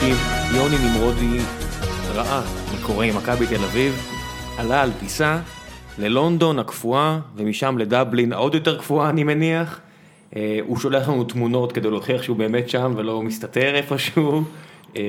חודשים 0.00 0.16
יוני 0.56 0.76
נמרודי 0.88 1.38
ראה 2.14 2.40
מה 2.72 2.86
קורה 2.86 3.04
עם 3.04 3.16
מכבי 3.16 3.46
תל 3.46 3.64
אביב, 3.64 4.06
עלה 4.58 4.82
על 4.82 4.90
טיסה 5.00 5.38
ללונדון 5.98 6.58
הקפואה 6.58 7.18
ומשם 7.36 7.78
לדבלין 7.78 8.32
העוד 8.32 8.54
יותר 8.54 8.78
קפואה 8.78 9.08
אני 9.10 9.24
מניח. 9.24 9.80
אה, 10.36 10.58
הוא 10.66 10.78
שולח 10.78 11.08
לנו 11.08 11.24
תמונות 11.24 11.72
כדי 11.72 11.90
להוכיח 11.90 12.22
שהוא 12.22 12.36
באמת 12.36 12.68
שם 12.68 12.92
ולא 12.96 13.22
מסתתר 13.22 13.74
איפשהו. 13.74 14.42
אה, 14.96 15.02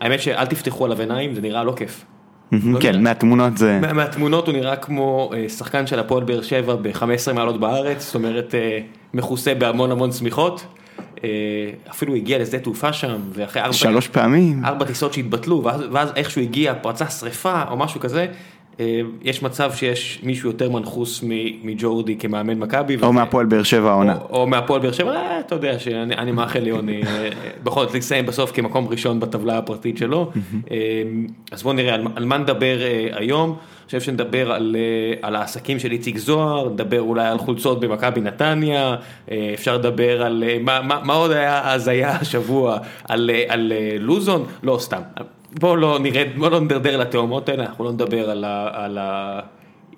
האמת 0.00 0.20
שאל 0.20 0.46
תפתחו 0.46 0.84
עליו 0.84 1.00
עיניים, 1.00 1.34
זה 1.34 1.40
נראה 1.40 1.64
לא 1.64 1.72
כיף. 1.76 2.04
לא 2.52 2.80
כן, 2.80 3.02
מהתמונות 3.02 3.56
זה... 3.58 3.78
מה- 3.82 3.92
מהתמונות 3.92 4.46
הוא 4.46 4.54
נראה 4.56 4.76
כמו 4.76 5.30
אה, 5.34 5.48
שחקן 5.48 5.86
של 5.86 5.98
הפועל 5.98 6.24
באר 6.24 6.42
שבע 6.42 6.74
ב-15 6.82 7.32
מעלות 7.34 7.60
בארץ, 7.60 8.04
זאת 8.06 8.14
אומרת 8.14 8.54
מכוסה 9.14 9.54
בהמון 9.54 9.90
המון 9.90 10.12
שמיכות. 10.12 10.64
אה, 11.26 11.90
אפילו 11.90 12.14
הגיע 12.14 12.38
לשדה 12.38 12.58
תעופה 12.58 12.92
שם, 12.92 13.20
ואחרי 13.32 13.62
ארבע, 13.62 13.72
שלוש 13.72 14.08
פעמים. 14.08 14.64
ארבע 14.64 14.84
טיסות 14.84 15.12
שהתבטלו, 15.12 15.64
ואז, 15.64 15.80
ואז 15.92 16.12
איכשהו 16.16 16.42
הגיע, 16.42 16.74
פרצה 16.74 17.06
שריפה 17.06 17.62
או 17.70 17.76
משהו 17.76 18.00
כזה, 18.00 18.26
אה, 18.80 19.00
יש 19.22 19.42
מצב 19.42 19.72
שיש 19.72 20.20
מישהו 20.22 20.50
יותר 20.50 20.70
מנחוס 20.70 21.24
מג'ורדי 21.62 22.16
כמאמן 22.16 22.58
מכבי. 22.58 22.96
או 23.02 23.12
מהפועל 23.12 23.46
באר 23.46 23.62
שבע 23.62 23.90
העונה. 23.90 24.16
או, 24.30 24.36
או 24.36 24.46
מהפועל 24.46 24.80
באר 24.80 24.92
שבע, 24.92 25.16
אה, 25.16 25.40
אתה 25.40 25.54
יודע 25.54 25.78
שאני 25.78 26.14
אני 26.16 26.32
מאחל 26.32 26.58
ליוני 26.58 27.02
אה, 27.02 27.28
בכל 27.64 27.84
זאת 27.84 27.94
לסיים 27.94 28.26
בסוף 28.26 28.52
כמקום 28.52 28.88
ראשון 28.88 29.20
בטבלה 29.20 29.58
הפרטית 29.58 29.96
שלו. 29.96 30.30
אז 31.52 31.62
בואו 31.62 31.74
נראה 31.74 31.94
על, 31.94 32.06
על 32.16 32.24
מה 32.24 32.38
נדבר 32.38 32.78
היום. 33.12 33.56
חושב 33.86 34.00
שנדבר 34.00 34.52
על, 34.52 34.76
אה, 34.78 35.28
על 35.28 35.36
העסקים 35.36 35.78
של 35.78 35.92
איציק 35.92 36.18
זוהר, 36.18 36.68
נדבר 36.68 37.00
אולי 37.00 37.26
על 37.26 37.38
חולצות 37.38 37.80
במכבי 37.80 38.20
נתניה, 38.20 38.96
אה, 39.30 39.50
אפשר 39.54 39.76
לדבר 39.76 40.22
על 40.22 40.44
אה, 40.46 40.58
מה, 40.60 40.80
מה, 40.82 41.00
מה 41.04 41.12
עוד 41.12 41.30
היה 41.30 41.72
הזיה 41.72 42.16
השבוע, 42.16 42.78
על, 43.08 43.30
על 43.48 43.72
לוזון, 44.00 44.44
לא 44.62 44.78
סתם. 44.80 45.00
בואו 45.60 45.76
לא 45.76 45.98
נרד, 46.02 46.26
בואו 46.36 46.50
לא 46.50 46.60
נדרדר 46.60 46.96
לתאומות 46.96 47.48
האלה, 47.48 47.62
אנחנו 47.66 47.84
לא 47.84 47.92
נדבר 47.92 48.30
על 48.30 48.44
ה... 48.44 48.68
על 48.72 48.98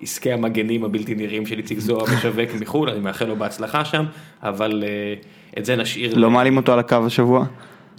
עסקי 0.01 0.31
המגנים 0.31 0.83
הבלתי 0.85 1.15
נראים 1.15 1.45
של 1.45 1.57
איציק 1.57 1.79
זוהר 1.79 2.03
משווק 2.03 2.49
מחו"ל, 2.61 2.89
אני 2.89 2.99
מאחל 2.99 3.25
לו 3.25 3.35
בהצלחה 3.35 3.85
שם, 3.85 4.05
אבל 4.43 4.83
את 5.57 5.65
זה 5.65 5.75
נשאיר. 5.75 6.17
לא 6.17 6.29
מעלים 6.29 6.57
אותו 6.57 6.73
על 6.73 6.79
הקו 6.79 6.97
השבוע? 7.05 7.45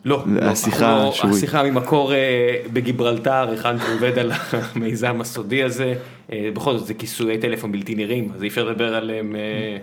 לא, 0.05 0.23
לא, 0.27 0.45
השיחה 0.45 1.11
לא-. 1.25 1.31
השיחה 1.31 1.63
ממקור 1.63 2.13
אה, 2.13 2.57
בגיברלטר, 2.73 3.51
היכן 3.51 3.79
שהוא 3.79 3.95
עובד 3.95 4.19
על 4.19 4.33
המיזם 4.53 5.21
הסודי 5.21 5.63
הזה, 5.63 5.95
אה, 6.33 6.49
בכל 6.55 6.79
זאת 6.79 6.87
זה 6.87 6.95
כיסויי 6.95 7.39
טלפון 7.39 7.73
בלתי 7.73 7.95
נראים, 7.95 8.29
אז 8.35 8.43
אי 8.43 8.49
אפשר 8.49 8.65
לדבר 8.65 8.95
עליהם, 8.95 9.37
אה, 9.37 9.77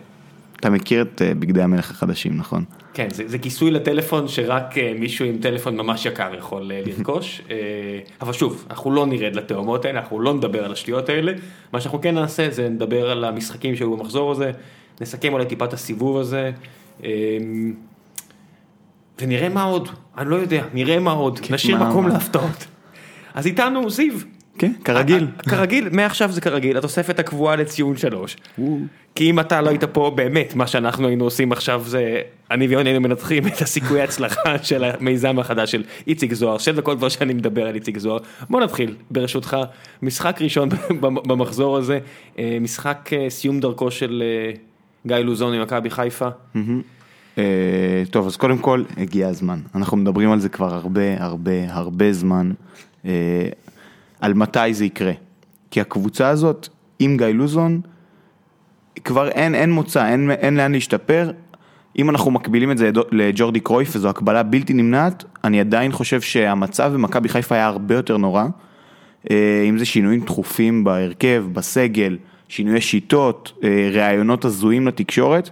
אתה 0.60 0.70
מכיר 0.70 1.02
את 1.02 1.22
בגדי 1.40 1.62
המלך 1.62 1.92
החדשים, 1.92 2.38
נכון? 2.38 2.64
כן, 2.94 3.08
זה, 3.12 3.24
זה 3.28 3.38
כיסוי 3.38 3.72
לטלפון 3.72 4.28
שרק 4.28 4.76
מישהו 5.00 5.26
עם 5.26 5.38
טלפון 5.42 5.78
ממש 5.78 6.06
יקר 6.06 6.36
יכול 6.38 6.72
לרכוש, 6.86 7.42
אבל 8.22 8.34
שוב, 8.34 8.66
אנחנו 8.70 8.92
לא 8.92 9.06
נרד 9.06 9.36
לתאומות 9.36 9.86
האלה, 9.86 10.00
אנחנו 10.00 10.20
לא 10.20 10.34
נדבר 10.34 10.66
על 10.66 10.72
השטויות 10.72 11.10
האלה, 11.10 11.32
מה 11.74 11.82
שאנחנו 11.82 12.02
כן 12.02 12.16
נעשה 12.16 12.50
זה 12.50 12.70
נדבר 12.70 13.12
על 13.12 13.24
המשחקים 13.24 13.76
שהיו 13.76 13.98
במחזור 13.98 14.32
הזה, 14.32 14.52
נסכם 15.02 15.34
אולי 15.34 15.46
טיפה 15.46 15.66
את 15.66 15.74
הסיבוב 15.74 16.18
הזה, 16.18 16.52
אה, 17.04 17.10
ונראה 19.22 19.50
מה 19.50 19.64
עוד, 19.64 19.90
אני 20.18 20.30
לא 20.30 20.36
יודע, 20.36 20.64
נראה 20.74 21.00
מה 21.00 21.12
עוד, 21.12 21.40
נשאיר 21.50 21.84
מקום? 21.84 22.08
להפתעות. 22.08 22.68
אז 23.34 23.46
איתנו 23.46 23.90
זיו. 23.90 24.14
כן, 24.58 24.72
כרגיל. 24.84 25.24
אה, 25.24 25.52
כרגיל, 25.52 25.90
מעכשיו 25.92 26.32
זה 26.32 26.42
כרגיל, 26.42 26.78
התוספת 26.78 27.20
הקבועה 27.20 27.56
לציון 27.56 27.98
שלוש. 27.98 28.38
כי 29.16 29.30
אם 29.30 29.40
אתה 29.40 29.62
לא 29.62 29.70
היית 29.70 29.84
פה, 29.84 30.12
באמת, 30.16 30.56
מה 30.56 30.68
שאנחנו 30.68 31.08
היינו 31.08 31.24
עושים 31.24 31.52
עכשיו 31.52 31.84
זה, 31.86 32.22
אני 32.52 32.68
ויוני 32.68 32.90
היינו 32.90 33.02
מנתחים 33.02 33.48
את 33.48 33.62
הסיכויי 33.62 34.02
הצלחה 34.02 34.58
של 34.64 34.84
המיזם 34.84 35.40
החדש 35.40 35.72
של 35.72 35.84
איציק 36.08 36.34
זוהר, 36.34 36.58
שתי 36.58 36.72
דקות 36.72 36.98
כבר 36.98 37.10
שאני 37.10 37.34
מדבר 37.34 37.68
על 37.68 37.76
איציק 37.76 37.98
זוהר. 37.98 38.20
בוא 38.50 38.62
נתחיל, 38.62 38.96
ברשותך, 39.12 39.58
משחק 40.02 40.42
ראשון 40.42 40.70
במחזור 41.02 41.78
הזה, 41.78 42.00
אה, 42.40 42.58
משחק 42.62 43.10
אה, 43.14 43.30
סיום 43.30 43.60
דרכו 43.60 43.92
של 43.92 44.24
אה, 44.26 44.52
גיא 45.08 45.16
לוזון 45.16 45.56
ממכבי 45.56 45.90
חיפה. 45.90 46.28
אה, 47.38 48.04
טוב, 48.12 48.28
אז 48.28 48.38
קודם 48.38 48.58
כל, 48.58 48.84
הגיע 48.98 49.28
הזמן. 49.28 49.60
אנחנו 49.76 49.98
מדברים 49.98 50.32
על 50.32 50.40
זה 50.40 50.50
כבר 50.50 50.74
הרבה 50.74 51.24
הרבה 51.24 51.52
הרבה 51.74 52.14
זמן, 52.14 52.52
אה, 53.06 53.50
על 54.22 54.34
מתי 54.34 54.74
זה 54.74 54.86
יקרה. 54.86 55.12
כי 55.72 55.82
הקבוצה 55.82 56.28
הזאת, 56.28 56.68
עם 57.00 57.18
גיא 57.18 57.28
לוזון, 57.28 57.82
כבר 59.04 59.30
אין, 59.30 59.56
אין 59.56 59.72
מוצא, 59.72 60.08
אין, 60.08 60.32
אין 60.32 60.58
לאן 60.58 60.72
להשתפר. 60.72 61.32
אם 61.98 62.10
אנחנו 62.10 62.32
מקבילים 62.32 62.72
את 62.72 62.78
זה 62.78 62.92
לג'ורדי 63.12 63.60
קרויף, 63.60 63.96
וזו 63.96 64.10
הקבלה 64.10 64.44
בלתי 64.44 64.74
נמנעת, 64.74 65.24
אני 65.44 65.60
עדיין 65.60 65.92
חושב 65.92 66.22
שהמצב 66.22 66.92
במכבי 66.94 67.30
חיפה 67.30 67.56
היה 67.56 67.68
הרבה 67.68 67.96
יותר 67.96 68.18
נורא. 68.18 68.46
אה, 69.32 69.66
אם 69.70 69.78
זה 69.78 69.86
שינויים 69.86 70.26
תכופים 70.26 70.84
בהרכב, 70.84 71.46
בסגל, 71.54 72.18
שינויי 72.50 72.82
שיטות, 72.82 73.54
ראיונות 73.94 74.46
הזויים 74.46 74.88
לתקשורת, 74.88 75.50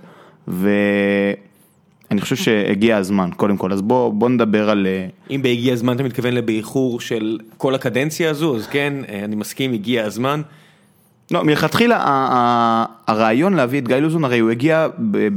ואני 2.10 2.22
חושב 2.22 2.36
שהגיע 2.36 2.98
הזמן, 2.98 3.30
קודם 3.36 3.58
כל. 3.58 3.72
אז 3.72 3.82
בוא, 3.82 4.14
בוא 4.14 4.30
נדבר 4.30 4.70
על... 4.70 4.88
אה, 4.88 5.08
אם 5.36 5.42
בהגיע 5.42 5.74
הזמן 5.74 5.96
אתה 5.96 6.04
מתכוון 6.04 6.34
לבאיחור 6.34 7.00
של 7.00 7.40
כל 7.58 7.76
הקדנציה 7.76 8.30
הזו, 8.30 8.56
אז 8.56 8.68
כן, 8.68 8.94
אה, 9.10 9.26
אני 9.26 9.36
מסכים, 9.36 9.74
הגיע 9.74 10.06
הזמן. 10.06 10.42
לא, 11.32 11.44
מלכתחילה 11.44 11.98
הרעיון 13.08 13.54
להביא 13.54 13.80
את 13.80 13.88
גיא 13.88 13.96
לוזון, 13.96 14.24
הרי 14.24 14.40
הוא 14.40 14.52
הגיע 14.52 14.88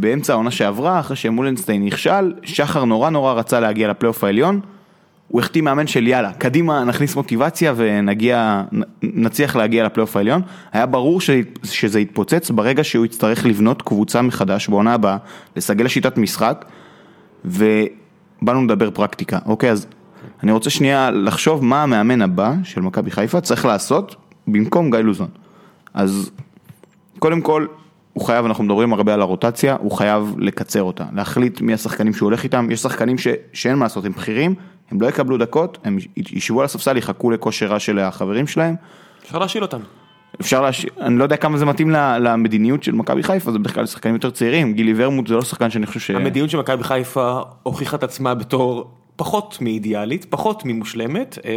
באמצע 0.00 0.32
העונה 0.32 0.50
שעברה, 0.50 1.00
אחרי 1.00 1.16
שמולנשטיין 1.16 1.84
נכשל, 1.84 2.32
שחר 2.42 2.84
נורא 2.84 3.10
נורא 3.10 3.32
רצה 3.32 3.60
להגיע 3.60 3.88
לפלייאוף 3.88 4.24
העליון, 4.24 4.60
הוא 5.28 5.40
החתים 5.40 5.64
מאמן 5.64 5.86
של 5.86 6.06
יאללה, 6.06 6.32
קדימה 6.32 6.84
נכניס 6.84 7.16
מוטיבציה 7.16 7.72
ונגיע, 7.76 8.62
נצליח 9.02 9.56
להגיע 9.56 9.84
לפלייאוף 9.84 10.16
העליון. 10.16 10.42
היה 10.72 10.86
ברור 10.86 11.20
ש- 11.20 11.30
שזה 11.64 12.00
יתפוצץ 12.00 12.50
ברגע 12.50 12.84
שהוא 12.84 13.06
יצטרך 13.06 13.46
לבנות 13.46 13.82
קבוצה 13.82 14.22
מחדש 14.22 14.68
בעונה 14.68 14.94
הבאה, 14.94 15.16
לסגל 15.56 15.84
לשיטת 15.84 16.18
משחק, 16.18 16.64
ובאנו 17.44 18.64
לדבר 18.64 18.90
פרקטיקה, 18.90 19.38
אוקיי, 19.46 19.70
אז 19.70 19.86
אני 20.42 20.52
רוצה 20.52 20.70
שנייה 20.70 21.10
לחשוב 21.10 21.64
מה 21.64 21.82
המאמן 21.82 22.22
הבא 22.22 22.54
של 22.64 22.80
מכבי 22.80 23.10
חיפה 23.10 23.40
צריך 23.40 23.64
לעשות 23.64 24.16
במקום 24.46 24.90
גיא 24.90 24.98
לוזון. 24.98 25.28
אז 25.94 26.30
קודם 27.18 27.40
כל, 27.40 27.66
הוא 28.12 28.24
חייב, 28.24 28.44
אנחנו 28.44 28.64
מדברים 28.64 28.92
הרבה 28.92 29.14
על 29.14 29.20
הרוטציה, 29.20 29.76
הוא 29.80 29.92
חייב 29.92 30.34
לקצר 30.38 30.82
אותה, 30.82 31.04
להחליט 31.12 31.60
מי 31.60 31.74
השחקנים 31.74 32.14
שהוא 32.14 32.26
הולך 32.26 32.44
איתם, 32.44 32.68
יש 32.70 32.80
שחקנים 32.80 33.18
ש, 33.18 33.28
שאין 33.52 33.74
מה 33.74 33.84
לעשות, 33.84 34.04
הם 34.04 34.12
בכירים, 34.12 34.54
הם 34.90 35.00
לא 35.00 35.06
יקבלו 35.06 35.38
דקות, 35.38 35.78
הם 35.84 35.98
ישבו 36.16 36.60
על 36.60 36.64
הספסל, 36.64 36.96
יחכו 36.96 37.30
לכושר 37.30 37.66
רע 37.66 37.78
של 37.78 37.98
החברים 37.98 38.46
שלהם, 38.46 38.74
אפשר 39.24 39.38
להשאיל 39.38 39.62
אותם. 39.62 39.80
אפשר 40.40 40.62
להש... 40.62 40.86
אני 41.00 41.18
לא 41.18 41.22
יודע 41.22 41.36
כמה 41.36 41.58
זה 41.58 41.64
מתאים 41.64 41.90
למדיניות 42.20 42.82
של 42.82 42.92
מכבי 42.92 43.22
חיפה, 43.22 43.52
זה 43.52 43.58
בדרך 43.58 43.74
כלל 43.74 43.86
שחקנים 43.86 44.14
יותר 44.14 44.30
צעירים, 44.30 44.72
גילי 44.72 44.92
ורמוט 44.96 45.26
זה 45.26 45.34
לא 45.34 45.42
שחקן 45.42 45.70
שאני 45.70 45.86
חושב 45.86 46.00
ש... 46.00 46.10
המדיניות 46.10 46.50
של 46.50 46.58
מכבי 46.58 46.84
חיפה 46.84 47.40
הוכיחה 47.62 47.96
את 47.96 48.02
עצמה 48.02 48.34
בתור 48.34 48.90
פחות 49.18 49.58
מאידיאלית, 49.60 50.24
פחות 50.24 50.62
ממושלמת, 50.64 51.38
אה, 51.44 51.52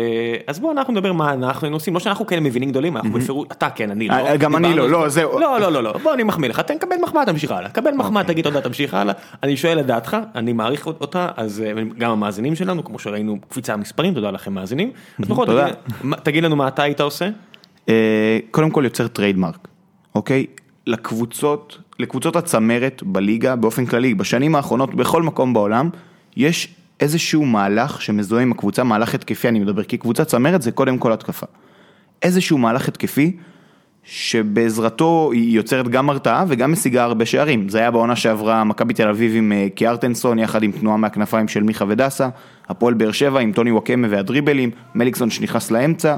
אז 0.48 0.60
בואו 0.60 0.72
אנחנו 0.72 0.94
נדבר 0.94 1.14
מה 1.14 1.34
אנחנו 1.34 1.66
היינו 1.66 1.76
עושים, 1.76 1.94
לא 1.94 2.00
שאנחנו 2.00 2.26
כאלה 2.26 2.42
מבינים 2.42 2.70
גדולים, 2.70 2.98
אנחנו 2.98 3.12
בפירוש, 3.12 3.48
אתה 3.52 3.70
כן, 3.70 3.92
אני 3.92 4.08
לא. 4.08 4.14
אה, 4.14 4.38
גם 4.38 4.56
אני 4.56 4.74
לא, 4.74 4.90
לא, 4.90 5.04
זה. 5.10 5.10
זהו. 5.10 5.40
לא, 5.40 5.60
לא, 5.60 5.72
לא, 5.72 5.84
לא, 5.84 5.94
בוא 6.04 6.14
אני 6.14 6.24
מחמיא 6.24 6.50
לך, 6.50 6.60
תן, 6.60 6.78
קבל 6.78 6.96
מחמאה, 7.04 7.26
תמשיך 7.26 7.52
הלאה, 7.52 7.70
קבל 7.70 7.92
מחמאה, 7.92 8.24
תגיד 8.24 8.44
תודה, 8.44 8.62
תמשיך 8.62 8.94
הלאה, 8.94 9.14
אני 9.44 9.58
שואל 9.58 9.80
את 9.80 9.86
דעתך, 9.86 10.18
אני 10.36 10.54
מעריך 10.54 10.88
אותה, 10.88 11.28
אז 11.38 11.62
אה, 11.62 11.72
גם 11.98 12.12
המאזינים 12.12 12.56
שלנו, 12.56 12.84
כמו 12.84 13.00
שראינו 13.00 13.38
קפיצה 13.50 13.78
במספרים, 13.78 14.14
תודה 14.14 14.32
לכם 14.32 14.54
מאזינים, 14.54 14.92
אז 15.20 15.26
בכל 15.28 15.36
זאת, 15.36 15.56
תודה. 16.02 16.16
תגיד 16.24 16.44
לנו 16.44 16.56
מה 16.56 16.68
אתה 16.68 16.84
היית 16.84 17.02
עושה, 17.02 17.30
קודם 18.52 18.69
כל 18.72 18.81
יוצר 18.84 19.07
trademark, 19.07 19.68
אוקיי? 20.16 20.46
לקבוצות, 20.88 21.78
לקבוצות 22.00 22.36
הצמרת 22.36 23.04
בליגה 23.06 23.56
באופן 23.56 23.86
כללי, 23.86 24.14
בשנים 24.14 24.56
האחרונות 24.56 24.96
בכל 24.96 25.24
מקום 25.24 25.54
בעולם, 25.54 25.90
יש 26.38 26.75
איזשהו 27.01 27.45
מהלך 27.45 28.01
שמזוהה 28.01 28.44
עם 28.44 28.51
הקבוצה, 28.51 28.83
מהלך 28.83 29.15
התקפי 29.15 29.48
אני 29.48 29.59
מדבר, 29.59 29.83
כי 29.83 29.98
קבוצה 29.98 30.25
צמרת 30.25 30.62
זה 30.62 30.71
קודם 30.71 30.98
כל 30.98 31.13
התקפה. 31.13 31.45
איזשהו 32.21 32.57
מהלך 32.57 32.88
התקפי 32.88 33.38
שבעזרתו 34.03 35.30
היא 35.33 35.56
יוצרת 35.56 35.88
גם 35.88 36.09
הרתעה 36.09 36.45
וגם 36.48 36.71
משיגה 36.71 37.03
הרבה 37.03 37.25
שערים. 37.25 37.69
זה 37.69 37.77
היה 37.80 37.92
בעונה 37.92 38.15
שעברה 38.15 38.63
מכבי 38.63 38.94
תל 38.94 39.07
אביב 39.07 39.36
עם 39.36 39.51
אה, 39.51 39.68
קיארטנסון 39.75 40.39
יחד 40.39 40.63
עם 40.63 40.71
תנועה 40.71 40.98
מהכנפיים 40.98 41.48
של 41.48 41.63
מיכה 41.63 41.86
ודסה, 41.88 42.30
הפועל 42.69 42.94
באר 42.94 43.12
שבע 43.12 43.39
עם 43.39 43.51
טוני 43.51 43.71
וואקמה 43.71 44.07
והדריבלים, 44.09 44.71
מליקסון 44.95 45.30
שנכנס 45.30 45.71
לאמצע. 45.71 46.15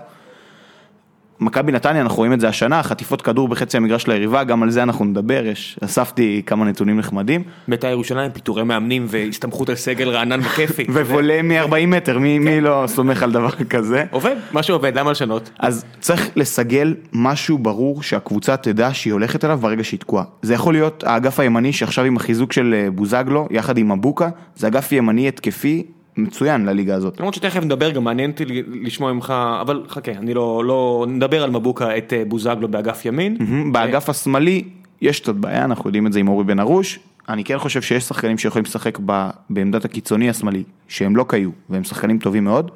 מכבי 1.40 1.72
נתניה, 1.72 2.02
אנחנו 2.02 2.18
רואים 2.18 2.34
את 2.34 2.40
זה 2.40 2.48
השנה, 2.48 2.84
חטיפות 2.84 3.22
כדור 3.22 3.48
בחצי 3.48 3.78
המגרש 3.78 4.08
ליריבה, 4.08 4.44
גם 4.44 4.64
על 4.64 4.70
זה 4.70 4.84
אנחנו 4.84 5.06
נדבר, 5.06 5.46
יש, 5.46 5.80
אספתי 5.84 6.42
כמה 6.46 6.66
נתונים 6.66 7.00
נחמדים. 7.00 7.44
בית"ר 7.68 7.88
ירושלים, 7.88 8.32
פיטורי 8.32 8.64
מאמנים 8.64 9.06
והסתמכות 9.10 9.70
על 9.70 9.76
סגל 9.76 10.10
רענן 10.10 10.40
וכיפי, 10.40 10.84
ווולה 10.94 11.42
מ-40 11.42 11.86
מטר, 11.88 12.20
מי, 12.20 12.40
מי 12.40 12.62
לא 12.62 12.84
סומך 12.88 13.24
על 13.24 13.32
דבר 13.32 13.50
כזה? 13.50 14.04
עובד, 14.12 14.36
מה 14.52 14.64
שעובד, 14.64 14.98
למה 14.98 15.12
לשנות? 15.12 15.50
אז 15.60 15.86
צריך 16.00 16.30
לסגל 16.36 16.96
משהו 17.14 17.58
ברור 17.58 18.04
שהקבוצה 18.04 18.58
תדע 18.58 18.90
שהיא 18.94 19.14
הולכת 19.14 19.46
אליו 19.46 19.58
ברגע 19.62 19.84
שהיא 19.84 20.00
תקועה. 20.00 20.24
זה 20.42 20.54
יכול 20.54 20.74
להיות 20.74 21.04
האגף 21.08 21.40
הימני 21.40 21.74
שעכשיו 21.74 22.06
עם 22.06 22.18
החיזוק 22.18 22.54
של 22.54 22.76
אה, 22.78 22.92
בוזגלו, 22.92 23.48
יחד 23.52 23.78
עם 23.78 23.92
מבוקה, 23.92 24.30
זה 24.56 24.68
אגף 24.68 24.92
ימני 24.92 25.28
התקפי 25.28 25.84
מצוין 26.18 26.66
לליגה 26.66 26.96
הזאת. 26.96 27.20
למרות 27.20 27.34
שתכף 27.34 27.64
נדבר, 27.64 27.92
גם 27.92 28.04
מעניין 28.04 28.32
אותי 28.32 28.46
לשמוע 28.84 29.14
ממך, 29.14 29.34
אבל 29.62 29.84
חכה, 29.88 30.12
אני 30.12 30.34
לא, 30.34 30.66
לא, 30.66 31.06
נדבר 31.10 31.44
על 31.44 31.50
מבוקה 31.50 31.98
את 31.98 32.14
אה, 32.14 32.24
בוזגלו 32.28 32.68
באגף 32.68 33.06
ימין. 33.06 33.38
באגף 33.72 34.10
השמאלי 34.10 34.64
יש 35.02 35.20
קצת 35.20 35.36
בעיה, 35.36 35.66
אנחנו 35.66 35.90
יודעים 35.90 36.08
את 36.08 36.14
זה 36.14 36.20
עם 36.20 36.28
אורי 36.28 36.44
בן 36.44 36.60
ארוש. 36.60 37.00
אני 37.30 37.44
כן 37.44 37.58
חושב 37.58 37.82
שיש 37.82 38.04
שחקנים 38.04 38.38
שיכולים 38.38 38.66
לשחק 38.66 39.00
ב, 39.06 39.30
בעמדת 39.50 39.86
הקיצוני 39.86 40.30
השמאלי, 40.30 40.64
שהם 40.88 41.16
לא 41.16 41.26
קיו, 41.28 41.50
והם 41.70 41.84
שחקנים 41.84 42.20
טובים 42.20 42.44
מאוד, 42.44 42.72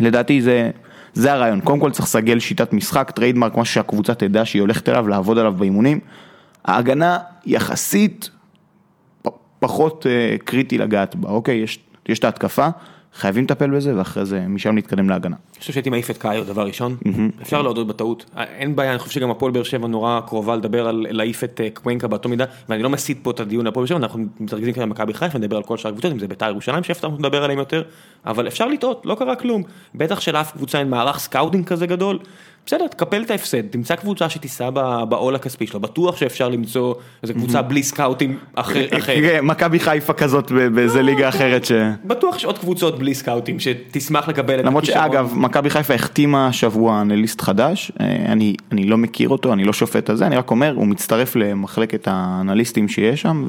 ולדעתי 0.00 0.42
זה, 0.42 0.70
זה 1.14 1.32
הרעיון. 1.32 1.60
קודם 1.60 1.80
כל 1.80 1.90
צריך 1.90 2.04
לסגל 2.04 2.38
שיטת 2.38 2.72
משחק, 2.72 3.10
trademark, 3.10 3.56
משהו 3.56 3.74
שהקבוצה 3.74 4.14
תדע 4.14 4.44
שהיא 4.44 4.62
הולכת 4.62 4.88
אליו, 4.88 5.08
לעבוד 5.08 5.38
עליו 5.38 5.52
באימונים. 5.52 6.00
ההגנה 6.64 7.18
יחסית 7.46 8.30
פחות 9.58 10.06
אה, 10.06 10.36
קריטי 10.44 10.78
לגעת 10.78 11.16
בה, 11.16 11.30
אוקיי? 11.30 11.56
יש, 11.56 11.78
יש 12.08 12.18
את 12.18 12.24
ההתקפה, 12.24 12.68
חייבים 13.14 13.44
לטפל 13.44 13.70
בזה, 13.70 13.96
ואחרי 13.96 14.26
זה 14.26 14.40
משם 14.48 14.76
להתקדם 14.76 15.08
להגנה. 15.08 15.36
אני 15.52 15.60
חושב 15.60 15.72
שהייתי 15.72 15.90
מעיף 15.90 16.10
את 16.10 16.18
קאיו 16.18 16.44
דבר 16.44 16.66
ראשון, 16.66 16.96
אפשר 17.42 17.62
להודות 17.62 17.86
בטעות, 17.86 18.24
אה, 18.36 18.44
אין 18.44 18.76
בעיה, 18.76 18.90
אני 18.90 18.98
חושב 18.98 19.12
שגם 19.12 19.30
הפועל 19.30 19.52
באר 19.52 19.62
שבע 19.62 19.86
נורא 19.86 20.20
קרובה 20.26 20.56
לדבר 20.56 20.88
על 20.88 21.06
להעיף 21.10 21.44
את 21.44 21.60
אה, 21.64 21.68
קואנקה 21.74 22.08
באותו 22.08 22.28
מידה, 22.28 22.44
ואני 22.68 22.82
לא 22.82 22.90
מסיט 22.90 23.18
פה 23.22 23.30
את 23.30 23.40
הדיון 23.40 23.64
להפועל 23.64 23.82
באר 23.82 23.88
שבע, 23.88 23.98
אנחנו 23.98 24.24
מתרכזים 24.40 24.72
כאן 24.72 24.82
במכבי 24.82 25.14
חיפה, 25.14 25.38
נדבר 25.38 25.56
על 25.56 25.62
כל 25.62 25.76
שאר 25.76 25.90
הקבוצות, 25.90 26.12
אם 26.12 26.18
זה 26.18 26.28
בית"ר 26.28 26.48
ירושלים 26.48 26.84
שאנחנו 26.84 27.18
נדבר 27.18 27.44
עליהם 27.44 27.58
יותר, 27.58 27.82
אבל 28.28 28.48
אפשר 28.48 28.68
לטעות, 28.68 29.02
לא 29.04 29.14
קרה 29.14 29.36
כלום, 29.36 29.62
בטח 29.94 30.20
שלאף 30.20 30.52
קבוצה 30.52 30.78
אין 30.78 30.90
מערך 30.90 31.18
scouting 31.18 31.66
כזה 31.66 31.86
גדול, 31.86 32.18
בסדר, 32.68 32.86
תקפל 32.86 33.22
את 33.22 33.30
ההפסד, 33.30 33.66
תמצא 33.66 33.96
קבוצה 33.96 34.28
שתישא 34.28 34.70
בעול 35.08 35.34
הכספי 35.34 35.66
שלו, 35.66 35.80
בטוח 35.80 36.16
שאפשר 36.16 36.48
למצוא 36.48 36.94
איזה 37.22 37.34
קבוצה 37.34 37.62
בלי 37.62 37.82
סקאוטים 37.82 38.38
אחר, 38.54 38.86
אחר. 38.98 39.14
כן, 39.14 39.44
מכבי 39.44 39.78
חיפה 39.80 40.12
כזאת 40.12 40.52
באיזה 40.74 41.02
ליגה 41.02 41.28
אחרת 41.28 41.64
ש... 41.64 41.72
בטוח 42.04 42.36
יש 42.36 42.44
עוד 42.44 42.58
קבוצות 42.58 42.98
בלי 42.98 43.14
סקאוטים 43.14 43.60
שתשמח 43.60 44.28
לקבל 44.28 44.60
את 44.60 44.64
למרות. 44.64 44.84
שאגב, 44.84 45.32
מכבי 45.36 45.70
חיפה 45.70 45.94
החתימה 45.94 46.46
השבוע 46.46 47.00
אנליסט 47.00 47.40
חדש, 47.40 47.92
אה, 48.00 48.06
אני 48.72 48.84
לא 48.84 48.98
מכיר 48.98 49.28
אותו, 49.28 49.52
אני 49.52 49.64
לא 49.64 49.72
שופט 49.72 50.10
על 50.10 50.16
זה, 50.16 50.26
אני 50.26 50.36
רק 50.36 50.50
אומר, 50.50 50.72
הוא 50.76 50.86
מצטרף 50.86 51.36
למחלקת 51.36 52.08
האנליסטים 52.10 52.88
שיש 52.88 53.22
שם, 53.22 53.48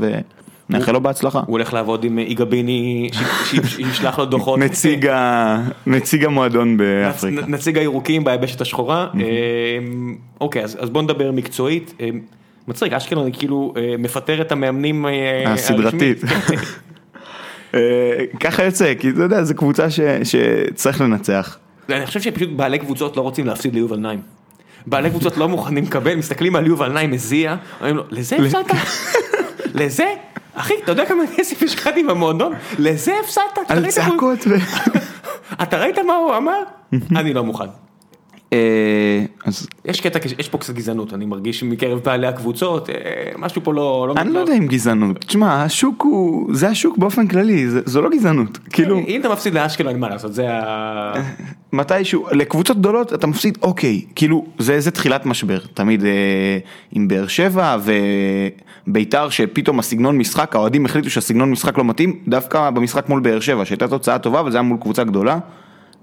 ונאחל 0.69 0.91
לו 0.91 1.01
בהצלחה. 1.01 1.39
הוא 1.39 1.45
הולך 1.47 1.73
לעבוד 1.73 2.03
עם 2.03 2.19
איגביני, 2.19 3.09
שישלח 3.65 4.19
לו 4.19 4.25
דוחות. 4.25 4.59
נציג, 5.85 6.25
המועדון 6.25 6.77
באפריקה. 6.77 7.45
נציג 7.47 7.77
הירוקים 7.77 8.23
ביבשת 8.23 8.61
השחורה. 8.61 9.07
אה, 9.19 9.25
אוקיי, 10.41 10.63
אז 10.63 10.89
בוא 10.89 11.01
נדבר 11.01 11.31
מקצועית. 11.31 11.93
אה, 12.01 12.09
מצחיק, 12.67 12.93
אשקלון 12.93 13.25
היא 13.25 13.33
כאילו 13.33 13.73
אה, 13.77 13.95
מפטר 13.99 14.41
את 14.41 14.51
המאמנים 14.51 15.05
אה, 15.05 15.53
הסדרתית. 15.53 16.23
הרשמית. 16.23 16.59
אה, 17.75 17.79
ככה 18.39 18.63
יוצא, 18.63 18.93
כי 18.99 19.09
אתה 19.09 19.23
יודע, 19.23 19.43
זו 19.43 19.55
קבוצה. 19.55 19.87
שצריך 20.23 21.01
לנצח. 21.01 21.57
אני 21.89 22.05
חושב 22.05 22.21
שפשוט 22.21 22.49
בעלי 22.49 22.79
קבוצות 22.79 23.17
לא 23.17 23.21
רוצים 23.21 23.45
להפסיד 23.45 23.73
ליובל 23.73 23.97
נעים. 23.97 24.19
בעלי 24.85 25.09
קבוצות 25.09 25.37
לא 25.37 25.49
מוכנים 25.49 25.83
לקבל, 25.83 26.15
מסתכלים 26.15 26.55
על 26.55 26.67
יובל 26.67 26.91
נעים 26.91 27.11
מזיע, 27.11 27.55
אומרים 27.79 27.95
לו, 27.95 28.03
לזה 28.09 28.35
הפסדת? 28.35 28.65
לזה? 29.79 30.05
אחי, 30.59 30.73
אתה 30.83 30.91
יודע 30.91 31.05
כמה 31.05 31.23
כסף 31.35 31.63
השקעתי 31.63 32.03
במועדון? 32.03 32.53
לזה 32.79 33.13
הפסדת? 33.23 33.59
על 33.67 33.91
צעקות 33.91 34.39
ו... 34.47 34.55
אתה 35.63 35.77
ראית 35.77 35.97
מה 35.99 36.15
הוא 36.15 36.37
אמר? 36.37 36.63
אני 37.15 37.33
לא 37.33 37.43
מוכן. 37.43 37.65
אה, 38.53 39.25
אז 39.45 39.67
יש 39.85 40.01
קטע, 40.01 40.19
יש 40.39 40.49
פה 40.49 40.57
קצת 40.57 40.73
גזענות, 40.73 41.13
אני 41.13 41.25
מרגיש 41.25 41.63
מקרב 41.63 41.99
בעלי 41.99 42.27
הקבוצות, 42.27 42.89
אה, 42.89 42.95
משהו 43.37 43.63
פה 43.63 43.73
לא... 43.73 44.13
אני 44.17 44.33
לא 44.33 44.39
יודע 44.39 44.53
אם 44.57 44.67
גזענות. 44.67 45.17
תשמע, 45.19 45.63
השוק 45.63 46.01
הוא... 46.03 46.55
זה 46.55 46.67
השוק 46.69 46.97
באופן 46.97 47.27
כללי, 47.27 47.67
זה- 47.69 47.81
זו 47.85 48.01
לא 48.01 48.09
גזענות. 48.09 48.57
כאילו... 48.69 48.99
אם 49.07 49.21
אתה 49.21 49.29
מפסיד 49.29 49.53
לאשקלון, 49.53 49.91
אין 49.91 49.99
מה 49.99 50.09
לעשות, 50.09 50.33
זה. 50.33 50.47
מתישהו, 51.73 52.25
לקבוצות 52.31 52.77
גדולות 52.77 53.13
אתה 53.13 53.27
מפסיד, 53.27 53.57
אוקיי, 53.61 54.01
כאילו, 54.15 54.45
זה, 54.59 54.79
זה 54.79 54.91
תחילת 54.91 55.25
משבר, 55.25 55.59
תמיד 55.73 56.03
אה, 56.05 56.57
עם 56.91 57.07
באר 57.07 57.27
שבע 57.27 57.77
וביתר 58.87 59.29
שפתאום 59.29 59.79
הסגנון 59.79 60.17
משחק, 60.17 60.55
האוהדים 60.55 60.85
החליטו 60.85 61.09
שהסגנון 61.09 61.51
משחק 61.51 61.77
לא 61.77 61.83
מתאים, 61.83 62.19
דווקא 62.27 62.69
במשחק 62.69 63.09
מול 63.09 63.19
באר 63.19 63.39
שבע, 63.39 63.65
שהייתה 63.65 63.87
תוצאה 63.87 64.19
טובה 64.19 64.41
וזה 64.45 64.57
היה 64.57 64.61
מול 64.61 64.77
קבוצה 64.81 65.03
גדולה, 65.03 65.39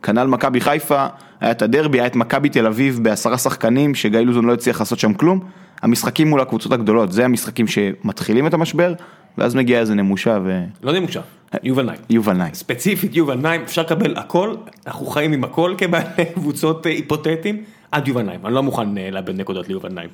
כנ"ל 0.07 0.25
מכבי 0.25 0.61
חיפה, 0.61 1.07
היה 1.41 1.51
את 1.51 1.63
הדרבי, 1.63 2.01
היה 2.01 2.07
את 2.07 2.17
מכבי 2.17 2.49
תל 2.49 2.67
אביב 2.67 2.99
בעשרה 3.03 3.39
שחקנים, 3.39 3.95
שגיא 3.95 4.21
לוזון 4.21 4.45
לא 4.45 4.53
הצליח 4.53 4.81
לעשות 4.81 4.99
שם 4.99 5.15
כלום, 5.15 5.41
המשחקים 5.83 6.29
מול 6.29 6.41
הקבוצות 6.41 6.73
הגדולות, 6.73 7.13
זה 7.13 7.25
המשחקים 7.25 7.67
שמתחילים 7.67 8.47
את 8.47 8.55
המשבר, 8.55 8.95
ואז 9.39 9.55
מגיעה 9.55 9.81
איזה 9.81 9.95
נמושה 9.95 10.39
לא 10.83 10.93
נמושה, 10.93 11.21
יובל 11.63 11.83
נעים. 11.83 11.99
ויובל 12.11 12.33
נעים. 12.33 12.55
ספציפית 12.55 13.17
יובל 13.17 13.35
נעים, 13.35 13.63
אפשר 13.63 13.83
לקבל 13.83 14.17
הכל, 14.17 14.55
אנחנו 14.87 15.07
חיים 15.07 15.33
עם 15.33 15.45
הכל 15.45 15.75
כבעלי 15.79 16.25
קבוצות 16.35 16.87
היפותטיים, 16.87 17.63
עד 17.93 18.09
יובל 18.09 18.23
נעים, 18.23 18.47
אני 18.47 18.55
לא 18.55 18.63
מוכן 18.63 18.99
אה, 18.99 19.11
לאבד 19.11 19.41
נקודות 19.41 19.69
ליובל 19.69 19.93
נעים. 19.93 20.09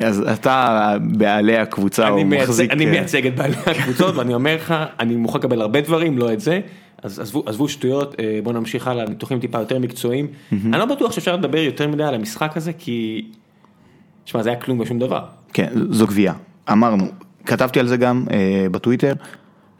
אז 0.00 0.24
אתה 0.32 0.96
בעלי 1.00 1.58
הקבוצה, 1.58 2.08
או 2.08 2.24
מחזיק... 2.24 2.70
אני 2.70 2.86
אה, 2.86 2.90
מייצג 2.90 3.26
את 3.26 3.36
בעלי 3.36 3.56
הקבוצות 3.66 4.14
ואני 4.16 4.34
אומר 4.34 4.56
לך, 4.56 4.74
אני 5.00 5.16
מוכן 5.16 5.38
לקבל 5.38 5.60
הרבה 5.60 5.80
דברים, 5.80 6.18
לא 6.18 6.32
את 6.32 6.40
זה. 6.40 6.60
אז 7.04 7.20
עזבו, 7.20 7.42
עזבו 7.46 7.68
שטויות, 7.68 8.14
אה, 8.20 8.40
בוא 8.42 8.52
נמשיך 8.52 8.88
הלאה, 8.88 9.04
ניתוחים 9.04 9.40
טיפה 9.40 9.58
יותר 9.58 9.78
מקצועיים. 9.78 10.26
אני 10.52 10.78
לא 10.78 10.84
בטוח 10.84 11.12
שאפשר 11.12 11.36
לדבר 11.36 11.58
יותר 11.58 11.88
מדי 11.88 12.04
על 12.04 12.14
המשחק 12.14 12.56
הזה, 12.56 12.72
כי... 12.72 13.26
שמע, 14.24 14.42
זה 14.42 14.48
היה 14.48 14.60
כלום 14.60 14.80
ושום 14.80 14.98
דבר. 14.98 15.24
כן, 15.52 15.72
זו 15.90 16.06
גבייה. 16.06 16.32
אמרנו, 16.72 17.04
כתבתי 17.46 17.80
על 17.80 17.86
זה 17.86 17.96
גם 17.96 18.24
אה, 18.30 18.66
בטוויטר, 18.70 19.12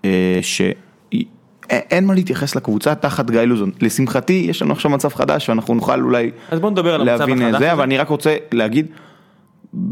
אה, 0.04 0.38
שאין 0.42 2.06
מה 2.06 2.14
להתייחס 2.14 2.56
לקבוצה 2.56 2.94
תחת 2.94 3.30
גיא 3.30 3.40
לוזון. 3.40 3.70
לשמחתי, 3.80 4.46
יש 4.48 4.62
לנו 4.62 4.72
עכשיו 4.72 4.90
מצב 4.90 5.08
חדש 5.08 5.48
ואנחנו 5.48 5.74
נוכל 5.74 6.00
אולי 6.00 6.30
אז 6.50 6.60
בוא 6.60 6.70
נדבר 6.70 6.94
על 6.94 7.08
המצב 7.08 7.28
החדש. 7.28 7.58
זה, 7.58 7.72
אבל 7.72 7.82
אני 7.82 7.98
רק 7.98 8.08
רוצה 8.08 8.36
להגיד, 8.52 8.86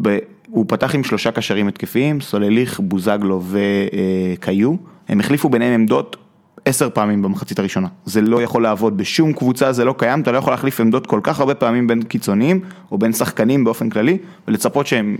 ב... 0.03 0.19
הוא 0.49 0.65
פתח 0.69 0.95
עם 0.95 1.05
שלושה 1.05 1.31
קשרים 1.31 1.69
התקפיים, 1.69 2.21
סולליך, 2.21 2.81
בוזגלו 2.81 3.43
וקיו, 3.43 4.75
הם 5.09 5.21
החליפו 5.21 5.49
ביניהם 5.49 5.75
עמדות 5.75 6.17
עשר 6.65 6.89
פעמים 6.91 7.23
במחצית 7.23 7.59
הראשונה. 7.59 7.89
זה 8.05 8.21
לא 8.21 8.43
יכול 8.43 8.63
לעבוד 8.63 8.97
בשום 8.97 9.33
קבוצה, 9.33 9.73
זה 9.73 9.85
לא 9.85 9.95
קיים, 9.99 10.21
אתה 10.21 10.33
לא 10.33 10.39
יכול 10.39 10.53
להחליף 10.53 10.81
עמדות 10.81 11.07
כל 11.07 11.21
כך 11.23 11.41
הרבה 11.41 11.55
פעמים 11.55 11.87
בין 11.87 12.03
קיצוניים, 12.03 12.61
או 12.93 12.99
בין 12.99 13.13
שחקנים 13.13 13.65
באופן 13.65 13.91
כללי, 13.91 14.19
ולצפות 14.49 14.87
שהם 14.87 15.17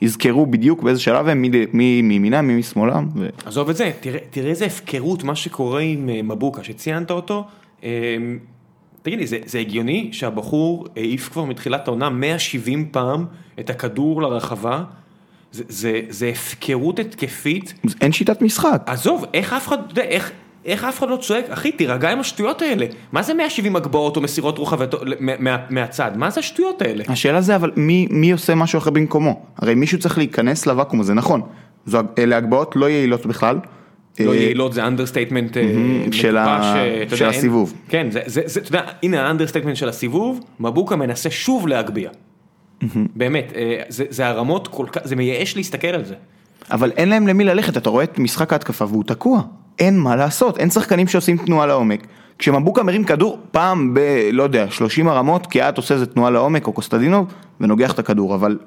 יזכרו 0.00 0.46
בדיוק 0.46 0.82
באיזה 0.82 1.00
שלב 1.00 1.28
הם, 1.28 1.42
מי 1.42 1.50
מי 1.72 2.02
מימינם, 2.02 2.46
מי 2.46 2.58
משמאלם. 2.58 3.08
ו... 3.16 3.28
עזוב 3.44 3.70
את 3.70 3.76
זה, 3.76 3.90
תראה, 4.00 4.18
תראה 4.30 4.50
איזה 4.50 4.66
הפקרות 4.66 5.24
מה 5.24 5.34
שקורה 5.34 5.80
עם 5.80 6.08
אה, 6.08 6.22
מבוקה 6.22 6.64
שציינת 6.64 7.10
אותו. 7.10 7.46
אה, 7.84 8.16
תגיד 9.02 9.18
לי, 9.18 9.26
זה, 9.26 9.38
זה 9.46 9.58
הגיוני 9.58 10.08
שהבחור 10.12 10.86
העיף 10.96 11.28
כבר 11.28 11.44
מתחילת 11.44 11.88
העונה 11.88 12.10
170 12.10 12.88
פעם 12.90 13.24
את 13.60 13.70
הכדור 13.70 14.22
לרחבה? 14.22 14.84
זה, 15.52 15.64
זה, 15.68 16.00
זה 16.08 16.28
הפקרות 16.28 16.98
התקפית. 16.98 17.74
אין 18.00 18.12
שיטת 18.12 18.42
משחק. 18.42 18.82
עזוב, 18.86 19.24
איך 19.34 19.52
אף 19.52 19.68
אחד, 19.68 19.78
אתה 19.78 19.92
יודע, 19.92 20.02
איך, 20.02 20.32
איך 20.68 20.84
אף 20.84 20.98
אחד 20.98 21.08
לא 21.08 21.16
צועק, 21.16 21.44
אחי, 21.50 21.72
תירגע 21.72 22.10
עם 22.10 22.20
השטויות 22.20 22.62
האלה. 22.62 22.86
מה 23.12 23.22
זה 23.22 23.34
170 23.34 23.76
הגבהות 23.76 24.16
או 24.16 24.20
מסירות 24.20 24.58
רוחב 24.58 24.78
מה, 25.20 25.32
מה, 25.38 25.56
מהצד? 25.70 26.10
מה 26.16 26.30
זה 26.30 26.40
השטויות 26.40 26.82
האלה? 26.82 27.04
השאלה 27.08 27.40
זה 27.40 27.56
אבל 27.56 27.70
מי, 27.76 28.06
מי 28.10 28.30
עושה 28.32 28.54
משהו 28.54 28.78
אחר 28.78 28.90
במקומו? 28.90 29.42
הרי 29.56 29.74
מישהו 29.74 29.98
צריך 29.98 30.18
להיכנס 30.18 30.66
לוואקום 30.66 31.00
הזה, 31.00 31.14
נכון. 31.14 31.40
זו, 31.86 31.98
אלה 32.18 32.36
הגבהות 32.36 32.76
לא 32.76 32.90
יעילות 32.90 33.26
בכלל. 33.26 33.58
לא 34.20 34.32
אה, 34.32 34.36
יעילות 34.36 34.72
זה 34.72 34.86
understatement 34.86 35.56
של 36.12 36.36
ה- 36.36 36.74
של 37.16 37.26
הסיבוב. 37.26 37.74
כן, 37.88 38.06
זה, 38.26 38.40
אתה 38.62 38.68
יודע, 38.68 38.82
הנה 39.02 39.26
ה 39.26 39.29
understatement 39.29 39.76
של 39.76 39.88
הסיבוב, 39.88 40.40
מבוקה 40.60 40.96
מנסה 40.96 41.30
שוב 41.30 41.68
להגביה. 41.68 42.10
באמת, 43.16 43.52
אה, 43.56 43.82
זה 43.88 44.26
הרמות 44.26 44.68
כל 44.68 44.86
כך, 44.92 45.00
זה 45.04 45.16
מייאש 45.16 45.56
להסתכל 45.56 45.88
על 45.88 46.04
זה. 46.04 46.14
אבל 46.70 46.90
אין 46.96 47.08
להם 47.08 47.26
למי 47.26 47.44
ללכת, 47.44 47.76
אתה 47.76 47.90
רואה 47.90 48.04
את 48.04 48.18
משחק 48.18 48.52
ההתקפה 48.52 48.84
והוא 48.84 49.04
תקוע. 49.04 49.42
אין 49.78 49.98
מה 49.98 50.16
לעשות, 50.16 50.58
אין 50.58 50.70
שחקנים 50.70 51.06
שעושים 51.08 51.36
תנועה 51.36 51.66
לעומק. 51.66 52.06
כשמבוקה 52.38 52.82
מרים 52.82 53.04
כדור 53.04 53.38
פעם 53.50 53.94
ב... 53.94 54.00
לא 54.32 54.42
יודע, 54.42 54.70
30 54.70 55.08
הרמות, 55.08 55.46
כי 55.46 55.62
את 55.62 55.76
עושה 55.76 55.94
איזה 55.94 56.06
תנועה 56.06 56.30
לעומק 56.30 56.66
או 56.66 56.72
קוסטדינוב 56.72 57.26
ונוגח 57.60 57.92
את 57.92 57.98
הכדור, 57.98 58.34
אבל 58.34 58.58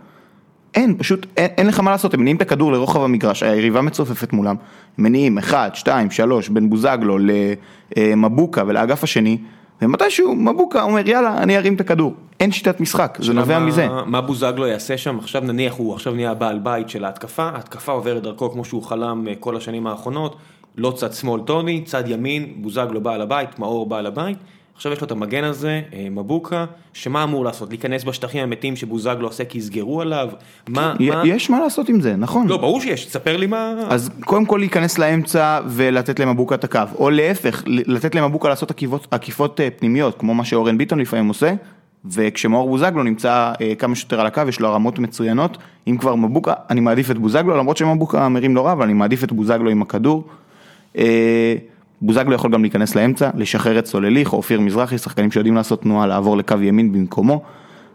אין, 0.76 0.98
פשוט 0.98 1.26
אין, 1.38 1.50
אין 1.58 1.68
לך 1.68 1.80
מה 1.80 1.92
לעשות, 1.92 2.14
הם 2.14 2.20
מניעים 2.20 2.38
את 2.38 2.42
הכדור 2.42 2.72
לרוחב 2.72 3.04
המגרש, 3.04 3.44
היריבה 3.44 3.82
מצופפת 3.82 4.34
מולם, 4.34 4.56
מניעים 4.98 5.38
1, 5.38 5.76
2, 5.76 6.12
3, 6.12 6.50
בין 6.50 6.70
בוזגלו 6.70 7.18
למבוקה 7.98 8.64
ולאגף 8.68 9.04
השני, 9.04 9.38
ומתישהו 9.82 10.36
מבוקה 10.36 10.82
אומר 10.82 11.08
יאללה, 11.10 11.38
אני 11.38 11.58
ארים 11.58 11.74
את 11.74 11.82
הכדור. 11.82 12.14
אין 12.40 12.52
שיטת 12.52 12.80
משחק, 12.80 13.18
זה 13.22 13.34
נובע 13.34 13.60
מה- 13.60 13.66
מזה. 13.66 13.88
מה 14.06 14.22
בוזגלו 14.22 14.68
יעשה 14.68 14.98
שם, 14.98 15.20
עכשיו 15.20 15.42
נניח 15.42 15.74
הוא 15.74 15.94
עכשיו 15.94 16.14
נהיה 16.14 16.34
בעל 16.34 16.60
בית 16.60 16.90
של 16.90 17.06
ההתקפה, 17.06 17.44
ההתקפה 17.44 17.92
עוברת 17.92 18.24
דרכו 18.24 18.52
כמו 18.52 18.66
שהוא 18.66 18.84
חלם 18.84 19.28
אה, 19.28 19.34
כל 19.40 19.58
השנים 19.58 19.88
האחרונות, 19.88 20.36
לא 20.78 20.94
צד 20.96 21.14
שמאל 21.14 21.42
טוני, 21.42 21.82
צד 21.86 22.04
ימין, 22.08 22.54
בוזגלו 22.56 23.02
בעל 23.02 23.22
הבית, 23.22 23.60
מאור 23.60 23.86
בעל 23.86 24.06
הבית, 24.06 24.38
עכשיו 24.76 24.92
יש 24.92 25.02
לו 25.02 25.06
את 25.06 25.12
המגן 25.12 25.44
הזה, 25.44 25.82
אה, 25.94 26.08
מבוקה, 26.12 26.66
שמה 26.94 27.24
אמור 27.24 27.46
לעשות? 27.46 27.70
להיכנס 27.70 28.04
בשטחים 28.04 28.44
המתים 28.44 28.76
שבוזגלו 28.76 29.28
עושה 29.28 29.46
כי 29.46 29.58
יסגרו 29.58 30.02
עליו? 30.02 30.30
מה, 30.70 30.96
י- 31.00 31.10
מה... 31.10 31.22
יש 31.26 31.50
מה 31.50 31.60
לעשות 31.60 31.90
עם 31.90 32.02
זה, 32.02 32.16
נכון. 32.16 32.48
לא, 32.48 32.58
ברור 32.58 32.82
שיש, 32.82 33.06
תספר 33.06 33.38
לי 33.38 33.48
מה... 33.48 33.74
אז 33.90 34.10
קודם 34.26 34.46
כל 34.46 34.58
להיכנס 34.58 34.98
לאמצע 34.98 35.60
ולתת 35.68 36.20
למבוקה 36.20 36.56
את 36.56 36.64
הקו, 36.64 36.80
או 36.96 37.10
להפך, 37.10 37.64
לתת 37.66 38.16
למבוקה 38.16 38.50
לעשות 38.50 38.72
עקיפות, 38.72 39.08
עקיפות 39.12 39.60
אה, 39.62 39.70
פנימיות, 39.80 40.20
כמו 40.20 40.34
מה 40.34 40.46
שאורן 40.46 40.78
ביטון 40.78 41.00
לפעמים 41.00 41.28
עושה, 41.28 41.54
וכשמאור 42.06 42.70
בוזגלו 42.70 43.04
נמצא 43.04 43.54
אה, 43.62 43.76
כמה 43.76 43.96
שיותר 43.96 44.20
על 44.20 44.28
הקו, 44.28 44.42
יש 44.48 44.60
לו 44.60 44.68
הרמות 44.68 45.00
מצוינות, 45.00 45.58
אם 45.88 45.98
כבר 45.98 46.16
מבוקה, 46.16 46.54
אני 46.70 46.82
מעדיף 46.82 47.12
את 47.12 47.18
בוזגלו, 47.18 47.58
למרות 47.58 47.78
שמבוקה 47.78 48.30
מרים 48.30 48.56
לא 48.56 48.66
רע, 48.66 48.72
אבל 48.72 48.84
אני 48.84 48.94
מעדיף 48.94 49.24
את 49.24 49.32
בוזגלו 49.32 49.70
עם 49.70 49.82
הכדור. 49.82 50.28
אה, 50.98 51.56
בוזגלו 52.02 52.34
יכול 52.34 52.52
גם 52.52 52.62
להיכנס 52.62 52.96
לאמצע, 52.96 53.30
לשחרר 53.36 53.80
את 53.80 53.86
סולליך 53.86 54.34
או 54.34 54.38
אופיר 54.38 54.62
מזרחי, 54.62 54.98
שחקנים 54.98 55.32
שיודעים 55.32 55.56
לעשות 55.56 55.82
תנועה, 55.82 56.08
לעבור 56.08 56.38
לקו 56.38 56.56
ימין 56.62 56.92
במקומו. 56.92 57.42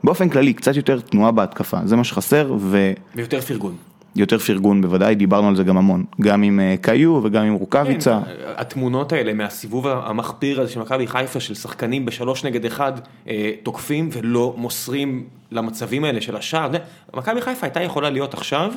באופן 0.05 0.29
כללי, 0.29 0.55
קצת 0.55 0.76
יותר 0.76 1.00
תנועה 1.00 1.31
בהתקפה, 1.31 1.79
זה 1.85 1.97
מה 1.97 2.05
שחסר, 2.05 2.55
ו... 2.59 2.93
ויותר 3.15 3.41
פרגון. 3.41 3.75
יותר 4.17 4.38
פרגון 4.38 4.83
בוודאי, 4.83 5.15
דיברנו 5.15 5.49
על 5.49 5.57
זה 5.57 5.65
גם 5.65 5.76
המון, 5.76 6.05
גם 6.21 6.43
עם 6.43 6.61
אה, 6.61 6.75
קאיו 6.81 7.21
וגם 7.25 7.45
עם 7.45 7.55
רוקאביצה. 7.55 8.21
כן, 8.25 8.33
התמונות 8.57 9.12
האלה 9.12 9.33
מהסיבוב 9.35 9.87
המחפיר 9.87 10.61
הזה 10.61 10.73
של 10.73 10.81
מכבי 10.81 11.07
חיפה, 11.07 11.41
של 11.41 11.55
שחקנים 11.55 12.05
בשלוש 12.07 12.45
נגד 12.45 12.65
אחד 12.65 12.93
אה, 13.29 13.50
תוקפים 13.62 14.09
ולא 14.12 14.55
מוסרים 14.57 15.25
למצבים 15.50 16.05
האלה 16.05 16.21
של 16.21 16.37
השער. 16.37 16.71
מכבי 17.15 17.41
חיפה 17.41 17.67
הייתה 17.67 17.81
יכולה 17.81 18.11
להיות 18.11 18.35
עכשיו 18.35 18.73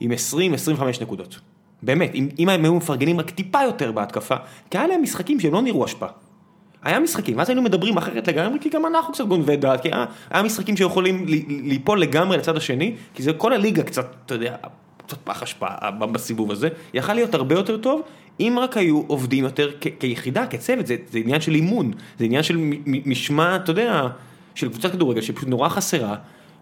עם 0.00 0.12
20-25 0.12 0.82
נקודות. 1.02 1.40
באמת, 1.82 2.14
אם, 2.14 2.28
אם 2.38 2.48
הם 2.48 2.64
היו 2.64 2.74
מפרגנים 2.74 3.20
רק 3.20 3.30
טיפה 3.30 3.62
יותר 3.62 3.92
בהתקפה, 3.92 4.34
כי 4.70 4.78
היה 4.78 4.86
להם 4.86 5.02
משחקים 5.02 5.40
שהם 5.40 5.52
לא 5.52 5.62
נראו 5.62 5.84
השפעה. 5.84 6.08
היה 6.82 7.00
משחקים, 7.00 7.38
ואז 7.38 7.48
היינו 7.48 7.62
מדברים 7.62 7.96
אחרת 7.96 8.28
לגמרי, 8.28 8.58
כי 8.60 8.68
גם 8.68 8.86
אנחנו 8.86 9.12
קצת 9.12 9.24
גונבי 9.24 9.56
דעת, 9.56 9.80
כי 9.80 9.88
היה, 9.88 10.04
היה 10.30 10.42
משחקים 10.42 10.76
שיכולים 10.76 11.26
ליפול 11.48 12.00
לגמרי 12.00 12.36
לצד 12.36 12.56
השני, 12.56 12.94
כי 13.14 13.22
זה 13.22 13.32
כל 13.32 13.52
הליגה 13.52 13.82
קצת, 13.82 14.14
אתה 14.26 14.34
יודע, 14.34 14.56
קצת 15.06 15.16
פח 15.24 15.42
השפעה 15.42 15.90
ב- 15.90 16.12
בסיבוב 16.12 16.50
הזה, 16.50 16.68
יכל 16.94 17.14
להיות 17.14 17.34
הרבה 17.34 17.54
יותר 17.54 17.76
טוב, 17.76 18.02
אם 18.40 18.58
רק 18.60 18.76
היו 18.76 19.02
עובדים 19.06 19.44
יותר 19.44 19.70
כיחידה, 19.98 20.46
כצוות, 20.46 20.86
זה, 20.86 20.96
זה 21.10 21.18
עניין 21.18 21.40
של 21.40 21.54
אימון, 21.54 21.92
זה 22.18 22.24
עניין 22.24 22.42
של 22.42 22.56
מ- 22.56 22.70
מ- 22.70 23.10
משמעת, 23.10 23.62
אתה 23.62 23.70
יודע, 23.70 24.08
של 24.54 24.68
קבוצת 24.68 24.92
כדורגל 24.92 25.20
שפשוט 25.20 25.48
נורא 25.48 25.68
חסרה, 25.68 26.14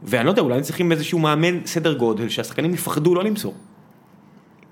ואני 0.02 0.24
לא 0.24 0.30
יודע, 0.30 0.42
אולי 0.42 0.62
צריכים 0.62 0.92
איזשהו 0.92 1.18
מאמן 1.18 1.66
סדר 1.66 1.94
גודל, 1.94 2.28
שהשחקנים 2.28 2.74
יפחדו 2.74 3.14
לא 3.14 3.24
למסור. 3.24 3.54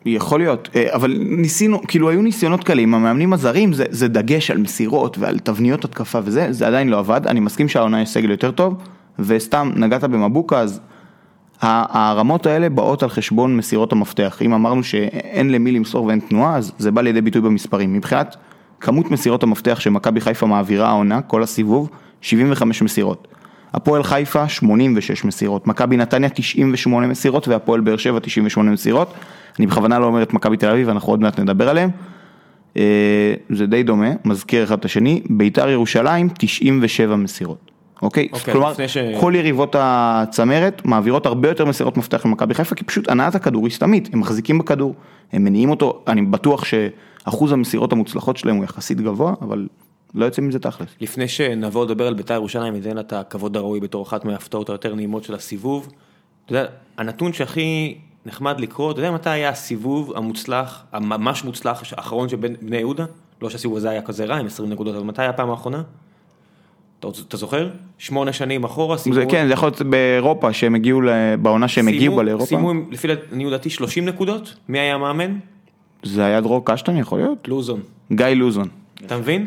יכול 0.06 0.40
להיות, 0.40 0.68
אה, 0.76 0.94
אבל 0.94 1.16
ניסינו, 1.20 1.80
כאילו 1.88 2.10
היו 2.10 2.22
ניסיונות 2.22 2.70
עם 2.70 2.94
המאמנים 2.94 3.32
הזרים, 3.32 3.72
זה, 3.72 3.84
זה 3.90 4.08
דגש 4.08 4.50
על 4.50 4.58
מסירות 4.58 5.18
ועל 5.18 5.38
תבניות 5.38 5.84
התקפה 5.84 6.18
וזה, 6.24 6.52
זה 6.52 6.66
עדיין 6.66 6.88
לא 6.88 6.98
עבד, 6.98 7.26
אני 7.26 7.40
מסכים 7.40 7.68
שהעונה 7.68 8.02
יש 8.02 8.08
סגל 8.08 8.30
יותר 8.30 8.50
טוב, 8.50 8.74
וסתם 9.18 9.70
נגעת 9.76 10.04
במבוקה, 10.04 10.58
אז 10.60 10.80
הרמות 11.60 12.46
האלה 12.46 12.68
באות 12.68 13.02
על 13.02 13.08
חשבון 13.08 13.56
מסירות 13.56 13.92
המפתח, 13.92 14.42
אם 14.42 14.52
אמרנו 14.52 14.84
שאין 14.84 15.50
למי 15.50 15.72
למסור 15.72 16.06
ואין 16.06 16.20
תנועה, 16.20 16.56
אז 16.56 16.72
זה 16.78 16.90
בא 16.90 17.02
לידי 17.02 17.20
ביטוי 17.20 17.40
במספרים, 17.42 17.92
מבחינת 17.92 18.36
כמות 18.80 19.10
מסירות 19.10 19.42
המפתח 19.42 19.80
שמכבי 19.80 20.20
חיפה 20.20 20.46
מעבירה 20.46 20.88
העונה, 20.88 21.22
כל 21.22 21.42
הסיבוב, 21.42 21.90
75 22.20 22.82
מסירות. 22.82 23.28
הפועל 23.74 24.02
חיפה 24.02 24.48
86 24.48 25.24
מסירות, 25.24 25.66
מכבי 25.66 25.96
נתניה 25.96 26.28
98 26.28 27.06
מסירות 27.06 27.48
והפועל 27.48 27.80
באר 27.80 27.96
שבע 27.96 28.18
98 28.20 28.70
מסירות. 28.70 29.14
אני 29.58 29.66
בכוונה 29.66 29.98
לא 29.98 30.04
אומר 30.06 30.22
את 30.22 30.34
מכבי 30.34 30.56
תל 30.56 30.70
אביב, 30.70 30.88
אנחנו 30.88 31.12
עוד 31.12 31.20
מעט 31.20 31.40
נדבר 31.40 31.68
עליהם. 31.68 31.90
אה, 32.76 33.34
זה 33.50 33.66
די 33.66 33.82
דומה, 33.82 34.10
מזכיר 34.24 34.64
אחד 34.64 34.78
את 34.78 34.84
השני, 34.84 35.22
ביתר 35.30 35.68
ירושלים 35.68 36.28
97 36.38 37.16
מסירות. 37.16 37.70
אוקיי? 38.02 38.28
אוקיי, 38.32 38.52
כלומר, 38.54 38.70
לפני 38.70 38.88
ש- 38.88 38.98
כל 39.20 39.32
יריבות 39.36 39.76
הצמרת 39.78 40.82
מעבירות 40.84 41.26
הרבה 41.26 41.48
יותר 41.48 41.64
מסירות 41.64 41.96
מפתח 41.96 42.26
למכבי 42.26 42.54
חיפה, 42.54 42.74
כי 42.74 42.84
פשוט 42.84 43.08
הנעת 43.08 43.34
הכדור 43.34 43.66
היא 43.66 43.72
סתמית, 43.72 44.08
הם 44.12 44.20
מחזיקים 44.20 44.58
בכדור, 44.58 44.94
הם 45.32 45.44
מניעים 45.44 45.70
אותו, 45.70 46.02
אני 46.08 46.22
בטוח 46.22 46.64
שאחוז 46.64 47.52
המסירות 47.52 47.92
המוצלחות 47.92 48.36
שלהם 48.36 48.56
הוא 48.56 48.64
יחסית 48.64 49.00
גבוה, 49.00 49.34
אבל 49.42 49.66
לא 50.14 50.24
יוצא 50.24 50.42
מזה 50.42 50.58
תכלס. 50.58 50.88
לפני 51.00 51.28
שנבוא 51.28 51.84
לדבר 51.84 52.06
על 52.06 52.14
בית"ר 52.14 52.34
ירושלים, 52.34 52.74
ניתן 52.74 52.94
לה 52.94 53.00
את 53.00 53.12
הכבוד 53.12 53.56
הראוי 53.56 53.80
בתור 53.80 54.02
אחת 54.02 54.24
מההפתעות 54.24 54.70
היותר 54.70 54.94
נעימות 54.94 55.24
של 55.24 55.34
הסיבוב. 55.34 55.92
אתה 56.46 56.52
יודע, 56.52 56.66
הנתון 56.98 57.32
שהכי 57.32 57.98
נחמד 58.26 58.60
לקרוא, 58.60 58.92
אתה 58.92 59.00
יודע 59.00 59.10
מתי 59.10 59.30
היה 59.30 59.48
הסיבוב 59.48 60.12
המוצלח, 60.16 60.84
הממש 60.92 61.44
מוצלח 61.44 61.82
האחרון 61.96 62.28
של 62.28 62.36
בני 62.36 62.76
יהודה? 62.76 63.04
לא 63.42 63.50
שהסיבוב 63.50 63.76
הזה 63.76 63.90
היה 63.90 64.02
כזה 64.02 64.24
רע 64.24 64.36
עם 64.36 64.46
20 64.46 64.70
נקודות, 64.70 64.94
אבל 64.96 65.04
מתי 65.04 65.22
הפעם 65.22 65.50
האחרונה? 65.50 65.82
אתה, 67.00 67.36
זוכר? 67.36 67.70
שמונה 67.98 68.32
שנים 68.32 68.64
אחורה, 68.64 68.98
סיימו... 68.98 69.14
זה 69.14 69.26
כן, 69.28 69.46
זה 69.46 69.52
יכול 69.52 69.66
להיות 69.68 69.82
באירופה, 69.82 70.52
שהם 70.52 70.74
הגיעו, 70.74 71.00
בעונה 71.42 71.68
שהם 71.68 71.84
סיימו- 71.84 71.96
הגיעו 71.96 72.16
בה 72.16 72.22
לאירופה, 72.22 72.46
סיימו 72.46 72.72
לפי 72.90 73.08
דעתי 73.50 73.70
30 73.70 74.04
נקודות, 74.04 74.54
מי 74.68 74.78
היה 74.78 74.94
המאמן? 74.94 75.38
זה 76.02 76.24
היה 76.24 76.40
דרור 76.40 76.62
קשטן 76.64 76.96
יכול 76.96 77.18
להיות? 77.18 77.48
לוזון. 77.48 77.80
גיא 78.12 78.26
לוזון, 78.26 78.68
אתה 79.06 79.16
מבין? 79.18 79.46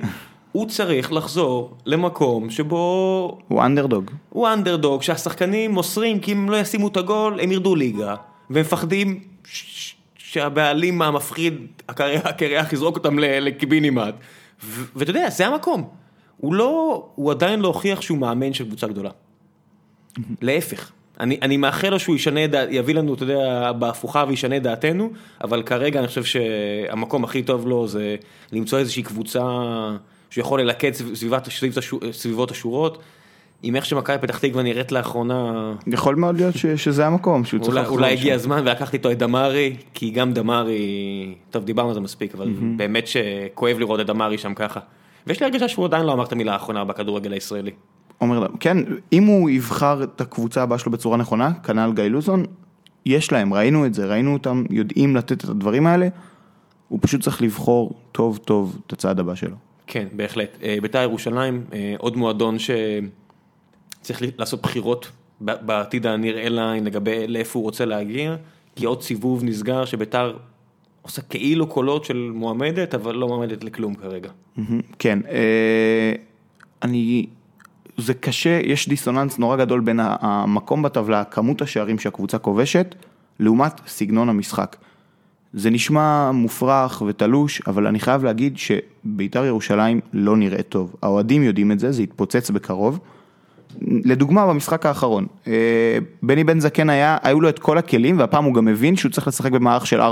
הוא 0.56 0.68
צריך 0.68 1.14
לחזור 1.14 1.78
למקום 1.86 2.50
שבו 2.50 3.38
הוא 3.48 3.64
אנדרדוג. 3.64 4.12
הוא 4.30 4.48
אנדרדוג 4.48 5.02
שהשחקנים 5.02 5.72
מוסרים 5.72 6.20
כי 6.20 6.32
אם 6.32 6.38
הם 6.38 6.50
לא 6.50 6.58
ישימו 6.58 6.88
את 6.88 6.98
הגול 6.98 7.40
הם 7.40 7.52
ירדו 7.52 7.76
ליגה 7.76 8.16
והם 8.50 8.62
מפחדים 8.62 9.20
ש- 9.44 9.96
שהבעלים 10.18 11.02
המפחיד 11.02 11.54
הקרח 11.90 12.26
הקרח 12.26 12.74
יזרוק 12.74 12.96
אותם 12.96 13.20
לקיבינימט 13.20 14.14
ו- 14.64 14.84
ואתה 14.96 15.10
יודע 15.10 15.30
זה 15.30 15.48
המקום 15.48 15.90
הוא 16.38 16.54
לא 16.54 17.06
הוא 17.16 17.32
עדיין 17.32 17.60
לא 17.60 17.68
הוכיח 17.68 18.02
שהוא 18.02 18.18
מאמן 18.18 18.54
של 18.54 18.66
קבוצה 18.66 18.88
גדולה. 18.88 19.10
להפך. 20.42 20.92
אני, 21.20 21.38
אני 21.42 21.58
מאחל 21.58 21.90
לו 21.90 22.00
שהוא 22.00 22.16
ישנה 22.16 22.48
דעת, 22.48 22.68
יביא 22.72 22.96
לנו, 22.96 23.14
אתה 23.14 23.24
יודע, 23.24 23.72
בהפוכה 23.72 24.26
וישנה 24.28 24.60
דעתנו, 24.60 25.10
אבל 25.44 25.64
כרגע 25.64 26.00
אני 26.00 26.08
חושב 26.08 26.24
שהמקום 26.24 27.24
הכי 27.24 27.44
טוב 27.44 27.68
לו 27.68 27.88
זה 27.88 28.16
למצוא 28.52 28.80
איזושהי 28.80 29.04
קבוצה 29.04 29.42
שהוא 30.30 30.42
יכול 30.42 30.62
ללכד 30.62 30.94
סביב- 30.94 31.16
סביבת, 31.16 31.50
סביב, 31.50 31.74
סביבות 32.12 32.52
השורות. 32.52 32.98
עם 33.64 33.76
איך 33.76 33.86
שמכבי 33.86 34.18
פתח 34.22 34.38
תקווה 34.40 34.64
נראית 34.64 34.92
לאחרונה, 34.92 35.54
יכול 35.88 36.16
מאוד 36.16 36.36
להיות 36.36 36.56
ש- 36.56 36.66
שזה 36.66 37.06
המקום 37.08 37.46
שהוא 37.46 37.60
צריך 37.62 37.78
לחזור 37.78 37.98
אולי. 37.98 38.12
הגיע 38.14 38.36
הזמן 38.36 38.62
ולקחתי 38.66 38.98
איתו 38.98 39.12
את 39.12 39.18
דמארי, 39.18 39.76
כי 39.94 40.10
גם 40.10 40.34
דמארי, 40.34 40.80
טוב 41.50 41.64
דיברנו 41.64 41.88
על 41.90 41.94
זה 41.94 42.00
מספיק, 42.00 42.36
אבל 42.36 42.50
באמת 42.78 43.08
שכואב 43.08 43.80
לראות 43.80 44.00
את 44.00 44.06
דמארי 44.08 44.38
שם 44.38 44.54
ככה. 44.54 44.80
ויש 45.28 45.40
לי 45.40 45.46
הרגשה 45.46 45.68
שהוא 45.68 45.86
עדיין 45.86 46.06
לא 46.06 46.14
אמר 46.14 46.24
את 46.24 46.32
המילה 46.32 46.54
האחרונה 46.54 46.84
בכדורגל 46.84 47.32
הישראלי. 47.34 47.72
עומר 48.18 48.40
לב, 48.40 48.52
כן, 48.60 48.78
אם 49.14 49.24
הוא 49.24 49.50
יבחר 49.50 50.04
את 50.04 50.22
הקבוצה 50.22 50.64
הבאה 50.64 50.78
שלו 50.78 50.92
בצורה 50.92 51.18
נכונה, 51.18 51.52
כנ"ל 51.54 51.92
גיא 51.96 52.04
לוזון, 52.04 52.46
יש 53.06 53.32
להם, 53.32 53.54
ראינו 53.54 53.86
את 53.86 53.94
זה, 53.94 54.06
ראינו 54.06 54.34
אותם 54.34 54.64
יודעים 54.70 55.16
לתת 55.16 55.44
את 55.44 55.50
הדברים 55.50 55.88
האלה, 55.88 56.08
הוא 56.88 57.00
פשוט 57.02 57.22
צריך 57.22 57.42
לבחור 57.42 57.92
טוב 58.12 58.38
טוב 58.38 58.78
את 58.88 58.94
הצעד 58.94 59.20
הבא 59.20 59.36
שלו. 59.36 59.56
כן, 59.88 60.08
בהחלט. 60.12 60.58
אה, 60.64 60.78
בית"ר 60.82 61.02
ירושלים, 61.02 61.64
אה, 61.74 61.96
עוד 61.98 62.18
מועדון 62.18 62.58
שצריך 62.60 64.22
לעשות 64.38 64.62
בחירות 64.62 65.12
בעתיד 65.42 66.08
הנראה 66.08 66.50
לעין 66.50 66.84
לגבי 66.84 67.28
לאיפה 67.28 67.60
הוא 67.60 67.66
רוצה 67.66 67.86
להגיע, 67.86 68.36
כי 68.76 68.86
עוד 68.86 69.02
סיבוב 69.02 69.44
נסגר 69.44 69.86
שבית"ר 69.86 70.34
עושה 71.02 71.22
כאילו 71.22 71.68
קולות 71.68 72.06
של 72.06 72.32
מועמדת, 72.36 72.96
אבל 72.96 73.16
לא 73.16 73.28
מועמדת 73.28 73.64
לכלום 73.64 73.96
כרגע. 73.96 74.30
כן, 75.00 75.20
אה, 75.30 76.14
אני, 76.84 77.26
זה 77.98 78.14
קשה, 78.14 78.60
יש 78.64 78.90
דיסוננס 78.90 79.38
נורא 79.38 79.58
גדול 79.58 79.80
בין 79.80 80.00
המקום 80.02 80.84
בטבלה, 80.84 81.24
כמות 81.24 81.62
השערים 81.62 82.00
שהקבוצה 82.00 82.38
כובשת, 82.38 82.96
לעומת 83.40 83.82
סגנון 83.88 84.30
המשחק. 84.30 84.76
זה 85.56 85.70
נשמע 85.70 86.32
מופרך 86.32 87.04
ותלוש, 87.08 87.62
אבל 87.68 87.88
אני 87.88 88.00
חייב 88.00 88.24
להגיד 88.24 88.58
שבית"ר 88.58 89.46
ירושלים 89.46 90.00
לא 90.14 90.38
נראה 90.38 90.64
טוב. 90.64 90.96
האוהדים 91.04 91.44
יודעים 91.44 91.72
את 91.72 91.80
זה, 91.80 91.92
זה 91.92 92.04
יתפוצץ 92.04 92.50
בקרוב. 92.50 93.00
לדוגמה 93.82 94.48
במשחק 94.48 94.86
האחרון, 94.86 95.26
אה, 95.48 95.98
בני 96.24 96.44
בן 96.44 96.60
זקן 96.60 96.90
היה, 96.90 97.18
היו 97.24 97.42
לו 97.42 97.50
את 97.50 97.60
כל 97.60 97.78
הכלים 97.78 98.20
והפעם 98.20 98.44
הוא 98.44 98.54
גם 98.54 98.68
הבין 98.68 98.96
שהוא 98.96 99.12
צריך 99.12 99.28
לשחק 99.28 99.52
במערך 99.52 99.88
של 99.88 100.02
4-4-2. 100.02 100.04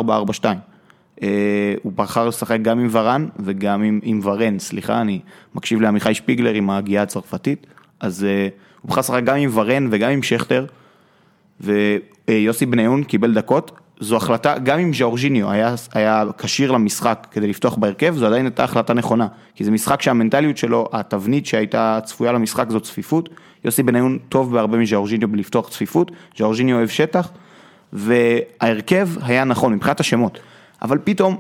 אה, 1.23 1.73
הוא 1.83 1.91
בחר 1.95 2.27
לשחק 2.27 2.59
גם 2.62 2.79
עם 2.79 2.88
ורן 2.91 3.27
וגם 3.39 3.83
עם, 3.83 4.00
עם 4.03 4.19
ורן, 4.23 4.59
סליחה, 4.59 5.01
אני 5.01 5.19
מקשיב 5.55 5.81
לעמיחי 5.81 6.13
שפיגלר 6.13 6.53
עם 6.53 6.69
ההגייה 6.69 7.03
הצרפתית, 7.03 7.67
אז 8.00 8.23
אה, 8.23 8.47
הוא 8.81 8.89
בחר 8.89 9.00
לשחק 9.00 9.23
גם 9.23 9.38
עם 9.38 9.50
ורן 9.53 9.88
וגם 9.91 10.12
עם 10.12 10.23
שכטר, 10.23 10.65
ויוסי 11.62 12.65
בניון 12.65 13.03
קיבל 13.03 13.33
דקות, 13.33 13.71
זו 14.00 14.15
החלטה, 14.15 14.57
גם 14.59 14.79
אם 14.79 14.93
ז'אורג'יניו 14.93 15.51
היה, 15.93 16.23
כשיר 16.38 16.71
למשחק 16.71 17.27
כדי 17.31 17.47
לפתוח 17.47 17.75
בהרכב, 17.75 18.15
זו 18.17 18.25
עדיין 18.25 18.45
הייתה 18.45 18.63
החלטה 18.63 18.93
נכונה, 18.93 19.27
כי 19.55 19.63
זה 19.63 19.71
משחק 19.71 20.01
שהמנטליות 20.01 20.57
שלו, 20.57 20.89
התבנית 20.93 21.45
שהייתה 21.45 22.00
צפויה 22.03 22.31
למשחק 22.31 22.69
זו 22.69 22.79
צפיפות, 22.79 23.29
יוסי 23.65 23.83
בניון 23.83 24.17
טוב 24.29 24.53
בהרבה 24.53 24.77
מז'אורג'יניו 24.77 25.27
בלפתוח 25.27 25.69
צפיפות, 25.69 26.12
ז'אורג'יניו 26.38 26.77
אוהב 26.77 26.89
שטח, 26.89 27.31
וההרכב 27.93 29.09
היה 29.21 29.43
נכון 29.43 29.73
מבחינת 29.73 30.00
השמות, 30.00 30.39
אבל 30.81 30.97
פתאום 31.03 31.38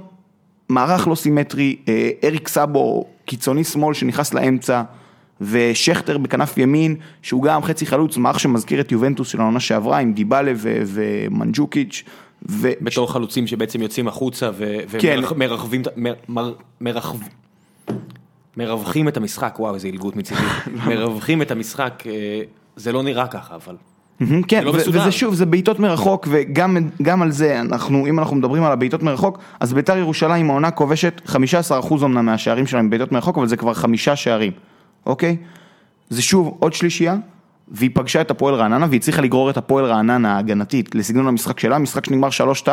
מערך 0.69 1.07
לא 1.07 1.15
סימטרי, 1.15 1.75
אה, 1.87 2.09
אריק 2.23 2.47
סאבו, 2.47 3.05
קיצוני 3.25 3.63
שמאל 3.63 3.93
שנכנס 3.93 4.33
לאמצע, 4.33 4.81
ושכטר 5.41 6.17
בכנף 6.17 6.57
ימין, 6.57 6.95
שהוא 7.21 7.43
גם 7.43 7.63
חצי 7.63 7.85
חלוץ, 7.85 8.17
מערך 8.17 8.39
שמזכיר 8.39 8.79
את 8.79 8.91
יובנטוס 8.91 9.27
של 9.27 9.41
העונה 9.41 9.59
שעברה, 9.59 9.97
עם 9.97 10.13
דיבאלה 10.13 10.53
ומנג'וקיץ'. 10.57 12.03
בתור 12.81 13.11
חלוצים 13.11 13.47
שבעצם 13.47 13.81
יוצאים 13.81 14.07
החוצה 14.07 14.49
כן. 14.99 15.19
ומרחבים, 15.35 15.81
מרחב... 16.81 17.17
מרווחים 18.57 19.07
את 19.07 19.17
המשחק, 19.17 19.55
וואו 19.59 19.75
איזה 19.75 19.87
עילגות 19.87 20.15
מצידי, 20.15 20.41
מרווחים 20.87 21.41
את 21.41 21.51
המשחק, 21.51 22.03
אה, 22.05 22.41
זה 22.75 22.91
לא 22.91 23.03
נראה 23.03 23.27
ככה 23.27 23.55
אבל. 23.55 23.75
כן, 24.47 24.63
לא 24.63 24.69
ו-. 24.69 24.73
וזה 24.73 25.11
שוב, 25.11 25.33
זה 25.33 25.45
בעיטות 25.45 25.79
מרחוק, 25.79 26.27
וגם 26.31 26.77
גם 27.01 27.21
על 27.21 27.31
זה, 27.31 27.59
אנחנו, 27.59 28.07
אם 28.07 28.19
אנחנו 28.19 28.35
מדברים 28.35 28.63
על 28.63 28.71
הבעיטות 28.71 29.03
מרחוק, 29.03 29.39
אז 29.59 29.73
ביתר 29.73 29.97
ירושלים 29.97 30.49
העונה 30.49 30.71
כובשת 30.71 31.21
15% 31.25 31.93
אמנם 32.03 32.25
מהשערים 32.25 32.67
שלהם 32.67 32.89
בעיטות 32.89 33.11
מרחוק, 33.11 33.37
אבל 33.37 33.47
זה 33.47 33.57
כבר 33.57 33.73
חמישה 33.73 34.15
שערים, 34.15 34.51
אוקיי? 35.05 35.37
זה 36.09 36.21
שוב 36.21 36.57
עוד 36.59 36.73
שלישייה, 36.73 37.15
והיא 37.73 37.89
פגשה 37.93 38.21
את 38.21 38.31
הפועל 38.31 38.55
רעננה, 38.55 38.85
והיא 38.89 38.99
הצליחה 38.99 39.21
לגרור 39.21 39.49
את 39.49 39.57
הפועל 39.57 39.85
רעננה 39.85 40.35
ההגנתית 40.35 40.95
לסגנון 40.95 41.27
המשחק 41.27 41.59
שלה, 41.59 41.77
משחק 41.77 42.05
שנגמר 42.05 42.29
3-2, 42.65 42.67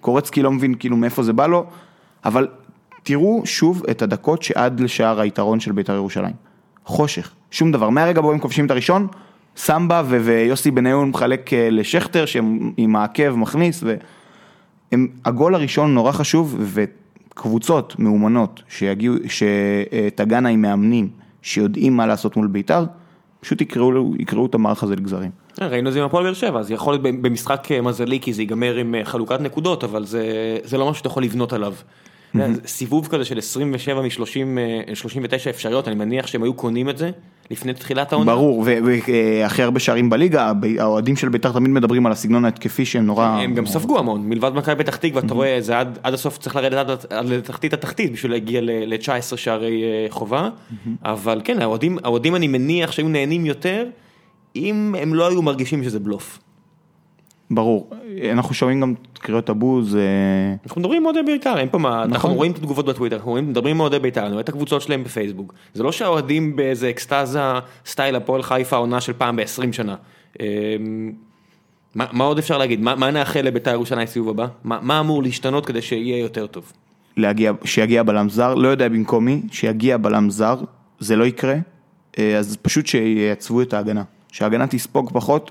קורצקי 0.00 0.42
לא 0.42 0.52
מבין 0.52 0.74
כאילו 0.74 0.96
מאיפה 0.96 1.22
זה 1.22 1.32
בא 1.32 1.46
לו, 1.46 1.66
אבל 2.24 2.48
תראו 3.02 3.42
שוב 3.44 3.82
את 3.90 4.02
הדקות 4.02 4.42
שעד 4.42 4.80
לשער 4.80 5.20
היתרון 5.20 5.60
של 5.60 5.72
ביתר 5.72 5.94
ירושלים. 5.94 6.34
חושך, 6.84 7.30
שום 7.50 7.72
דבר. 7.72 7.90
מהרגע 7.90 8.20
בו 8.20 8.32
הם 8.32 8.38
כובשים 8.38 8.66
את 8.66 8.70
הראשון, 8.70 9.06
סמבה 9.56 10.02
ו- 10.06 10.20
ויוסי 10.24 10.70
בניון 10.70 11.08
מחלק 11.08 11.52
אה, 11.52 11.70
לשכטר 11.70 12.26
שעם 12.26 12.96
העקב 12.96 13.30
מכניס, 13.30 13.84
והגול 14.92 15.54
הראשון 15.54 15.94
נורא 15.94 16.12
חשוב, 16.12 16.56
וקבוצות 16.60 17.98
מאומנות 17.98 18.62
שיגיעו, 18.68 19.14
שתגענה 19.28 20.48
עם 20.48 20.62
מאמנים 20.62 21.08
שיודעים 21.42 21.96
מה 21.96 22.06
לעשות 22.06 22.36
מול 22.36 22.46
ביתר, 22.46 22.84
פשוט 23.40 23.60
יקראו, 23.60 24.14
יקראו 24.18 24.46
את 24.46 24.54
המערך 24.54 24.82
הזה 24.82 24.96
לגזרים. 24.96 25.30
אה, 25.62 25.68
ראינו 25.68 25.88
את 25.88 25.92
זה 25.92 26.00
עם 26.00 26.06
הפועל 26.06 26.24
באר 26.24 26.34
שבע, 26.34 26.60
אז 26.60 26.70
יכול 26.70 26.92
להיות 26.92 27.02
במשחק 27.02 27.68
אה, 27.72 27.80
מזלי 27.80 28.20
כי 28.20 28.32
זה 28.32 28.42
ייגמר 28.42 28.76
עם 28.76 28.94
אה, 28.94 29.04
חלוקת 29.04 29.40
נקודות, 29.40 29.84
אבל 29.84 30.04
זה, 30.04 30.22
זה 30.64 30.78
לא 30.78 30.90
משהו 30.90 30.98
שאתה 30.98 31.08
יכול 31.08 31.22
לבנות 31.22 31.52
עליו. 31.52 31.74
יודע, 32.34 32.46
סיבוב 32.66 33.08
כזה 33.08 33.24
של 33.24 33.38
27 33.38 34.02
מ-39 34.02 35.50
אפשריות, 35.50 35.88
אני 35.88 35.96
מניח 35.96 36.26
שהם 36.26 36.42
היו 36.42 36.54
קונים 36.54 36.88
את 36.88 36.98
זה 36.98 37.10
לפני 37.50 37.74
תחילת 37.74 38.12
העונה. 38.12 38.32
ברור, 38.32 38.64
והכי 38.66 39.62
הרבה 39.62 39.80
שערים 39.80 40.10
בליגה, 40.10 40.52
האוהדים 40.78 41.16
של 41.16 41.28
ביתר 41.28 41.52
תמיד 41.52 41.70
מדברים 41.70 42.06
על 42.06 42.12
הסגנון 42.12 42.44
ההתקפי 42.44 42.86
שהם 42.86 43.06
נורא... 43.06 43.26
הם 43.26 43.54
גם 43.54 43.66
ספגו 43.66 43.98
המון, 43.98 44.28
מלבד 44.28 44.52
מכבי 44.54 44.84
פתח 44.84 44.96
תקווה, 44.96 45.22
אתה 45.26 45.34
רואה, 45.34 45.56
זה 45.60 45.78
עד, 45.78 45.98
עד 46.02 46.14
הסוף 46.14 46.38
צריך 46.38 46.56
לרדת 46.56 46.88
עד, 46.88 46.98
עד 47.10 47.28
לתחתית 47.28 47.72
התחתית 47.72 48.12
בשביל 48.12 48.32
להגיע 48.32 48.60
ל-19 48.62 49.36
שערי 49.36 49.82
אה, 49.82 50.06
חובה, 50.10 50.48
אבל 51.04 51.40
כן, 51.44 51.58
האוהדים 52.04 52.34
אני 52.34 52.48
מניח 52.48 52.92
שהיו 52.92 53.08
נהנים 53.08 53.46
יותר, 53.46 53.84
אם 54.56 54.94
הם 54.98 55.14
לא 55.14 55.28
היו 55.28 55.42
מרגישים 55.42 55.84
שזה 55.84 56.00
בלוף. 56.00 56.38
ברור, 57.50 57.90
אנחנו 58.32 58.54
שומעים 58.54 58.80
גם 58.80 58.94
קריאות 59.12 59.48
הבוז, 59.48 59.98
אנחנו 60.66 60.80
מדברים 60.80 61.02
עם 61.02 61.06
אוהדי 61.06 61.22
בית"ר, 61.22 61.58
אין 61.58 61.68
פה 61.70 61.78
מה, 61.78 62.02
אנחנו 62.02 62.14
נכון. 62.14 62.30
רואים 62.30 62.52
את 62.52 62.56
התגובות 62.56 62.86
בטוויטר, 62.86 63.16
אנחנו 63.16 63.34
מדברים 63.42 63.76
עם 63.76 63.80
אוהדי 63.80 63.98
בית"ר, 63.98 64.20
אני 64.20 64.30
רואה 64.30 64.40
את 64.40 64.48
הקבוצות 64.48 64.82
שלהם 64.82 65.04
בפייסבוק, 65.04 65.54
זה 65.74 65.82
לא 65.82 65.92
שהאוהדים 65.92 66.56
באיזה 66.56 66.90
אקסטזה 66.90 67.40
סטייל 67.86 68.16
הפועל 68.16 68.42
חיפה 68.42 68.76
עונה 68.76 69.00
של 69.00 69.12
פעם 69.12 69.36
ב-20 69.36 69.72
שנה. 69.72 69.94
אמ, 70.40 70.46
מה 71.94 72.06
מה 72.12 72.24
עוד 72.24 72.38
אפשר 72.38 72.58
להגיד? 72.58 72.80
מה 72.80 72.94
מה 72.94 73.10
נאחל 73.10 73.40
לבית"ר 73.40 73.70
ירושלים 73.70 74.06
סיבוב 74.06 74.28
הבא? 74.28 74.46
מה 74.64 74.78
מה 74.82 75.00
אמור 75.00 75.22
להשתנות 75.22 75.66
כדי 75.66 75.82
שיהיה 75.82 76.18
יותר 76.18 76.46
טוב? 76.46 76.72
להגיע, 77.16 77.52
שיגיע 77.64 78.02
בלם 78.02 78.28
זר, 78.28 78.54
לא 78.54 78.68
יודע 78.68 78.88
במקום 78.88 79.24
מי, 79.24 79.42
שיגיע 79.52 79.96
בלם 79.96 80.30
זר, 80.30 80.56
זה 80.98 81.16
לא 81.16 81.24
יקרה, 81.24 81.54
אה, 82.18 82.38
אז 82.38 82.56
פשוט 82.62 82.86
שייצבו 82.86 83.62
את 83.62 83.74
ההגנה, 83.74 84.02
שההגנה 84.32 84.66
תספוג 84.66 85.10
פחות, 85.12 85.50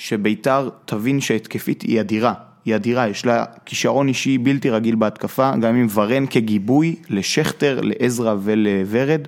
שביתר 0.00 0.68
תבין 0.84 1.20
שהתקפית 1.20 1.82
היא 1.82 2.00
אדירה, 2.00 2.34
היא 2.64 2.76
אדירה, 2.76 3.08
יש 3.08 3.26
לה 3.26 3.44
כישרון 3.66 4.08
אישי 4.08 4.38
בלתי 4.38 4.70
רגיל 4.70 4.94
בהתקפה, 4.94 5.56
גם 5.56 5.74
עם 5.74 5.86
ורן 5.94 6.26
כגיבוי 6.26 6.96
לשכטר, 7.08 7.80
לעזרא 7.82 8.34
ולוורד, 8.42 9.20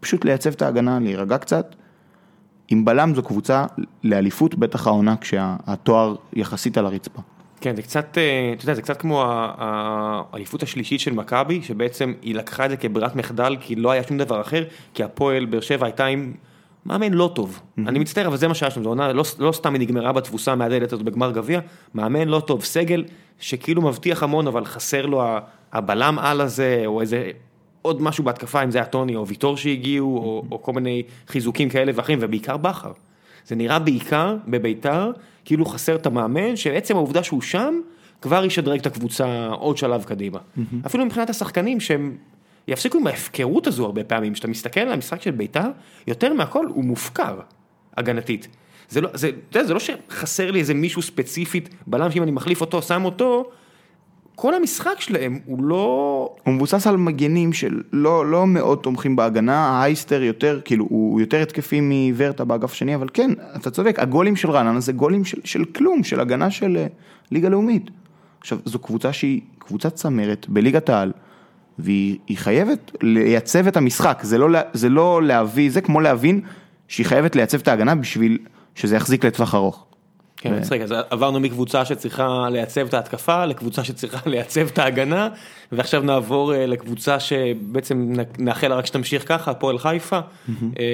פשוט 0.00 0.24
לייצב 0.24 0.50
את 0.50 0.62
ההגנה, 0.62 0.98
להירגע 1.00 1.38
קצת. 1.38 1.74
עם 2.68 2.84
בלם 2.84 3.14
זו 3.14 3.22
קבוצה 3.22 3.66
לאליפות, 4.04 4.54
בטח 4.54 4.86
העונה 4.86 5.16
כשהתואר 5.20 6.16
יחסית 6.32 6.78
על 6.78 6.86
הרצפה. 6.86 7.22
כן, 7.60 7.76
זה 7.76 7.82
קצת, 7.82 8.18
אה, 8.18 8.52
אתה 8.56 8.64
יודע, 8.64 8.74
זה 8.74 8.82
קצת 8.82 9.00
כמו 9.00 9.24
האליפות 9.26 10.62
השלישית 10.62 11.00
של 11.00 11.12
מכבי, 11.12 11.62
שבעצם 11.62 12.12
היא 12.22 12.34
לקחה 12.34 12.64
את 12.64 12.70
זה 12.70 12.76
כברירת 12.76 13.16
מחדל, 13.16 13.56
כי 13.60 13.74
לא 13.74 13.90
היה 13.90 14.02
שום 14.02 14.18
דבר 14.18 14.40
אחר, 14.40 14.64
כי 14.94 15.02
הפועל 15.04 15.44
באר 15.44 15.60
שבע 15.60 15.86
הייתה 15.86 16.04
עם 16.04 16.32
מאמן 16.86 17.12
לא 17.12 17.30
טוב. 17.34 17.60
אני 17.78 17.98
מצטער, 17.98 18.26
אבל 18.26 18.36
זה 18.36 18.48
מה 18.48 18.54
שהיה 18.54 18.70
שם, 18.70 18.82
זו 18.82 18.88
עונה, 18.88 19.12
לא, 19.12 19.24
לא 19.38 19.52
סתם 19.52 19.74
היא 19.74 19.80
נגמרה 19.80 20.12
בתבוסה 20.12 20.54
מהדלת 20.54 20.92
הזאת 20.92 21.04
בגמר 21.04 21.30
גביע, 21.30 21.60
מאמן 21.94 22.28
לא 22.28 22.40
טוב, 22.40 22.64
סגל 22.64 23.04
שכאילו 23.38 23.82
מבטיח 23.82 24.22
המון, 24.22 24.46
אבל 24.46 24.64
חסר 24.64 25.06
לו 25.06 25.22
הבלם 25.72 26.18
על 26.18 26.40
הזה, 26.40 26.82
או 26.86 27.00
איזה... 27.00 27.30
עוד 27.82 28.02
משהו 28.02 28.24
בהתקפה, 28.24 28.64
אם 28.64 28.70
זה 28.70 28.78
היה 28.78 28.84
טוני 28.84 29.16
או 29.16 29.26
ויטור 29.26 29.56
שהגיעו, 29.56 30.16
או, 30.16 30.44
או 30.50 30.62
כל 30.62 30.72
מיני 30.72 31.02
חיזוקים 31.28 31.68
כאלה 31.68 31.92
ואחרים, 31.94 32.18
ובעיקר 32.22 32.56
בכר. 32.56 32.92
זה 33.46 33.54
נראה 33.54 33.78
בעיקר 33.78 34.36
בביתר, 34.48 35.10
כאילו 35.44 35.66
חסר 35.66 35.94
את 35.94 36.06
המאמן, 36.06 36.56
שעצם 36.56 36.96
העובדה 36.96 37.22
שהוא 37.22 37.42
שם, 37.42 37.80
כבר 38.20 38.44
ישדרג 38.44 38.80
את 38.80 38.86
הקבוצה 38.86 39.46
עוד 39.46 39.76
שלב 39.76 40.04
קדימה. 40.04 40.38
אפילו 40.86 41.04
מבחינת 41.04 41.30
השחקנים 41.30 41.80
שהם 41.80 42.16
יפסיקו 42.68 42.98
עם 42.98 43.06
ההפקרות 43.06 43.66
הזו 43.66 43.84
הרבה 43.84 44.04
פעמים, 44.04 44.32
כשאתה 44.32 44.48
מסתכל 44.48 44.80
על 44.80 44.92
המשחק 44.92 45.22
של 45.22 45.30
ביתר, 45.30 45.70
יותר 46.06 46.32
מהכל 46.32 46.66
הוא 46.66 46.84
מופקר, 46.84 47.40
הגנתית. 47.96 48.48
זה 48.88 49.00
לא, 49.00 49.08
זה, 49.14 49.30
אתה 49.50 49.58
יודע, 49.58 49.68
זה 49.68 49.74
לא 49.74 49.80
שחסר 49.80 50.50
לי 50.50 50.58
איזה 50.58 50.74
מישהו 50.74 51.02
ספציפית, 51.02 51.68
בלם 51.86 52.10
שאם 52.10 52.22
אני 52.22 52.30
מחליף 52.30 52.60
אותו, 52.60 52.82
שם 52.82 53.04
אותו, 53.04 53.50
כל 54.34 54.54
המשחק 54.54 55.00
שלהם 55.00 55.38
הוא 55.46 55.64
לא... 55.64 56.34
הוא 56.44 56.54
מבוסס 56.54 56.86
על 56.86 56.96
מגנים 56.96 57.52
של 57.52 57.82
לא, 57.92 58.26
לא 58.26 58.46
מאוד 58.46 58.78
תומכים 58.78 59.16
בהגנה, 59.16 59.56
האייסטר 59.56 60.22
יותר, 60.22 60.60
כאילו, 60.64 60.86
הוא 60.90 61.20
יותר 61.20 61.42
התקפי 61.42 61.80
מוורטה 61.80 62.44
באגף 62.44 62.72
השני, 62.72 62.94
אבל 62.94 63.08
כן, 63.14 63.30
אתה 63.56 63.70
צודק, 63.70 63.98
הגולים 63.98 64.36
של 64.36 64.50
רעננה 64.50 64.80
זה 64.80 64.92
גולים 64.92 65.24
של, 65.24 65.40
של 65.44 65.64
כלום, 65.64 66.04
של 66.04 66.20
הגנה 66.20 66.50
של 66.50 66.76
אה, 66.76 66.86
ליגה 67.30 67.48
לאומית. 67.48 67.90
עכשיו, 68.40 68.58
זו 68.64 68.78
קבוצה 68.78 69.12
שהיא 69.12 69.40
קבוצת 69.58 69.94
צמרת 69.94 70.46
בליגת 70.48 70.88
העל, 70.88 71.12
והיא 71.78 72.18
היא 72.26 72.38
חייבת 72.38 72.90
לייצב 73.02 73.66
את 73.66 73.76
המשחק, 73.76 74.20
זה 74.22 74.38
לא, 74.38 74.60
זה 74.72 74.88
לא 74.88 75.22
להביא, 75.22 75.70
זה 75.70 75.80
כמו 75.80 76.00
להבין 76.00 76.40
שהיא 76.88 77.06
חייבת 77.06 77.36
לייצב 77.36 77.60
את 77.60 77.68
ההגנה 77.68 77.94
בשביל 77.94 78.38
שזה 78.74 78.96
יחזיק 78.96 79.24
לטווח 79.24 79.54
ארוך. 79.54 79.84
כן, 80.36 80.56
מצחיק, 80.58 80.82
אז 80.82 80.94
עברנו 81.10 81.40
מקבוצה 81.40 81.84
שצריכה 81.84 82.48
לייצב 82.50 82.86
את 82.86 82.94
ההתקפה 82.94 83.44
לקבוצה 83.44 83.84
שצריכה 83.84 84.18
לייצב 84.30 84.66
את 84.66 84.78
ההגנה 84.78 85.28
ועכשיו 85.72 86.02
נעבור 86.02 86.54
אה, 86.54 86.66
לקבוצה 86.66 87.20
שבעצם 87.20 88.12
נאחל 88.38 88.68
לה 88.68 88.74
רק 88.74 88.86
שתמשיך 88.86 89.28
ככה, 89.28 89.50
הפועל 89.50 89.78
חיפה, 89.78 90.20
אה, 90.78 90.84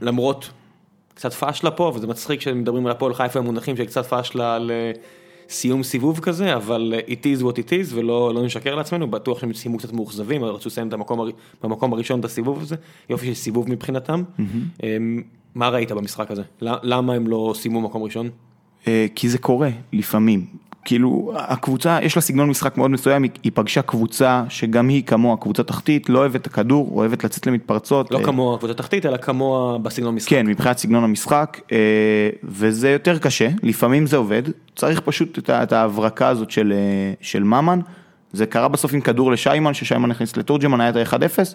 למרות 0.00 0.50
קצת 1.14 1.32
פאשלה 1.32 1.70
פה 1.70 1.92
וזה 1.94 2.06
מצחיק 2.06 2.40
שמדברים 2.40 2.86
על 2.86 2.92
הפועל 2.92 3.14
חיפה 3.14 3.40
במונחים 3.40 3.76
של 3.76 3.84
קצת 3.84 4.06
פאשלה 4.06 4.54
על 4.54 4.70
סיום 5.52 5.82
סיבוב 5.82 6.20
כזה, 6.20 6.56
אבל 6.56 6.94
אה, 6.96 7.14
it 7.14 7.40
is 7.40 7.42
what 7.42 7.54
it 7.56 7.68
is 7.68 7.94
ולא 7.94 8.34
לא 8.34 8.42
נשקר 8.42 8.74
לעצמנו, 8.74 9.10
בטוח 9.10 9.40
שהם 9.40 9.54
סיימו 9.54 9.78
קצת 9.78 9.92
מאוכזבים, 9.92 10.44
רצו 10.44 10.68
לסיים 10.68 10.88
את 10.88 10.92
המקום, 10.92 11.28
במקום 11.62 11.92
הראשון 11.92 12.20
את 12.20 12.24
הסיבוב 12.24 12.60
הזה, 12.60 12.76
יופי 13.10 13.26
של 13.26 13.34
סיבוב 13.34 13.70
מבחינתם. 13.70 14.22
אה, 14.82 14.96
מה 15.54 15.68
ראית 15.68 15.92
במשחק 15.92 16.30
הזה? 16.30 16.42
למה 16.62 17.14
הם 17.14 17.26
לא 17.26 17.54
סיימו 17.56 17.80
מקום 17.80 18.02
ראשון? 18.02 18.30
אה, 18.88 19.06
כי 19.14 19.28
זה 19.28 19.38
קורה 19.38 19.70
לפעמים. 19.92 20.46
כאילו, 20.84 21.32
הקבוצה, 21.36 21.98
יש 22.02 22.16
לה 22.16 22.22
סגנון 22.22 22.48
משחק 22.48 22.76
מאוד 22.76 22.90
מסוים, 22.90 23.22
היא- 23.22 23.52
פגשה 23.54 23.82
קבוצה 23.82 24.42
שגם 24.48 24.88
היא 24.88 25.02
כמוה, 25.02 25.36
קבוצה 25.36 25.62
תחתית, 25.62 26.08
לא 26.08 26.18
אוהבת 26.18 26.40
את 26.40 26.46
הכדור, 26.46 26.90
אוהבת 26.94 27.24
לצאת 27.24 27.46
למתפרצות. 27.46 28.10
לא 28.10 28.18
אה, 28.18 28.24
כמוה 28.24 28.58
קבוצה 28.58 28.74
תחתית, 28.74 29.06
אלא 29.06 29.16
כמוה 29.16 29.78
בסגנון 29.78 30.14
משחק. 30.14 30.30
כן, 30.30 30.46
מבחינת 30.46 30.78
סגנון 30.78 31.04
המשחק, 31.04 31.60
אה, 31.72 31.76
וזה 32.44 32.90
יותר 32.90 33.18
קשה, 33.18 33.48
לפעמים 33.62 34.06
זה 34.06 34.16
עובד, 34.16 34.42
צריך 34.76 35.00
פשוט 35.00 35.50
את 35.50 35.72
ההברקה 35.72 36.28
הזאת 36.28 36.50
של, 36.50 36.72
אה, 36.76 37.12
של 37.20 37.42
ממן, 37.42 37.80
זה 38.32 38.46
קרה 38.46 38.68
בסוף 38.68 38.94
עם 38.94 39.00
כדור 39.00 39.32
לשיימן, 39.32 39.74
ששיימן 39.74 40.10
הכניס 40.10 40.36
לתורג'מן, 40.36 40.80
היה 40.80 40.90
את 40.90 40.96
ה-1-0, 40.96 41.54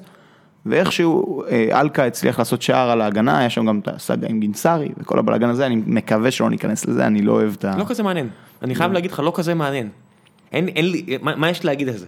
ואיכשהו 0.69 1.43
אה, 1.43 1.79
אלקה 1.81 2.05
הצליח 2.05 2.39
לעשות 2.39 2.61
שער 2.61 2.89
על 2.89 3.01
ההגנה, 3.01 3.37
היה 3.39 3.49
שם 3.49 3.65
גם 3.65 3.79
את 3.79 3.87
הסאגה 3.87 4.27
עם 4.29 4.39
גינסארי, 4.39 4.89
וכל 4.97 5.19
הבלאגן 5.19 5.49
הזה, 5.49 5.65
אני 5.65 5.81
מקווה 5.85 6.31
שלא 6.31 6.49
ניכנס 6.49 6.85
לזה, 6.85 7.07
אני 7.07 7.21
לא 7.21 7.31
אוהב 7.31 7.53
את 7.57 7.65
ה... 7.65 7.77
לא 7.77 7.85
כזה 7.87 8.03
מעניין. 8.03 8.29
אני 8.61 8.75
חייב 8.75 8.91
להגיד 8.91 9.11
לך, 9.11 9.19
לא 9.19 9.31
כזה 9.35 9.53
מעניין. 9.53 9.89
אין, 10.51 10.67
אין 10.67 10.91
לי, 10.91 11.17
מה, 11.21 11.35
מה 11.35 11.49
יש 11.49 11.65
להגיד 11.65 11.89
על 11.89 11.95
זה? 11.97 12.05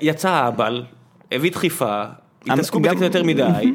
יצא 0.00 0.30
האבל, 0.30 0.82
הביא 1.32 1.50
דחיפה, 1.50 2.02
התעסקו 2.50 2.80
בזה 2.80 2.94
קצת 2.94 3.02
יותר 3.02 3.22
מדי. 3.22 3.72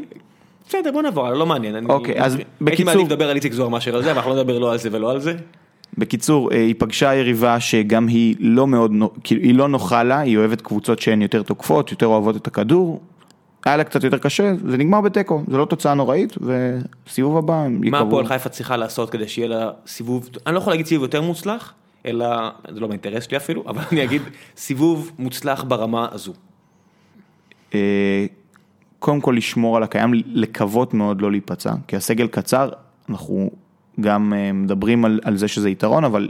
בסדר, 0.69 0.91
בוא 0.91 1.01
נעבור, 1.01 1.29
לא 1.29 1.45
מעניין. 1.45 1.85
אוקיי, 1.89 2.23
אז 2.23 2.35
הייתי 2.35 2.49
בקיצור- 2.61 2.85
מעדיף 2.85 3.07
לדבר 3.07 3.29
על 3.29 3.35
איציק 3.35 3.53
זוהר 3.53 3.69
מאשר 3.69 3.95
על 3.95 4.03
זה, 4.03 4.11
אבל 4.11 4.17
אנחנו 4.17 4.35
לא 4.35 4.37
נדבר 4.41 4.59
לא 4.59 4.71
על 4.71 4.77
זה 4.77 4.89
ולא 4.91 5.11
על 5.11 5.19
זה. 5.19 5.35
בקיצור, 5.97 6.51
אה, 6.51 6.57
היא 6.57 6.75
פגשה 6.77 7.15
יריבה 7.15 7.59
שגם 7.59 8.07
היא 8.07 8.35
לא 8.39 8.67
מאוד, 8.67 8.91
כאילו, 9.23 9.41
היא 9.41 9.55
לא 9.55 9.67
נוחה 9.67 10.03
לה, 10.03 10.19
היא 10.19 10.37
אוהבת 10.37 10.61
קבוצות 10.61 10.99
שהן 10.99 11.21
יותר 11.21 11.43
תוקפות, 11.43 11.91
יותר 11.91 12.05
אוהבות 12.05 12.35
את 12.35 12.47
הכדור. 12.47 13.01
היה 13.65 13.77
לה 13.77 13.83
קצת 13.83 14.03
יותר 14.03 14.17
קשה, 14.17 14.53
זה 14.67 14.77
נגמר 14.77 15.01
בתיקו, 15.01 15.43
זה 15.47 15.57
לא 15.57 15.65
תוצאה 15.65 15.93
נוראית, 15.93 16.35
וסיבוב 17.07 17.37
הבא 17.37 17.53
הם 17.53 17.79
מה 17.79 17.85
ייקבעו. 17.85 18.07
הפועל 18.07 18.27
חיפה 18.27 18.49
צריכה 18.49 18.77
לעשות 18.77 19.09
כדי 19.09 19.27
שיהיה 19.27 19.47
לה 19.47 19.71
סיבוב, 19.87 20.29
אני 20.47 20.55
לא 20.55 20.59
יכול 20.59 20.73
להגיד 20.73 20.85
סיבוב 20.85 21.03
יותר 21.03 21.21
מוצלח, 21.21 21.73
אלא, 22.05 22.49
זה 22.73 22.79
לא 22.79 22.87
באינטרס 22.87 23.23
שלי 23.23 23.37
אפילו, 23.37 23.63
אבל 23.67 23.81
אני 23.91 24.03
אגיד 24.03 24.21
סיבוב 24.57 25.11
מוצלח 25.19 25.63
ברמה 25.63 26.07
הזו. 26.11 26.33
אה, 27.73 28.25
קודם 28.99 29.21
כל 29.21 29.33
לשמור 29.37 29.77
על 29.77 29.83
הקיים, 29.83 30.13
לקוות 30.25 30.93
מאוד 30.93 31.21
לא 31.21 31.31
להיפצע, 31.31 31.73
כי 31.87 31.95
הסגל 31.95 32.27
קצר, 32.27 32.69
אנחנו 33.09 33.51
גם 34.01 34.33
אה, 34.33 34.51
מדברים 34.51 35.05
על, 35.05 35.19
על 35.23 35.37
זה 35.37 35.47
שזה 35.47 35.69
יתרון, 35.69 36.03
אבל 36.03 36.29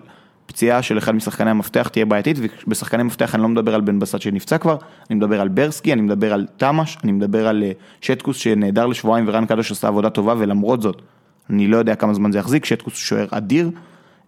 פציעה 0.50 0.82
של 0.82 0.98
אחד 0.98 1.16
משחקני 1.16 1.50
המפתח 1.50 1.88
תהיה 1.88 2.06
בעייתית, 2.06 2.38
ובשחקני 2.68 3.04
מפתח 3.04 3.36
אני 3.36 3.42
לא 3.42 3.48
מדבר 3.48 3.76
על 3.76 3.82
בן 3.82 4.00
בסט 4.00 4.22
שנפצע 4.22 4.58
כבר, 4.58 4.78
אני 5.10 5.16
מדבר 5.16 5.42
על 5.42 5.48
ברסקי, 5.48 5.94
אני 5.94 6.02
מדבר 6.02 6.34
על 6.34 6.46
תמש, 6.58 6.98
אני 7.04 7.12
מדבר 7.12 7.48
על 7.48 7.64
אה, 7.64 7.72
שטקוס 8.02 8.38
שנעדר 8.38 8.86
לשבועיים 8.88 9.26
ורן 9.28 9.46
קדוש 9.46 9.72
עשה 9.72 9.88
עבודה 9.88 10.10
טובה, 10.10 10.34
ולמרות 10.38 10.82
זאת, 10.82 11.02
אני 11.50 11.68
לא 11.68 11.78
יודע 11.78 11.96
כמה 11.96 12.14
זמן 12.14 12.32
זה 12.32 12.40
יחזיק, 12.40 12.66
שטקוס 12.66 12.96
שוער 12.98 13.26
אדיר. 13.32 13.70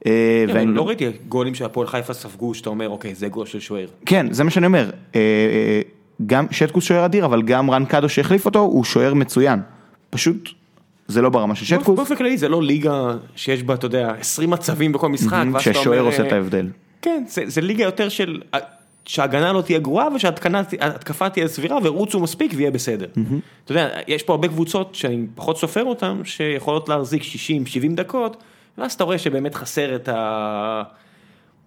אה, 0.06 0.44
כן, 0.48 0.54
ואני- 0.56 0.74
לא 0.74 0.88
ראיתי 0.88 1.06
גולים 1.30 1.56
שהפועל 1.56 1.88
חיפה 1.88 2.14
ספגו, 2.14 2.54
שאתה 2.54 2.70
אומר, 2.70 2.90
אוקיי, 2.90 3.16
זה 3.16 3.28
גול 3.28 3.46
של 3.46 3.60
שוער. 3.60 3.88
כן, 4.06 4.28
זה 4.34 4.44
מה 4.44 4.50
שאני 4.50 4.66
אומר. 4.66 4.90
אה, 5.16 5.82
גם 6.26 6.46
שטקוס 6.52 6.84
שוער 6.84 7.06
אדיר, 7.06 7.26
אבל 7.26 7.42
גם 7.42 7.72
רן 7.72 7.86
קדוש 7.86 8.16
שהחליף 8.16 8.46
אותו, 8.46 8.60
הוא 8.60 8.84
שוער 8.84 9.14
מצוין. 9.14 9.60
פשוט, 10.10 10.50
זה 11.12 11.22
לא 11.22 11.30
ברמה 11.30 11.56
של 11.56 11.66
שטקוס, 11.66 11.96
באופן 11.96 12.16
כללי 12.16 12.38
זה 12.38 12.50
לא 12.50 12.64
ליגה 12.64 13.16
שיש 13.36 13.64
בה, 13.64 13.74
אתה 13.74 13.86
יודע, 13.86 14.14
20 14.20 14.50
מצבים 14.50 14.92
בכל 14.92 15.10
משחק, 15.10 15.44
ששוער 15.60 16.00
עושה 16.00 16.28
את 16.28 16.32
אה, 16.32 16.38
ההבדל. 16.38 16.68
כן, 17.02 17.24
זה, 17.28 17.44
זה 17.46 17.62
ליגה 17.62 17.84
יותר 17.84 18.10
של 18.10 18.42
אה, 18.54 18.60
שההגנה 19.06 19.54
לא 19.54 19.62
תהיה 19.62 19.80
גרועה 19.80 20.08
ושההתקפה 20.16 21.30
תהיה 21.30 21.48
סבירה 21.48 21.78
ורוצו 21.84 22.20
מספיק 22.20 22.52
ויהיה 22.56 22.72
בסדר. 22.72 23.08
אתה 23.66 23.72
יודע, 23.72 23.90
יש 24.08 24.24
פה 24.24 24.34
הרבה 24.34 24.48
קבוצות 24.48 24.96
שאני 24.96 25.26
פחות 25.36 25.58
סופר 25.58 25.84
אותן, 25.84 26.22
שיכולות 26.24 26.90
להחזיק 26.90 27.24
60-70 27.24 27.26
דקות, 27.96 28.44
ואז 28.78 28.94
אתה 28.94 29.04
רואה 29.04 29.18
שבאמת 29.18 29.56
חסר 29.56 29.96
את 29.96 30.10
ה... 30.10 30.84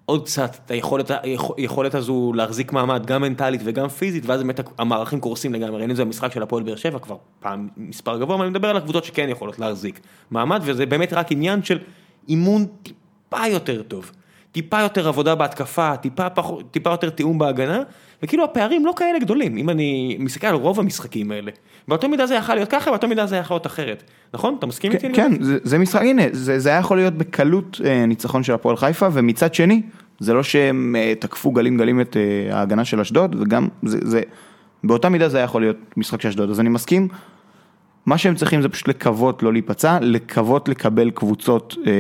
עוד 0.07 0.25
קצת, 0.25 0.57
את 0.65 0.71
היכולת, 0.71 1.11
היכול- 1.23 1.57
היכולת 1.59 1.95
הזו 1.95 2.33
להחזיק 2.35 2.73
מעמד 2.73 3.07
גם 3.07 3.23
מנטלית 3.23 3.61
וגם 3.65 3.89
פיזית, 3.89 4.27
ואז 4.27 4.41
באמת 4.41 4.61
המערכים 4.79 5.21
קורסים 5.21 5.55
לגמרי, 5.55 5.79
ראינו 5.79 5.93
את 5.93 5.97
זה 5.97 6.05
במשחק 6.05 6.33
של 6.33 6.43
הפועל 6.43 6.63
באר 6.63 6.77
שבע 6.77 6.99
כבר 6.99 7.17
פעם 7.41 7.69
מספר 7.77 8.19
גבוה, 8.19 8.37
אבל 8.37 8.45
אני 8.45 8.51
מדבר 8.51 8.69
על 8.71 8.77
הקבוצות 8.77 9.05
שכן 9.05 9.29
יכולות 9.29 9.59
להחזיק 9.59 10.01
מעמד, 10.31 10.61
וזה 10.65 10.87
באמת 10.87 11.13
רק 11.13 11.33
עניין 11.33 11.63
של 11.63 11.79
אימון 12.29 12.67
טיפה 12.83 13.47
יותר 13.47 13.83
טוב, 13.83 14.11
טיפה 14.53 14.81
יותר 14.81 15.09
עבודה 15.09 15.35
בהתקפה, 15.35 15.97
טיפה, 15.97 16.31
פחות, 16.31 16.65
טיפה 16.71 16.91
יותר 16.91 17.11
תיאום 17.11 17.39
בהגנה, 17.39 17.83
וכאילו 18.23 18.45
הפערים 18.45 18.87
לא 18.87 18.93
כאלה 18.97 19.19
גדולים, 19.19 19.57
אם 19.57 19.71
אני 19.71 20.17
מסתכל 20.21 20.47
על 20.47 20.55
רוב 20.55 20.81
המשחקים 20.81 21.31
האלה, 21.31 21.51
באותו 21.89 22.09
מידה 22.09 22.27
זה 22.27 22.35
יכול 22.35 22.55
להיות 22.55 22.69
ככה, 22.71 22.91
באותו 22.91 23.09
מידה 23.09 23.27
זה 23.27 23.37
יכול 23.37 23.55
להיות 23.55 23.67
אחרת, 23.67 24.03
נכון? 24.35 24.57
אתה 24.59 24.67
מסכים 24.67 24.93
איתי? 24.93 25.13
כן, 25.13 25.33
זה- 25.41 25.59
זה 25.63 25.79
משחק, 25.79 26.01
הנה, 26.03 26.23
זה 26.33 26.59
זה 26.59 26.69
היה 26.69 26.79
יכול 26.79 26.97
להיות 26.97 27.15
בקלות 27.15 27.81
אה, 27.85 28.07
ניצחון 28.07 28.43
של 28.43 28.53
הפועל 28.53 28.77
חיפה, 28.77 29.09
ומצד 29.13 29.55
שני, 29.55 29.83
זה 30.19 30.35
לא 30.35 30.43
שהם 30.43 30.97
אה, 30.99 31.13
תקפו 31.19 31.51
גלים 31.53 31.79
גלים 31.79 32.01
את 32.01 32.17
אה, 32.17 32.57
ההגנה 32.59 32.85
של 32.85 33.01
אשדוד, 33.01 33.37
וגם, 33.41 33.69
זה, 33.83 33.99
זה, 34.03 34.21
באותה 34.85 35.09
מידה 35.09 35.29
זה 35.29 35.37
היה 35.37 35.45
יכול 35.45 35.63
להיות 35.63 35.77
משחק 35.97 36.21
של 36.21 36.29
אשדוד, 36.29 36.51
אז 36.51 36.61
אני 36.61 36.69
מסכים. 36.69 37.09
מה 38.07 38.19
שהם 38.19 38.35
צריכים 38.35 38.63
זה 38.63 38.69
פשוט 38.69 38.89
לקוות 38.89 39.43
לא 39.43 39.53
להיפצע, 39.53 39.99
לקוות 40.01 40.69
לקבל 40.69 41.11
קבוצות 41.11 41.77
אה, 41.87 41.93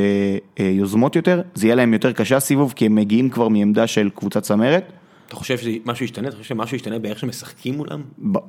אה, 0.61 0.71
יוזמות 0.71 1.17
יותר, 1.17 1.43
זה 1.55 1.67
יהיה 1.67 1.75
להם 1.75 1.93
יותר 1.93 2.13
קשה 2.13 2.37
הסיבוב, 2.37 2.73
כי 2.77 2.87
הם 2.87 2.95
מגיעים 2.95 3.31
כבר 3.31 3.49
מעמדה 3.49 3.87
של 3.87 4.11
קבוצת 4.15 4.43
צמרת. 4.43 4.93
אתה 5.27 5.37
חושב 5.37 5.59
שמשהו 5.59 6.05
ישתנה? 6.05 6.29
אתה 6.29 6.37
חושב 6.37 6.49
שמשהו 6.49 6.77
ישתנה 6.77 6.99
באיך 6.99 7.19
שמשחקים 7.19 7.75
מולם? 7.75 8.03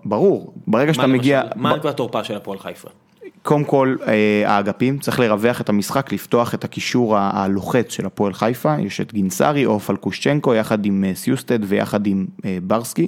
ברור, 0.06 0.54
ברגע 0.68 0.94
שאתה 0.94 1.08
מגיע? 1.08 1.42
מה 1.56 1.76
נקודת 1.76 1.94
התורפה 1.94 2.24
של 2.24 2.36
הפועל 2.36 2.60
חיפה? 2.60 2.90
קודם 3.46 3.64
כל 3.64 3.96
אה, 4.08 4.44
האגפים, 4.46 5.00
צריך 5.00 5.20
לרווח 5.20 5.62
את 5.62 5.70
המשחק, 5.70 6.14
לפתוח 6.14 6.54
את 6.54 6.64
הקישור 6.64 7.18
הלוחץ 7.18 7.92
של 7.92 8.06
הפועל 8.06 8.34
חיפה, 8.34 8.76
יש 8.80 9.02
את 9.02 9.14
גינסארי 9.14 9.66
או 9.66 9.80
פלקושצ'נקו 9.80 10.54
יחד 10.54 10.86
עם 10.86 11.04
אה, 11.08 11.16
סיוסטד 11.16 11.60
ויחד 11.62 12.08
עם 12.08 12.26
אה, 12.46 12.58
ברסקי. 12.64 13.08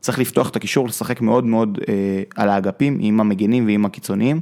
צריך 0.00 0.18
לפתוח 0.18 0.48
את 0.48 0.56
הקישור, 0.56 0.88
לשחק 0.88 1.20
מאוד 1.20 1.44
מאוד 1.44 1.78
על 2.36 2.48
האגפים, 2.48 2.98
עם 3.00 3.20
המגנים 3.20 3.66
ועם 3.66 3.84
הקיצוניים. 3.84 4.40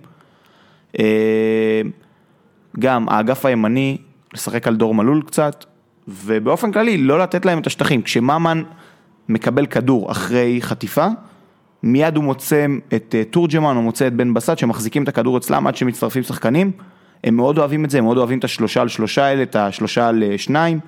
גם 2.78 3.08
האגף 3.08 3.46
הימני, 3.46 3.98
לשחק 4.34 4.68
על 4.68 4.76
דור 4.76 4.94
מלול 4.94 5.22
קצת, 5.22 5.64
ובאופן 6.08 6.72
כללי 6.72 6.98
לא 6.98 7.18
לתת 7.18 7.44
להם 7.44 7.58
את 7.58 7.66
השטחים. 7.66 8.02
כשממן 8.02 8.62
מקבל 9.28 9.66
כדור 9.66 10.10
אחרי 10.10 10.58
חטיפה, 10.62 11.06
מיד 11.82 12.16
הוא 12.16 12.24
מוצא 12.24 12.66
את 12.94 13.14
אה, 13.18 13.24
תורג'מן 13.24 13.76
או 13.76 13.82
מוצא 13.82 14.06
את 14.06 14.12
בן 14.12 14.34
בסט 14.34 14.58
שמחזיקים 14.58 15.02
את 15.02 15.08
הכדור 15.08 15.38
אצלם 15.38 15.66
עד 15.66 15.76
שמצטרפים 15.76 16.22
שחקנים. 16.22 16.70
הם 17.24 17.36
מאוד 17.36 17.58
אוהבים 17.58 17.84
את 17.84 17.90
זה, 17.90 17.98
הם 17.98 18.04
מאוד 18.04 18.18
אוהבים 18.18 18.38
את 18.38 18.44
השלושה 18.44 18.80
על 18.80 18.88
שלושה 18.88 19.24
האלה, 19.24 19.42
את 19.42 19.56
השלושה 19.56 20.08
על 20.08 20.22
אה, 20.22 20.38
שניים. 20.38 20.80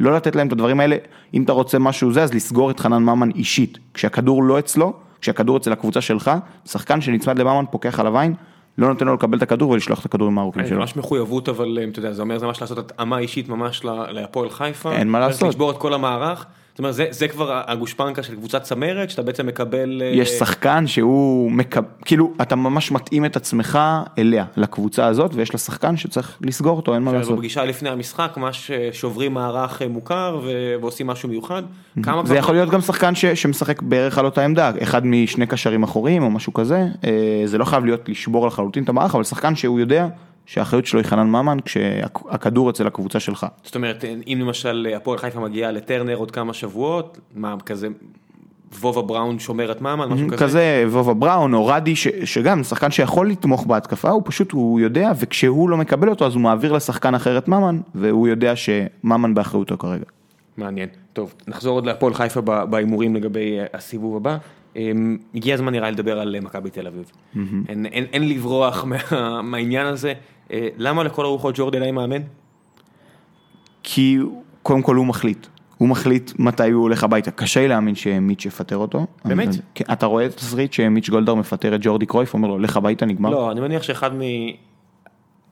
לא 0.00 0.14
לתת 0.14 0.36
להם 0.36 0.46
את 0.46 0.52
הדברים 0.52 0.80
האלה, 0.80 0.96
אם 1.34 1.42
אתה 1.42 1.52
רוצה 1.52 1.78
משהו 1.78 2.12
זה, 2.12 2.22
אז 2.22 2.34
לסגור 2.34 2.70
את 2.70 2.80
חנן 2.80 3.02
ממן 3.02 3.30
אישית. 3.30 3.78
כשהכדור 3.94 4.44
לא 4.44 4.58
אצלו, 4.58 4.92
כשהכדור 5.20 5.56
אצל 5.56 5.72
הקבוצה 5.72 6.00
שלך, 6.00 6.30
שחקן 6.64 7.00
שנצמד 7.00 7.38
לממן 7.38 7.64
פוקח 7.70 8.00
עליו 8.00 8.18
עין, 8.18 8.34
לא 8.78 8.88
נותן 8.88 9.06
לו 9.06 9.14
לקבל 9.14 9.38
את 9.38 9.42
הכדור 9.42 9.70
ולשלוח 9.70 10.00
את 10.00 10.04
הכדורים 10.04 10.38
הארוכים 10.38 10.62
זה 10.62 10.68
שלו. 10.68 10.78
ממש 10.78 10.96
מחויבות 10.96 11.48
אבל 11.48 11.78
אתה 11.92 11.98
יודע 11.98 12.12
זה 12.12 12.22
אומר 12.22 12.38
זה 12.38 12.46
ממש 12.46 12.60
לעשות 12.60 12.78
התאמה 12.78 13.18
אישית 13.18 13.48
ממש 13.48 13.84
להפועל 13.84 14.50
חיפה. 14.50 14.92
אין 14.92 15.08
מה 15.08 15.20
לעשות. 15.20 15.48
לשבור 15.48 15.70
את 15.70 15.78
כל 15.78 15.94
המערך. 15.94 16.46
זאת 16.78 16.80
אומרת 16.80 16.94
זה, 16.94 17.06
זה 17.10 17.28
כבר 17.28 17.62
הגושפנקה 17.66 18.22
של 18.22 18.34
קבוצת 18.34 18.62
צמרת 18.62 19.10
שאתה 19.10 19.22
בעצם 19.22 19.46
מקבל. 19.46 20.02
אה, 20.02 20.06
יש 20.06 20.28
שחקן 20.28 20.86
שהוא, 20.86 21.50
מקב... 21.50 21.80
כאילו, 22.04 22.32
אתה 22.42 22.56
ממש 22.56 22.92
מתאים 22.92 23.24
את 23.24 23.36
עצמך 23.36 23.78
אליה, 24.18 24.44
לקבוצה 24.56 25.06
הזאת, 25.06 25.30
ויש 25.34 25.52
לה 25.52 25.58
שחקן 25.58 25.96
שצריך 25.96 26.36
לסגור 26.40 26.76
אותו, 26.76 26.94
אין 26.94 27.02
מה 27.02 27.12
לעשות. 27.12 27.34
בפגישה 27.34 27.64
לפני 27.64 27.88
המשחק 27.88 28.32
ממש 28.36 28.70
שוברים 28.92 29.34
מערך 29.34 29.82
אה, 29.82 29.88
מוכר 29.88 30.40
ו- 30.44 30.74
ועושים 30.80 31.06
משהו 31.06 31.28
מיוחד. 31.28 31.62
כמה 32.02 32.26
זה 32.26 32.36
יכול 32.36 32.54
להיות 32.54 32.70
גם 32.70 32.80
שחקן 32.80 33.14
ש, 33.14 33.24
שמשחק 33.24 33.82
בערך 33.82 34.18
על 34.18 34.24
אותה 34.24 34.44
עמדה, 34.44 34.72
אחד 34.82 35.06
משני 35.06 35.46
קשרים 35.46 35.82
אחוריים 35.82 36.22
או 36.22 36.30
משהו 36.30 36.54
כזה, 36.54 36.86
אה, 37.04 37.42
זה 37.44 37.58
לא 37.58 37.64
חייב 37.64 37.84
להיות 37.84 38.08
לשבור 38.08 38.46
לחלוטין 38.46 38.84
את 38.84 38.88
המערך, 38.88 39.14
אבל 39.14 39.24
שחקן 39.24 39.56
שהוא 39.56 39.80
יודע 39.80 40.06
שהאחריות 40.48 40.86
שלו 40.86 41.00
היא 41.00 41.06
חנן 41.06 41.26
ממן 41.26 41.58
כשהכדור 41.64 42.70
אצל 42.70 42.86
הקבוצה 42.86 43.20
שלך. 43.20 43.46
זאת 43.62 43.74
אומרת 43.74 44.04
אם 44.04 44.38
למשל 44.40 44.86
אה, 44.90 44.96
הפועל 44.96 45.18
חיפה 45.18 45.40
מגיעה 45.40 45.70
לטרנר 45.72 46.14
עוד 46.14 46.30
כמה 46.30 46.52
שבועות 46.54 47.18
מה 47.34 47.54
כזה 47.66 47.88
וובה 48.80 49.02
בראון 49.02 49.38
שומר 49.38 49.72
את 49.72 49.80
ממן 49.80 50.08
משהו 50.08 50.28
כזה. 50.28 50.36
כזה 50.44 50.84
וובה 50.88 51.14
בראון 51.14 51.54
או 51.54 51.66
רדי, 51.66 51.96
ש, 51.96 52.08
שגם 52.08 52.64
שחקן 52.64 52.90
שיכול 52.90 53.30
לתמוך 53.30 53.66
בהתקפה, 53.66 54.10
הוא 54.10 54.22
פשוט, 54.24 54.52
הוא 54.52 54.80
יודע, 54.80 55.12
וכשהוא 55.18 55.70
לא 55.70 55.76
מקבל 55.76 56.08
אותו 56.08 56.26
אז 56.26 56.34
הוא 56.34 56.42
מעביר 56.42 56.72
לשחקן 56.72 57.14
אחר 57.14 57.38
את 57.38 57.48
ממן, 57.48 57.80
והוא 57.94 58.28
יודע 58.28 58.52
שממן 58.56 59.34
באחריותו 59.34 59.78
כרגע. 59.78 60.04
מעניין. 60.56 60.88
טוב, 61.12 61.34
נחזור 61.48 61.74
עוד 61.74 61.86
להפועל 61.86 62.14
חיפה 62.14 62.40
בהימורים 62.64 63.14
לגבי 63.16 63.58
אה, 63.58 63.64
הסיבוב 63.74 64.16
הבא. 64.16 64.36
אמ, 64.76 65.16
הגיע 65.34 65.54
הזמן 65.54 65.72
נראה 65.72 65.90
לדבר 65.90 66.20
על 66.20 66.34
אה, 66.34 66.40
מכבי 66.40 66.70
תל 66.70 66.86
אביב. 66.86 67.10
אין- 67.68 67.86
אין 67.86 68.04
אין 68.12 68.28
לברוח 68.28 68.84
מה- 68.84 69.42
מהעניין 69.42 69.86
הזה. 69.86 70.12
אה, 70.52 70.68
למה 70.76 71.02
לכל 71.04 71.24
הרוחות 71.24 71.54
ג'ורדי 71.58 71.78
אליי 71.78 71.90
מאמן? 71.90 72.22
כי 73.82 74.18
קודם 74.62 74.82
כל 74.82 74.96
הוא 74.96 75.06
מחליט. 75.06 75.46
הוא 75.78 75.88
מחליט 75.88 76.30
מתי 76.38 76.70
הוא 76.70 76.82
הולך 76.82 77.04
הביתה. 77.04 77.30
קשה 77.30 77.60
לי 77.60 77.68
להאמין 77.68 77.94
שמיץ' 77.94 78.46
יפטר 78.46 78.76
אותו. 78.76 79.06
באמת? 79.24 79.48
אבל- 79.48 79.56
כן, 79.74 79.84
אתה 79.92 80.06
רואה 80.06 80.26
את 80.26 80.30
התסריט 80.32 80.72
שמיץ' 80.72 81.08
גולדהר 81.10 81.34
מפטר 81.34 81.74
את 81.74 81.80
ג'ורדי 81.82 82.06
קרויף, 82.06 82.34
אומר 82.34 82.48
לו 82.48 82.58
לך 82.58 82.76
הביתה 82.76 83.06
נגמר. 83.06 83.30
לא, 83.30 83.50
אני 83.52 83.60
מניח 83.60 83.82
שאחד 83.82 84.10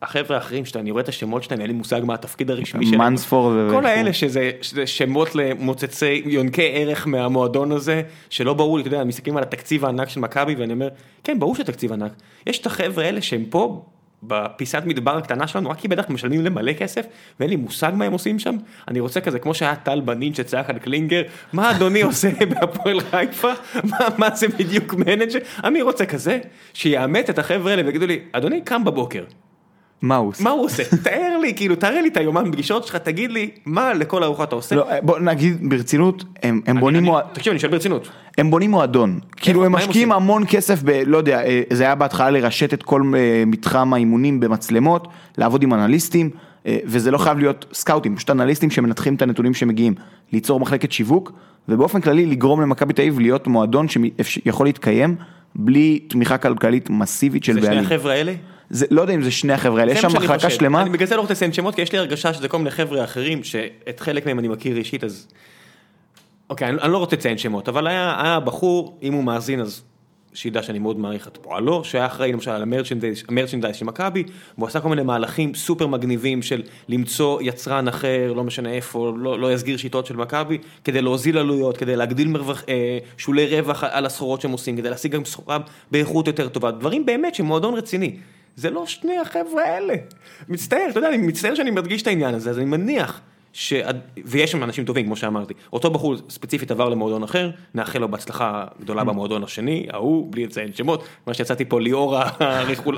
מהחבר'ה 0.03 0.37
האחרים 0.37 0.65
שאתה, 0.65 0.81
אני 0.81 0.91
רואה 0.91 1.03
את 1.03 1.09
השמות 1.09 1.43
שלהם, 1.43 1.61
אין 1.61 1.67
לי 1.71 1.75
מושג 1.77 2.01
מה 2.05 2.15
התפקיד 2.15 2.51
הרשמי 2.51 2.87
שלהם. 2.87 3.01
מנספורד 3.01 3.57
ו- 3.57 3.69
כל 3.71 3.87
האלה 3.87 4.13
שזה 4.13 4.51
שזה 4.63 4.87
שמות 4.87 5.35
למוצצי 5.35 6.23
יונקי 6.27 6.71
ערך 6.75 7.07
מהמועדון 7.07 7.73
הזה, 7.73 8.03
שלא 8.31 8.55
ברור 8.55 8.77
לי, 8.79 8.83
אתה 8.85 8.95
יודע, 8.95 9.05
מסתכלים 9.05 9.37
על 9.37 9.43
התקציב 9.43 9.85
הענק 9.85 10.09
של 10.09 10.21
מכבי 10.21 10.55
ואני 10.55 10.73
אומר, 10.73 10.89
כן, 11.25 11.39
ברור 11.39 11.55
שהתקציב 11.57 11.93
ענק. 11.93 12.13
יש 12.47 12.59
את 12.59 12.67
החבר'ה 12.67 13.05
האלה 13.05 13.23
שהם 13.23 13.45
פה, 13.51 13.85
בפיסת 14.23 14.83
מדבר 14.87 15.17
הקטנה 15.17 15.47
שלנו, 15.47 15.71
רק 15.71 15.79
כי 15.79 15.89
בטח 15.89 16.11
משלמים 16.11 16.45
מלא 16.45 16.73
כסף, 16.73 17.07
ואין 17.41 17.51
לי 17.51 17.57
מושג 17.57 17.93
מה 17.95 18.05
הם 18.05 18.13
עושים 18.13 18.39
שם. 18.39 18.57
אני 18.89 19.01
רוצה 19.01 19.21
כזה, 19.21 19.39
כמו 19.39 19.55
שהיה 19.55 19.77
טל 19.77 20.01
בנין 20.01 20.35
שצעק 20.35 20.71
על 20.71 20.79
קלינגר, 20.79 21.23
מה 21.53 21.71
אדוני 21.71 22.03
עושה 22.09 22.31
בהפועל 22.49 23.01
חיפה? 23.01 23.53
מה, 23.85 23.99
מה 24.19 24.31
זה 24.35 24.49
בדיוק 24.49 24.95
manager? 24.95 25.39
אני 25.65 25.83
רוצה 25.83 26.07
כזה, 26.07 26.39
שיאמת 26.75 27.31
את 27.31 27.39
החבר'ה 27.39 27.71
האלה 27.71 27.83
ויגידו 27.87 28.07
לי, 28.07 28.19
אדוני 28.33 28.61
קם 28.61 28.85
בבוקר. 28.85 29.25
מה 30.03 30.17
הוא 30.17 30.29
עושה? 30.29 30.45
מה 30.45 30.51
הוא 30.51 30.65
עושה? 30.65 30.83
תאר 31.05 31.39
לי, 31.43 31.55
כאילו, 31.55 31.77
תראה 31.77 32.01
לי 32.03 32.09
את 32.09 32.17
היומן 32.17 32.53
פגישות 32.53 32.85
שלך, 32.85 32.97
תגיד 32.97 33.31
לי, 33.33 33.51
מה 33.67 33.95
לכל 33.95 34.23
ארוחה 34.25 34.45
אתה 34.45 34.55
עושה? 34.55 34.77
לא, 34.77 34.87
בוא 35.03 35.19
נגיד 35.19 35.71
ברצינות, 35.71 36.25
הם 36.43 36.61
הם 36.67 36.81
בונים 36.81 36.99
אני- 37.03 37.09
מועד- 37.11 37.25
תקשיב, 37.33 37.51
אני 37.51 37.61
שואל 37.61 37.73
ברצינות. 37.73 38.09
הם 38.39 38.51
בונים 38.51 38.71
מועדון, 38.71 39.19
כאילו 39.37 39.65
הם 39.65 39.75
הם 39.75 39.81
משקיעים 39.81 40.13
עושים? 40.13 40.23
המון 40.23 40.45
כסף 40.49 40.83
ב... 40.85 40.91
לא 41.07 41.17
יודע, 41.17 41.45
אה, 41.45 41.63
זה 41.73 41.85
היה 41.85 41.95
בהתחלה 41.95 42.31
לרשת 42.31 42.75
את 42.75 42.83
כל 42.83 43.03
אה, 43.17 43.43
מתחם 43.47 43.93
האימונים 43.95 44.41
במצלמות, 44.41 45.09
לעבוד 45.39 45.63
עם 45.63 45.75
אנליסטים, 45.75 46.31
אה, 46.67 46.79
וזה 46.85 47.11
לא 47.11 47.19
חייב 47.19 47.39
להיות 47.39 47.67
סקאוטים, 47.73 48.17
פשוט 48.17 48.31
אנליסטים 48.31 48.71
שמנתחים 48.71 49.15
את 49.15 49.23
הנתונים 49.23 49.55
שמגיעים, 49.55 49.95
ליצור 50.33 50.61
מחלקת 50.61 50.93
שיווק, 50.93 51.33
ובאופן 51.69 52.01
כללי 52.01 52.27
לגרום 52.27 52.61
למכבי 52.61 52.93
תל 52.93 53.03
אביב 53.03 53.21
להיות 53.21 53.47
מועדון 53.47 53.87
שיכול 54.23 54.67
להתקיים 54.67 55.15
בלי 55.55 55.99
תמיכה 56.09 56.39
כלכלית 56.39 56.91
מסיבית 56.91 57.45
של 57.45 57.53
זה 57.53 57.61
שני 57.61 57.69
בעלים. 57.69 57.85
החבר'ה 57.85 58.13
האלה? 58.13 58.33
זה, 58.71 58.87
לא 58.91 59.01
יודע 59.01 59.15
אם 59.15 59.23
זה 59.23 59.31
שני 59.31 59.53
החבר'ה 59.53 59.81
האלה, 59.81 59.93
יש 59.93 60.01
שם 60.01 60.09
מחלקה. 60.09 60.51
שלמה, 60.51 60.83
אני 60.83 60.91
בגלל 60.91 61.07
זה 61.07 61.17
לא 61.17 61.21
רוצה 61.21 61.35
לציין 61.35 61.53
שמות, 61.53 61.75
כי 61.75 61.83
יש 61.83 61.93
לי 61.93 61.99
הרגשה 61.99 62.35
שזה 62.35 62.49
כל 62.49 62.59
מיני 62.59 62.71
חבר'ה 62.71 63.05
אחרים, 63.05 63.45
שאת 63.45 64.01
חלק 64.01 64.27
מהם 64.27 64.39
אני 64.39 64.49
מכיר 64.49 64.77
אישית, 64.77 65.05
אז... 65.05 65.29
אוקיי, 66.51 66.69
אני, 66.69 66.79
אני 66.83 66.93
לא 66.93 66.99
רוצה 66.99 67.17
לציין 67.17 67.39
שמות, 67.39 67.69
אבל 67.69 67.87
היה, 67.87 68.23
היה 68.23 68.41
בחור, 68.41 68.99
אם 69.03 69.13
הוא 69.13 69.25
מאזין, 69.25 69.61
אז 69.61 69.83
שידע 70.37 70.63
שאני 70.63 70.79
מאוד 70.79 70.99
מעריך 70.99 71.29
את 71.29 71.39
פועלו, 71.43 71.85
שהיה 71.85 72.07
אחראי 72.07 72.33
למשל 72.33 72.51
על 72.51 72.63
המרצ'נדייז 72.63 73.23
המרצ'נדייז 73.29 73.77
של 73.77 73.85
מכבי, 73.85 74.25
והוא 74.59 74.69
עשה 74.69 74.81
כל 74.81 74.89
מיני 74.89 75.03
מהלכים 75.03 75.55
סופר 75.55 75.87
מגניבים 75.87 76.43
של 76.43 76.63
למצוא 76.89 77.43
יצרן 77.43 77.89
אחר, 77.89 78.33
לא 78.33 78.45
משנה 78.45 78.73
איפה, 78.73 79.13
לא, 79.17 79.41
לא 79.41 79.53
יסגיר 79.53 79.77
שיטות 79.77 80.07
של 80.07 80.17
מכבי, 80.17 80.59
כדי 80.85 81.03
להוזיל 81.03 81.39
עלויות, 81.39 81.77
כדי 81.77 81.97
להגדיל 81.97 82.29
מרווח, 82.29 82.65
אה, 82.69 82.99
שולי 83.17 83.47
רווח 83.61 83.85
על 83.85 84.07
הסחורות 84.07 84.41
שהם 84.41 84.51
עושים, 84.51 84.77
כדי 84.77 84.91
להשיג 84.91 85.13
גם 85.13 85.25
סחורה 85.25 85.59
באיכות 85.91 86.27
יותר 86.27 86.49
טובה, 86.49 86.71
דברים 86.71 87.07
באמת 87.07 87.35
שמועדון 87.35 87.75
רציני. 87.75 88.17
זה 88.57 88.71
לא 88.71 88.87
שני 88.87 89.19
החבר'ה 89.19 89.65
האלה. 89.65 89.95
מצטער, 90.49 90.87
אתה 90.91 90.99
יודע, 90.99 91.09
אני 91.09 91.17
מצטער 91.17 91.55
שאני 91.55 91.71
מדגיש 91.71 92.03
את 92.03 92.07
העניין 92.07 92.35
הזה, 92.35 92.51
אז 92.51 92.59
אני 92.59 92.65
מניח 92.65 93.21
ש... 93.53 93.73
ויש 94.25 94.53
שם 94.53 94.63
אנשים 94.63 94.85
טובים, 94.85 95.07
כמו 95.07 95.17
שאמרתי. 95.17 95.55
אותו 95.73 95.91
בחור 95.91 96.15
ספציפית 96.29 96.71
עבר 96.71 96.89
למועדון 96.89 97.23
אחר, 97.23 97.51
נאחל 97.75 97.99
לו 97.99 98.09
בהצלחה 98.09 98.65
גדולה 98.81 99.05
במועדון 99.05 99.45
השני, 99.45 99.87
ההוא, 99.93 100.33
בלי 100.33 100.47
לציין 100.47 100.73
שמות, 100.73 101.05
מה 101.27 101.35
שיצאתי 101.35 101.65
פה 101.65 101.81
ליאור 101.81 102.17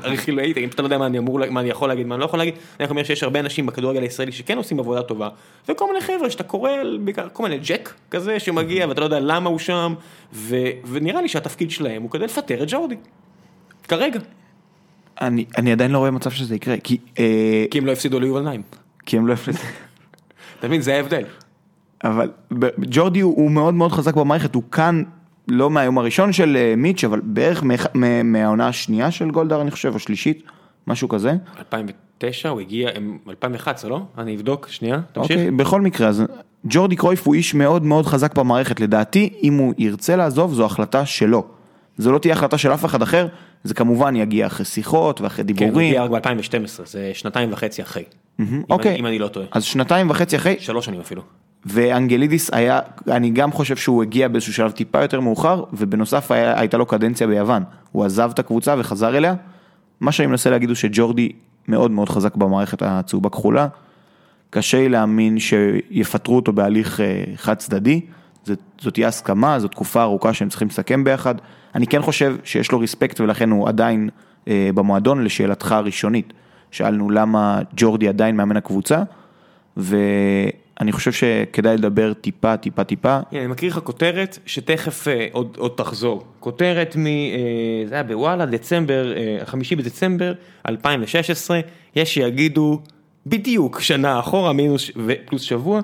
הרכילאית, 0.03 0.57
אם 0.57 0.69
אתה 0.69 0.83
לא 0.83 0.87
יודע 0.87 0.99
מה 0.99 1.07
אני 1.07 1.19
אמור, 1.19 1.51
מה 1.51 1.61
אני 1.61 1.69
יכול 1.71 1.89
להגיד, 1.89 2.07
מה 2.07 2.15
אני 2.15 2.21
לא 2.21 2.25
יכול 2.25 2.39
להגיד, 2.39 2.55
אני 2.81 2.91
אומר 2.91 3.05
שיש 3.05 3.23
הרבה 3.23 3.41
אנשים 3.41 3.67
בכדורגל 3.67 4.03
הישראלי 4.03 4.33
שכן 4.33 4.57
עושים 4.57 4.81
עבודה 4.81 5.03
טובה, 5.03 5.29
וכל 5.69 5.87
מיני 5.87 6.01
חבר'ה 6.01 6.31
שאתה 6.31 6.43
קורא, 6.45 6.71
בעיקר 7.01 7.29
כל 7.33 7.43
מיני 7.43 7.59
ג'ק 7.63 7.95
כזה 8.11 8.41
שמגיע 8.41 8.89
ואתה 8.89 9.01
לא 9.01 9.07
יודע 9.07 9.21
למה 9.21 9.51
הוא 9.51 9.59
שם, 9.59 9.95
ו... 10.33 10.57
ונראה 10.85 11.23
לי 11.23 11.29
שהתפקיד 11.29 11.71
שלהם 11.71 12.03
הוא 12.03 12.11
כדי 12.11 12.25
לפטר 12.25 12.63
את 12.63 12.69
ג'ורדי. 12.71 12.97
כרגע. 13.89 14.21
אני, 15.21 15.45
אני 15.59 15.73
עדיין 15.73 15.91
לא 15.91 15.99
רואה 15.99 16.11
מצב 16.11 16.31
שזה 16.31 16.55
יקרה, 16.57 16.77
כי, 16.85 16.97
אה, 17.19 17.65
כי 17.71 17.79
הם 17.79 17.87
לא 17.87 17.93
הפסידו 17.93 18.21
ליובל 18.21 18.41
נעים. 18.43 18.63
כי 19.07 19.17
הם 19.17 19.27
לא 19.27 19.33
הפסדו. 19.33 19.59
אתה 20.59 20.67
מבין, 20.69 20.81
זה 20.81 20.95
ההבדל. 20.97 21.23
אבל 22.05 22.31
ג'ורדי 22.81 23.21
הוא, 23.21 23.37
הוא 23.37 23.51
מאוד 23.51 23.75
מאוד 23.75 23.93
חזק 23.93 24.15
במערכת, 24.15 24.55
הוא 24.55 24.63
כאן 24.73 25.03
לא 25.49 25.71
מהיום 25.71 25.99
הראשון 25.99 26.33
של 26.33 26.57
אה, 26.57 26.75
מיץ', 26.77 27.05
אבל 27.05 27.21
בערך 27.25 27.63
מאח- 27.63 27.87
מה- 27.95 28.23
מהעונה 28.23 28.69
השנייה 28.69 29.11
של 29.11 29.31
גולדהר 29.31 29.61
אני 29.63 29.71
חושב, 29.71 29.95
או 29.95 29.99
שלישית, 29.99 30.43
משהו 30.87 31.09
כזה. 31.09 31.35
2009 31.59 32.49
הוא 32.49 32.61
הגיע, 32.61 32.89
הם- 32.95 33.19
2011 33.29 33.91
לא? 33.91 34.01
אני 34.19 34.37
אבדוק, 34.37 34.69
שנייה, 34.69 35.01
תמשיך. 35.13 35.31
אוקיי, 35.37 35.51
בכל 35.51 35.81
מקרה, 35.81 36.09
אז 36.09 36.23
ג'ורדי 36.65 36.97
קרויף 36.97 37.27
הוא 37.27 37.35
איש 37.35 37.55
מאוד 37.55 37.85
מאוד 37.85 38.07
חזק 38.07 38.35
במערכת, 38.39 38.81
לדעתי, 38.81 39.31
אם 39.43 39.55
הוא 39.55 39.75
ירצה 39.79 40.17
לעזוב, 40.17 40.55
זו 40.55 40.65
החלטה 40.65 41.07
שלו. 41.07 41.45
זו 41.99 42.13
לא 42.13 42.19
תהיה 42.19 42.35
החלטה 42.35 42.59
של 42.59 42.75
אף 42.75 42.85
אחד 42.85 43.03
אחר, 43.03 43.27
זה 43.65 43.75
כמובן 43.75 44.17
יגיע 44.17 44.47
אחרי 44.47 44.65
שיחות 44.65 45.21
ואחרי 45.21 45.45
כן, 45.45 45.51
הוא 45.51 45.57
דיבורים. 45.57 45.89
הגיע 45.89 46.05
רק 46.05 46.11
ב-2012, 46.11 46.87
זה 46.87 47.11
שנתיים 47.15 47.53
וחצי 47.53 47.83
אחרי. 47.83 48.05
אוקיי. 48.71 48.97
אם 48.97 49.07
אני 49.07 49.19
לא 49.19 49.29
טועה. 49.29 49.47
אז 49.51 49.65
שנתיים 49.65 50.11
וחצי 50.11 50.37
אחרי, 50.37 50.57
שלוש 50.59 50.87
שנים 50.87 51.01
אפילו. 51.01 51.23
ואנגלידיס 51.67 52.51
היה, 52.53 52.81
אני 53.09 53.31
גם 53.31 53.53
חושב 53.53 53.77
שהוא 53.77 54.03
הגיע 54.03 54.29
באיזשהו 54.29 54.53
שלב 54.53 54.71
טיפה 54.71 55.03
יותר 55.03 55.21
מאוחר, 55.21 55.65
ובנוסף 55.73 56.31
היה, 56.31 56.61
הייתה 56.61 56.77
לו 56.77 56.87
קדנציה 56.87 57.27
ביוון. 57.27 57.63
הוא 57.93 58.05
עזב 58.05 58.31
את 58.35 58.39
הקבוצה 58.39 58.75
וחזר 58.79 59.17
אליה. 59.17 59.35
מה 60.01 60.13
שאני 60.13 60.27
מנסה 60.27 60.51
להגיד 60.51 60.69
הוא 60.69 60.77
שג'ורדי 60.77 61.33
מאוד 61.69 61.91
מאוד 61.91 62.09
חזק 62.09 62.37
במערכת 62.37 62.83
הצהובה 62.83 63.29
כחולה. 63.29 63.69
קשה 64.51 64.79
לי 64.79 64.89
להאמין 64.89 65.39
שיפטרו 65.39 66.37
אותו 66.37 66.53
בהליך 66.53 67.01
אה, 67.01 67.25
חד 67.37 67.55
צדדי. 67.55 68.01
זאת 68.81 68.95
תהיה 68.95 69.09
הסכמה, 69.09 69.59
זו 69.59 69.69
תקופה 69.69 70.03
ארוכה 70.03 70.35
שהם 70.35 70.49
צריכים 70.49 70.69
לסכם 70.69 71.05
ביחד. 71.05 71.35
אני 71.75 71.87
כן 71.87 72.03
חושב 72.03 72.37
שיש 72.45 72.73
לו 72.73 72.79
ריספקט 72.79 73.21
ולכן 73.21 73.51
הוא 73.51 73.69
עדיין 73.69 74.09
אה, 74.49 74.71
במועדון, 74.75 75.25
לשאלתך 75.25 75.73
הראשונית. 75.73 76.33
שאלנו 76.71 77.11
למה 77.11 77.61
ג'ורדי 77.77 78.09
עדיין 78.09 78.37
מאמן 78.37 78.57
הקבוצה, 78.57 79.03
ואני 79.77 80.93
חושב 80.93 81.13
שכדאי 81.13 81.77
לדבר 81.77 82.13
טיפה, 82.13 82.57
טיפה, 82.57 82.85
טיפה. 82.85 83.19
הנה, 83.31 83.41
אני 83.41 83.47
מקריא 83.47 83.71
לך 83.71 83.79
כותרת 83.79 84.39
שתכף 84.47 85.09
אה, 85.09 85.27
עוד 85.33 85.57
עוד 85.59 85.73
תחזור. 85.77 86.25
כותרת 86.41 86.97
מ... 86.97 87.07
אה, 87.07 87.13
זה 87.89 87.95
היה 87.95 88.03
בוואלה, 88.03 88.47
דצמבר, 88.47 89.17
אה, 89.17 89.39
החמישי 89.43 89.77
בדצמבר 89.77 90.33
2016, 90.69 91.61
יש 91.97 92.15
שיגידו 92.15 92.81
בדיוק 93.27 93.81
שנה 93.81 94.21
אחורה, 94.21 94.53
מינוס 94.53 94.91
ופלוס 95.07 95.43
שבוע, 95.43 95.81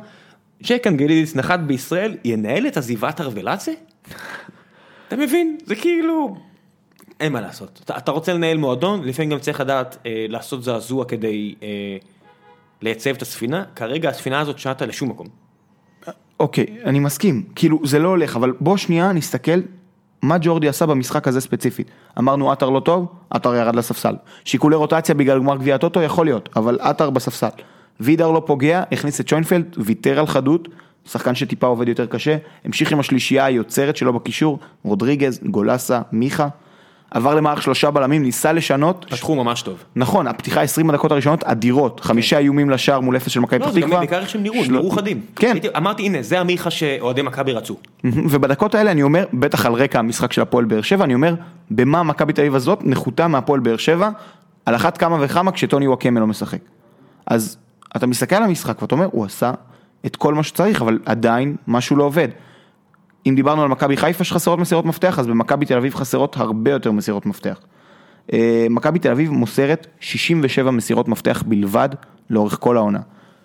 ג'ק 0.62 0.86
אנגלידיס 0.86 1.36
נחת 1.36 1.60
בישראל, 1.60 2.16
ינהל 2.24 2.66
את 2.66 2.76
עזיבת 2.76 3.20
ארוולציה? 3.20 3.74
אתה 5.14 5.22
מבין? 5.22 5.56
זה 5.66 5.74
כאילו... 5.74 6.36
אין 7.20 7.32
מה 7.32 7.40
לעשות. 7.40 7.80
אתה, 7.84 7.98
אתה 7.98 8.10
רוצה 8.10 8.32
לנהל 8.32 8.58
מועדון, 8.58 9.04
לפעמים 9.04 9.30
גם 9.30 9.38
צריך 9.38 9.60
לדעת 9.60 9.96
אה, 10.06 10.26
לעשות 10.28 10.62
זעזוע 10.62 11.04
כדי 11.04 11.54
אה, 11.62 11.68
לייצב 12.82 13.10
את 13.10 13.22
הספינה. 13.22 13.64
כרגע 13.76 14.08
הספינה 14.08 14.40
הזאת 14.40 14.58
שטה 14.58 14.86
לשום 14.86 15.08
מקום. 15.08 15.26
אוקיי, 16.40 16.66
אני 16.84 16.98
מסכים, 16.98 17.42
כאילו 17.54 17.78
זה 17.84 17.98
לא 17.98 18.08
הולך, 18.08 18.36
אבל 18.36 18.52
בוא 18.60 18.76
שנייה 18.76 19.12
נסתכל 19.12 19.60
מה 20.22 20.36
ג'ורדי 20.40 20.68
עשה 20.68 20.86
במשחק 20.86 21.28
הזה 21.28 21.40
ספציפית. 21.40 21.90
אמרנו 22.18 22.52
עטר 22.52 22.70
לא 22.70 22.80
טוב, 22.80 23.06
עטר 23.30 23.54
ירד 23.54 23.76
לספסל. 23.76 24.14
שיקולי 24.44 24.76
רוטציה 24.76 25.14
בגלל 25.14 25.38
גמר 25.38 25.56
גביע 25.56 25.74
הטוטו 25.74 26.02
יכול 26.02 26.26
להיות, 26.26 26.48
אבל 26.56 26.78
עטר 26.80 27.10
בספסל. 27.10 27.48
וידר 28.00 28.30
לא 28.30 28.42
פוגע, 28.46 28.82
הכניס 28.92 29.20
את 29.20 29.28
שוינפלד, 29.28 29.76
ויתר 29.78 30.18
על 30.18 30.26
חדות, 30.26 30.68
שחקן 31.10 31.34
שטיפה 31.34 31.66
עובד 31.66 31.88
יותר 31.88 32.06
קשה, 32.06 32.36
המשיך 32.64 32.92
עם 32.92 33.00
השלישייה 33.00 33.44
היוצרת 33.44 33.96
שלו 33.96 34.12
בקישור, 34.12 34.58
רודריגז, 34.82 35.40
גולסה, 35.46 36.00
מיכה. 36.12 36.48
עבר 37.10 37.34
למערך 37.34 37.62
שלושה 37.62 37.90
בלמים, 37.90 38.22
ניסה 38.22 38.52
לשנות. 38.52 39.06
פתחו 39.10 39.34
ממש 39.34 39.62
טוב. 39.62 39.84
נכון, 39.96 40.26
הפתיחה 40.26 40.60
20 40.62 40.90
הדקות 40.90 41.12
הראשונות 41.12 41.44
אדירות, 41.44 42.00
חמישה 42.00 42.38
איומים 42.38 42.70
לשער 42.70 43.00
מול 43.00 43.16
אפס 43.16 43.30
של 43.32 43.40
מכבי 43.40 43.58
לא, 43.58 43.64
פתח 43.64 43.74
זה 43.74 43.80
גם 43.80 43.86
תקווה. 43.86 44.00
בעיקר 44.00 44.18
איך 44.18 44.28
שהם 44.28 44.42
נראו, 44.42 44.56
נראו 44.70 44.90
חדים. 44.90 45.20
כן, 45.36 45.52
הייתי- 45.52 45.68
אמרתי, 45.76 46.02
הנה, 46.02 46.22
זה 46.22 46.40
המיכה 46.40 46.70
שאוהדי 46.70 47.22
מכבי 47.22 47.52
רצו. 47.52 47.76
ובדקות 48.04 48.74
האלה 48.74 48.90
אני 48.90 49.02
אומר, 49.02 49.24
בטח 49.32 49.66
על 49.66 49.72
רקע 49.72 49.98
המשחק 49.98 50.32
של 50.32 50.42
הפועל 50.42 50.64
באר 50.64 50.82
שבע, 50.82 51.04
אני 51.04 51.14
אומר, 51.14 51.34
במה 51.70 52.02
מכבי 52.02 52.32
תל 52.32 52.40
אביב 52.40 52.54
הזאת 52.54 52.78
נחותה 52.82 53.28
מהפועל 53.28 53.60
באר 53.60 53.76
שבע, 53.76 54.10
על 54.66 54.74
אחת 54.76 54.98
כמה 54.98 55.16
וכמה 55.20 55.52
כשטוני 55.52 55.88
וואקמה 55.88 56.20
לא 56.20 56.26
משחק. 56.26 56.58
אז 57.26 57.56
אתה 57.96 58.06
מסתכל 58.06 58.36
על 58.36 58.42
המשחק 58.42 58.82
ואתה 58.82 58.94
אומר, 58.94 59.08
הוא 59.12 59.24
עשה 59.24 59.52
את 60.06 60.16
כל 60.16 60.34
מה 60.34 60.42
שצריך, 60.42 60.82
אבל 60.82 60.98
עדיין 61.06 61.56
משהו 61.68 61.96
לא 61.96 62.04
עובד. 62.04 62.28
אם 63.26 63.34
דיברנו 63.36 63.62
על 63.62 63.68
מכבי 63.68 63.96
חיפה 63.96 64.24
שחסרות 64.24 64.58
מסירות 64.58 64.84
מפתח, 64.84 65.18
אז 65.18 65.26
במכבי 65.26 65.66
תל 65.66 65.76
אביב 65.76 65.94
חסרות 65.94 66.36
הרבה 66.36 66.70
יותר 66.70 66.92
מסירות 66.92 67.26
מפתח. 67.26 67.60
אה, 68.32 68.66
מכבי 68.70 68.98
תל 68.98 69.10
אביב 69.10 69.30
מוסרת 69.30 69.86
67 70.00 70.70
מסירות 70.70 71.08
מפתח 71.08 71.42
בלבד 71.46 71.88
לאורך 72.30 72.56
כל 72.60 72.76
העונה. 72.76 73.00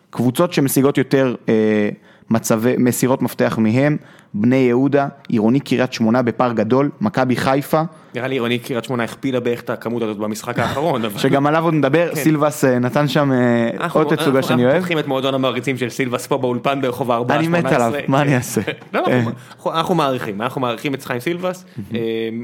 קבוצות 0.10 0.54
שמשיגות 0.54 0.98
יותר 0.98 1.36
אה, 1.50 1.90
מצבי, 2.30 2.76
מסירות 2.78 3.22
מפתח 3.22 3.58
מהם, 3.62 3.98
בני 4.34 4.56
יהודה, 4.56 5.08
עירוני 5.28 5.60
קריית 5.60 5.94
שמונה 5.94 6.22
בפער 6.22 6.54
גדול, 6.54 6.90
מכבי 7.02 7.36
חיפה, 7.36 7.82
נראה 8.16 8.28
לי 8.28 8.36
עירוני 8.36 8.60
קריית 8.60 8.84
שמונה 8.84 9.04
הכפילה 9.04 9.40
בערך 9.40 9.62
את 9.62 9.70
הכמות 9.70 10.02
הזאת 10.02 10.18
במשחק 10.18 10.60
האחרון. 10.60 11.06
אבל- 11.06 11.20
שגם 11.20 11.48
עליו 11.48 11.64
עוד 11.64 11.74
נדבר, 11.74 12.10
כן. 12.10 12.16
סילבס 12.16 12.66
אה, 12.66 12.80
נתן 12.80 13.08
שם 13.08 13.32
אה, 13.32 13.38
אנחנו- 13.80 14.00
עוד 14.00 14.08
תצוגה 14.16 14.26
אנחנו- 14.26 14.42
שאני 14.42 14.54
אנחנו 14.62 14.66
אוהב. 14.72 14.80
פותחים 14.80 15.00
את 15.00 15.08
מועדון 15.08 15.34
המעריצים 15.34 15.78
של 15.78 15.90
סילבס 15.90 16.28
פה 16.28 16.38
באולפן 16.38 16.82
ברחוב 16.82 17.12
הארבעה 17.12 17.38
אני 17.40 17.48
מת 17.48 17.66
עליו, 17.66 17.94
מה 18.08 18.22
אני 18.22 18.36
אעשה? 18.36 18.62
לא, 18.94 19.04
אה. 19.08 19.18
אנחנו- 19.18 19.32
אנחנו- 19.56 19.72
אנחנו 19.74 19.96
מעריכים, 19.96 20.42
אנחנו 20.42 20.62
מעריכים 20.62 20.94
את 20.94 21.04
חיים 21.06 21.20
סילבס, 21.20 21.66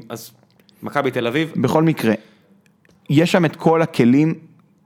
אז 0.10 0.32
מכבי 0.84 1.12
תל 1.12 1.28
אביב, 1.28 1.52
בכל 1.56 1.84
מקרה, 1.84 2.13
יש 3.10 3.32
שם 3.32 3.45
את 3.45 3.56
כל 3.56 3.82
הכלים 3.82 4.34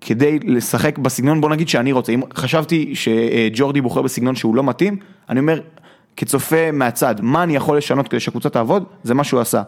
כדי 0.02 0.40
לשחק 0.44 0.98
בסגנון, 0.98 1.42
בוא 1.42 1.50
נגיד 1.50 1.70
שאני 1.70 1.92
רוצה, 1.92 2.12
אם 2.12 2.22
חשבתי 2.34 2.96
שג'ורדי 2.96 3.82
בוחר 3.82 4.02
בסגנון 4.02 4.36
שהוא 4.36 4.56
לא 4.56 4.64
מתאים, 4.64 4.98
אני 5.30 5.40
אומר, 5.40 5.60
כצופה 6.18 6.72
מהצד, 6.74 7.16
מה 7.22 7.44
אני 7.44 7.56
יכול 7.56 7.78
לשנות 7.78 8.08
כדי 8.08 8.20
שהקבוצה 8.20 8.50
תעבוד, 8.50 8.84
זה 9.04 9.14
מה 9.14 9.24
שהוא 9.24 9.40
עשה. 9.42 9.62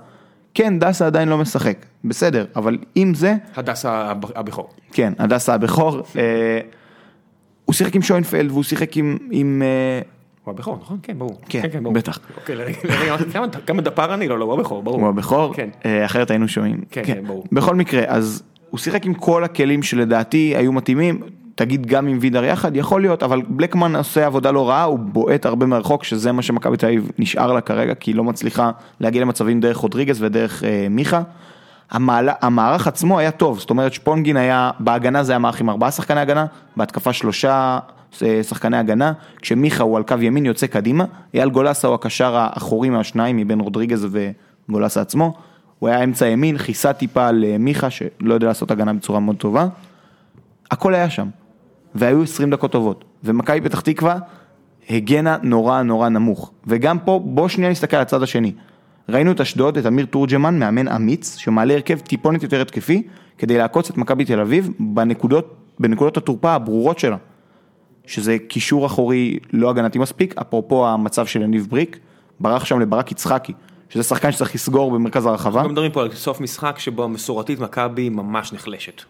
כן, 0.54 0.80
דסה 0.80 1.06
עדיין 1.08 1.30
לא 1.30 1.38
משחק, 1.38 1.78
בסדר, 2.06 2.46
אבל 2.56 2.78
עם 2.96 3.14
זה, 3.14 3.36
הדסה 3.56 4.12
הב- 4.12 4.38
הבכור. 4.38 4.70
כן, 4.92 5.14
הדסה 5.20 5.54
הבכור, 5.54 5.98
אה, 6.18 6.60
הוא 7.66 7.74
שיחק 7.74 7.96
עם 7.96 8.02
שוינפלד 8.02 8.52
והוא 8.52 8.64
שיחק 8.64 8.98
עם, 8.98 9.18
עם 9.32 9.62
אה, 9.66 10.02
הוא 10.44 10.52
הבכור, 10.54 10.78
נכון? 10.82 10.98
כן, 11.04 11.20
ברור. 11.20 11.38
כן, 11.50 11.62
ברור. 11.84 11.94
בטח. 11.94 12.20
אוקיי, 12.38 12.56
לרגע, 12.56 12.78
כמה- 13.68 13.82
דפר 13.82 14.14
אני? 14.14 14.28
לא, 14.28 14.40
לא, 14.40 14.46
הוא 14.46 14.54
הבכור, 14.54 14.84
ברור. 14.84 15.00
הוא 15.02 15.10
הבכור, 15.10 15.54
כן. 15.54 15.70
אה, 15.86 16.06
אחרת 16.06 16.32
היינו 16.32 16.48
שומעים. 16.48 16.82
כן, 16.92 17.02
כן, 17.06 17.24
ברור. 17.28 17.44
בכל 17.52 17.76
מקרה, 17.76 18.04
אז 18.08 18.44
הוא 18.72 18.80
שיחק 18.80 19.06
עם 19.06 19.14
כל 19.14 19.44
הכלים 19.44 19.84
שלדעתי 19.84 20.54
היו 20.58 20.72
מתאימים, 20.72 21.22
תגיד 21.56 21.86
גם 21.86 22.08
עם 22.08 22.18
וידר 22.22 22.44
יחד, 22.44 22.76
יכול 22.76 23.02
להיות, 23.02 23.24
אבל 23.24 23.42
בלקמן 23.48 23.96
עושה 23.96 24.26
עבודה 24.26 24.52
לא 24.52 24.70
רעה, 24.70 24.84
הוא 24.84 25.00
בועט 25.00 25.46
הרבה 25.46 25.66
מרחוק, 25.66 26.04
שזה 26.04 26.32
מה 26.32 26.42
שמכבי 26.42 26.78
תל 26.78 26.86
אביב 26.86 27.12
נשאר 27.20 27.54
לה 27.54 27.62
כרגע, 27.62 27.96
כי 27.96 28.12
היא 28.12 28.16
לא 28.16 28.24
מצליחה 28.24 28.72
להגיע 29.00 29.22
למצבים 29.22 29.60
דרך 29.60 29.78
רודריגז 29.78 30.22
ודרך 30.22 30.64
אה, 30.64 30.88
מיכה. 30.90 31.22
המעלה, 31.92 32.34
המערך 32.42 32.88
עצמו 32.88 33.20
היה 33.20 33.32
טוב, 33.32 33.60
זאת 33.60 33.70
אומרת 33.70 33.94
שפונגין 33.94 34.38
היה, 34.38 34.72
בהגנה 34.80 35.24
זה 35.24 35.32
היה 35.32 35.40
מערך 35.40 35.62
עם 35.62 35.70
ארבעה 35.70 35.92
שחקני 35.92 36.20
הגנה, 36.20 36.46
בהתקפה 36.78 37.14
שלושה 37.14 37.80
אה, 38.24 38.44
שחקני 38.44 38.78
הגנה, 38.78 39.14
כשמיכה 39.42 39.84
הוא 39.84 39.98
על 39.98 40.04
קו 40.04 40.16
ימין 40.22 40.46
יוצא 40.46 40.68
קדימה, 40.68 41.06
אייל 41.34 41.50
גולסה 41.50 41.88
הוא 41.88 41.96
הקשר 41.96 42.36
האחורי 42.36 42.90
מהשניים 42.90 43.38
מבין 43.38 43.60
רודריגז 43.60 44.08
וגולסה 44.70 45.02
עצמו, 45.02 45.34
הוא 45.82 45.90
היה 45.90 46.04
אמצע 46.04 46.28
ימין, 46.28 46.58
כיסה 46.58 46.94
טיפה 46.94 47.28
על 47.28 47.44
אה, 47.44 47.58
מיכה 47.58 47.90
שלא 47.90 48.34
יודע 48.34 48.48
לעשות 48.48 48.72
הגנה 48.72 48.94
בצורה 48.94 49.20
מאוד 49.20 49.36
טובה, 49.36 49.68
הכל 50.72 50.94
היה 50.94 51.10
שם, 51.10 51.28
והיו 51.96 52.24
20 52.24 52.50
דקות 52.50 52.72
טובות, 52.72 53.06
ומכבי 53.24 53.62
פתח 53.62 53.80
תקווה 53.80 54.18
הגנה 54.90 55.38
נורא 55.44 55.82
נורא 55.82 56.10
נמוך, 56.10 56.52
וגם 56.68 57.00
פה 57.00 57.22
בוא 57.26 57.48
שנייה 57.48 57.72
נסתכל 57.72 57.96
על 57.96 58.02
הצד 58.02 58.24
השני. 58.24 58.54
ראינו 59.10 59.32
את 59.32 59.42
אשדוד, 59.42 59.78
את 59.78 59.86
אמיר 59.86 60.06
תורג'מן, 60.06 60.60
מאמן 60.60 60.88
אמיץ, 60.88 61.38
שמעלה 61.38 61.74
הרכב 61.74 62.00
טיפונת 62.00 62.44
יותר 62.44 62.62
התקפי, 62.62 63.04
כדי 63.38 63.58
לעקוץ 63.58 63.90
את 63.90 63.98
מכבי 63.98 64.26
תל 64.26 64.40
אביב 64.40 64.70
בנקודות, 64.80 65.56
בנקודות 65.80 66.18
התורפה 66.18 66.52
הברורות 66.52 67.00
שלה. 67.00 67.18
שזה 68.06 68.38
קישור 68.48 68.86
אחורי 68.86 69.40
לא 69.54 69.70
הגנתי 69.70 70.00
מספיק, 70.00 70.38
אפרופו 70.38 70.88
המצב 70.88 71.26
של 71.26 71.42
יניב 71.42 71.68
בריק, 71.70 72.00
ברח 72.40 72.66
שם 72.66 72.80
לברק 72.80 73.12
יצחקי, 73.12 73.54
שזה 73.94 74.04
שחקן 74.04 74.32
שצריך 74.32 74.56
לסגור 74.56 74.92
במרכז 74.92 75.26
הרחבה. 75.26 75.60
אנחנו 75.60 75.72
מדברים 75.72 75.92
פה 75.92 76.02
על 76.02 76.14
סוף 76.14 76.42
משחק 76.42 76.80
שבו 76.80 77.04
המסורתית 77.04 77.60
מכבי 77.60 78.10
ממש 78.10 78.54
נחלשת. 78.54 79.02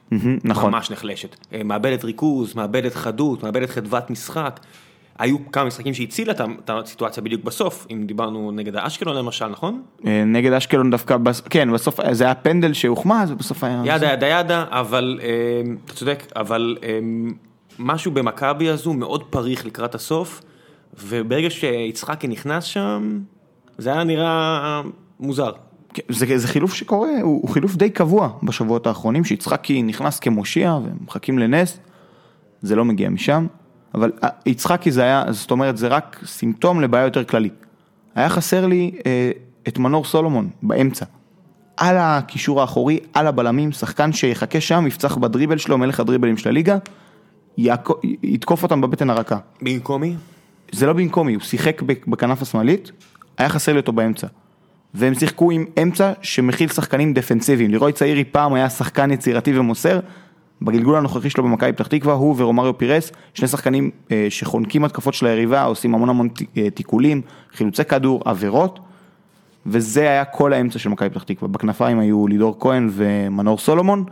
נכון. 0.43 0.71
ממש 0.71 0.91
נחלשת. 0.91 1.35
אה, 1.53 1.63
מאבדת 1.63 2.03
ריכוז, 2.03 2.55
מאבדת 2.55 2.95
חדות, 2.95 3.43
מאבדת 3.43 3.69
חדוות 3.69 4.09
משחק. 4.09 4.59
היו 5.19 5.51
כמה 5.51 5.65
משחקים 5.65 5.93
שהצילה 5.93 6.33
את 6.33 6.69
הסיטואציה 6.69 7.23
בדיוק 7.23 7.43
בסוף, 7.43 7.87
אם 7.91 8.03
דיברנו 8.05 8.51
נגד 8.51 8.75
האשקלון 8.75 9.15
למשל, 9.15 9.47
נכון? 9.47 9.81
אה, 10.05 10.23
נגד 10.25 10.53
אשקלון 10.53 10.91
דווקא, 10.91 11.17
כן, 11.49 11.73
בסוף 11.73 11.99
זה 12.11 12.23
היה 12.23 12.35
פנדל 12.35 12.73
שהוחמץ, 12.73 13.29
ובסוף 13.29 13.63
היה... 13.63 13.81
ידה 13.85 14.13
ידה 14.13 14.27
ידה, 14.27 14.65
אבל 14.69 15.19
אה, 15.23 15.27
אתה 15.85 15.93
צודק, 15.93 16.23
אבל 16.35 16.77
משהו 17.79 18.11
במכבי 18.11 18.69
הזו 18.69 18.93
מאוד 18.93 19.23
פריך 19.23 19.65
לקראת 19.65 19.95
הסוף, 19.95 20.41
וברגע 21.03 21.49
שיצחקי 21.49 22.27
נכנס 22.27 22.63
שם, 22.63 23.19
זה 23.81 23.93
היה 23.93 24.03
נראה 24.03 24.81
מוזר. 25.19 25.51
כן, 25.93 26.01
זה, 26.09 26.37
זה 26.37 26.47
חילוף 26.47 26.73
שקורה, 26.73 27.09
הוא, 27.21 27.41
הוא 27.41 27.49
חילוף 27.49 27.75
די 27.75 27.89
קבוע 27.89 28.29
בשבועות 28.43 28.87
האחרונים, 28.87 29.23
שיצחקי 29.23 29.83
נכנס 29.83 30.19
כמושיע 30.19 30.77
ומחכים 30.83 31.39
לנס, 31.39 31.79
זה 32.61 32.75
לא 32.75 32.85
מגיע 32.85 33.09
משם, 33.09 33.47
אבל 33.93 34.11
אה, 34.23 34.29
יצחקי 34.45 34.91
זה 34.91 35.01
היה, 35.01 35.23
זאת 35.29 35.51
אומרת, 35.51 35.77
זה 35.77 35.87
רק 35.87 36.21
סימפטום 36.25 36.81
לבעיה 36.81 37.03
יותר 37.03 37.23
כללית. 37.23 37.53
היה 38.15 38.29
חסר 38.29 38.65
לי 38.65 38.91
אה, 39.05 39.31
את 39.67 39.77
מנור 39.77 40.05
סולומון 40.05 40.49
באמצע, 40.63 41.05
על 41.77 41.97
הקישור 41.99 42.61
האחורי, 42.61 42.99
על 43.13 43.27
הבלמים, 43.27 43.71
שחקן 43.71 44.13
שיחכה 44.13 44.61
שם, 44.61 44.87
יפצח 44.87 45.17
בדריבל 45.17 45.57
שלו, 45.57 45.77
מלך 45.77 45.99
הדריבלים 45.99 46.37
של 46.37 46.49
הליגה, 46.49 46.77
יעקו, 47.57 47.93
יתקוף 48.23 48.63
אותם 48.63 48.81
בבטן 48.81 49.09
הרכה. 49.09 49.37
במקומי? 49.61 50.15
זה 50.71 50.85
לא 50.85 50.93
במקומי, 50.93 51.33
הוא 51.33 51.43
שיחק 51.43 51.81
בכנף 51.81 52.41
השמאלית, 52.41 52.91
היה 53.41 53.49
חסר 53.49 53.73
לי 53.73 53.79
אותו 53.79 53.91
באמצע. 53.91 54.27
והם 54.93 55.13
שיחקו 55.13 55.51
עם 55.51 55.65
אמצע 55.81 56.11
שמכיל 56.21 56.69
שחקנים 56.69 57.13
דפנסיביים. 57.13 57.71
לירוי 57.71 57.93
צעירי 57.93 58.23
פעם 58.23 58.53
היה 58.53 58.69
שחקן 58.69 59.11
יצירתי 59.11 59.59
ומוסר, 59.59 59.99
בגלגול 60.61 60.97
הנוכחי 60.97 61.29
שלו 61.29 61.43
במכבי 61.43 61.73
פתח 61.73 61.87
תקווה, 61.87 62.13
הוא 62.13 62.35
ורומריו 62.37 62.77
פירס, 62.77 63.11
שני 63.33 63.47
שחקנים 63.47 63.89
אה, 64.11 64.27
שחונקים 64.29 64.83
התקפות 64.83 65.13
של 65.13 65.25
היריבה, 65.25 65.63
עושים 65.63 65.95
המון 65.95 66.09
המון 66.09 66.29
אה, 66.57 66.69
תיקולים, 66.69 67.21
חילוצי 67.53 67.85
כדור, 67.85 68.21
עבירות, 68.25 68.79
וזה 69.65 70.01
היה 70.01 70.25
כל 70.25 70.53
האמצע 70.53 70.79
של 70.79 70.89
מכבי 70.89 71.09
פתח 71.09 71.23
תקווה. 71.23 71.47
בכנפיים 71.47 71.99
היו 71.99 72.27
לידור 72.27 72.57
כהן 72.59 72.89
ומנור 72.91 73.57
סולומון, 73.57 74.03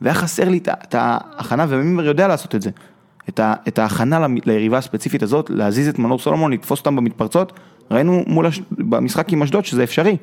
והיה 0.00 0.14
חסר 0.14 0.48
לי 0.48 0.58
את 0.68 0.94
ההכנה, 0.94 1.66
ומימר 1.68 2.04
יודע 2.04 2.28
לעשות 2.28 2.54
את 2.54 2.62
זה. 2.62 2.70
את, 3.28 3.40
את 3.68 3.78
ההכנה 3.78 4.26
ליריבה 4.44 4.78
הספציפית 4.78 5.22
הזאת, 5.22 5.50
להזיז 5.50 5.88
את 5.88 5.98
מנור 5.98 6.18
סולומון, 6.18 6.52
לתפוס 6.52 6.78
אותם 6.78 6.96
במתפרצות, 6.96 7.52
ראינו 7.90 8.24
מול, 8.26 8.46
הש... 8.46 8.60
במשחק 8.70 9.32
עם 9.32 9.42
אשדוד 9.42 9.64
שזה 9.64 9.84
אפשרי. 9.84 10.16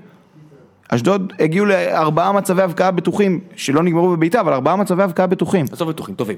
אשדוד 0.89 1.33
הגיעו 1.39 1.65
לארבעה 1.65 2.31
מצבי 2.31 2.61
הבקעה 2.61 2.91
בטוחים, 2.91 3.39
שלא 3.55 3.83
נגמרו 3.83 4.09
בבעיטה, 4.09 4.39
אבל 4.39 4.53
ארבעה 4.53 4.75
מצבי 4.75 5.03
הבקעה 5.03 5.27
בטוחים. 5.27 5.65
עזוב 5.71 5.89
בטוחים, 5.89 6.15
טובים. 6.15 6.37